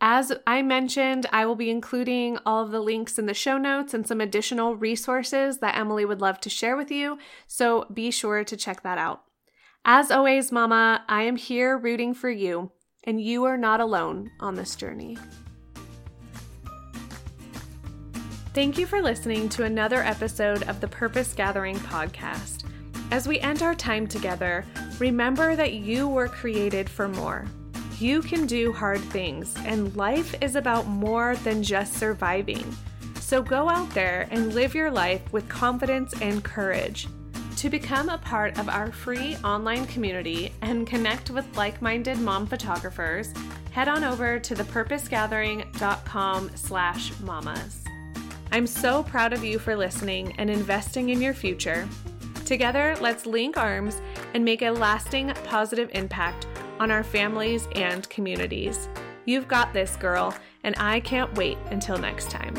As 0.00 0.32
I 0.46 0.60
mentioned, 0.62 1.26
I 1.32 1.46
will 1.46 1.54
be 1.54 1.70
including 1.70 2.38
all 2.44 2.62
of 2.62 2.70
the 2.70 2.80
links 2.80 3.18
in 3.18 3.26
the 3.26 3.32
show 3.32 3.56
notes 3.56 3.94
and 3.94 4.06
some 4.06 4.20
additional 4.20 4.76
resources 4.76 5.58
that 5.58 5.76
Emily 5.76 6.04
would 6.04 6.20
love 6.20 6.40
to 6.40 6.50
share 6.50 6.76
with 6.76 6.90
you, 6.90 7.18
so 7.46 7.86
be 7.92 8.10
sure 8.10 8.44
to 8.44 8.56
check 8.56 8.82
that 8.82 8.98
out. 8.98 9.22
As 9.84 10.10
always, 10.10 10.52
Mama, 10.52 11.04
I 11.08 11.22
am 11.22 11.36
here 11.36 11.78
rooting 11.78 12.12
for 12.14 12.30
you, 12.30 12.72
and 13.04 13.20
you 13.20 13.44
are 13.44 13.58
not 13.58 13.80
alone 13.80 14.30
on 14.40 14.54
this 14.54 14.76
journey. 14.76 15.16
Thank 18.54 18.78
you 18.78 18.86
for 18.86 19.02
listening 19.02 19.48
to 19.48 19.64
another 19.64 20.00
episode 20.04 20.62
of 20.68 20.80
the 20.80 20.86
Purpose 20.86 21.34
Gathering 21.34 21.74
podcast. 21.74 22.62
As 23.10 23.26
we 23.26 23.40
end 23.40 23.62
our 23.62 23.74
time 23.74 24.06
together, 24.06 24.64
remember 25.00 25.56
that 25.56 25.72
you 25.72 26.06
were 26.06 26.28
created 26.28 26.88
for 26.88 27.08
more. 27.08 27.46
You 27.98 28.22
can 28.22 28.46
do 28.46 28.72
hard 28.72 29.00
things, 29.00 29.56
and 29.66 29.96
life 29.96 30.36
is 30.40 30.54
about 30.54 30.86
more 30.86 31.34
than 31.42 31.64
just 31.64 31.94
surviving. 31.94 32.64
So 33.18 33.42
go 33.42 33.68
out 33.68 33.90
there 33.90 34.28
and 34.30 34.54
live 34.54 34.72
your 34.72 34.92
life 34.92 35.32
with 35.32 35.48
confidence 35.48 36.14
and 36.22 36.44
courage. 36.44 37.08
To 37.56 37.68
become 37.68 38.08
a 38.08 38.18
part 38.18 38.56
of 38.60 38.68
our 38.68 38.92
free 38.92 39.36
online 39.42 39.84
community 39.86 40.52
and 40.62 40.86
connect 40.86 41.28
with 41.28 41.56
like-minded 41.56 42.20
mom 42.20 42.46
photographers, 42.46 43.34
head 43.72 43.88
on 43.88 44.04
over 44.04 44.38
to 44.38 44.54
thepurposegathering.com 44.54 46.50
slash 46.54 47.18
mamas. 47.18 47.83
I'm 48.54 48.68
so 48.68 49.02
proud 49.02 49.32
of 49.32 49.42
you 49.42 49.58
for 49.58 49.74
listening 49.74 50.32
and 50.38 50.48
investing 50.48 51.08
in 51.08 51.20
your 51.20 51.34
future. 51.34 51.88
Together, 52.46 52.94
let's 53.00 53.26
link 53.26 53.56
arms 53.56 54.00
and 54.32 54.44
make 54.44 54.62
a 54.62 54.70
lasting 54.70 55.32
positive 55.42 55.90
impact 55.92 56.46
on 56.78 56.92
our 56.92 57.02
families 57.02 57.66
and 57.74 58.08
communities. 58.10 58.88
You've 59.24 59.48
got 59.48 59.72
this, 59.72 59.96
girl, 59.96 60.32
and 60.62 60.76
I 60.78 61.00
can't 61.00 61.36
wait 61.36 61.58
until 61.72 61.98
next 61.98 62.30
time. 62.30 62.54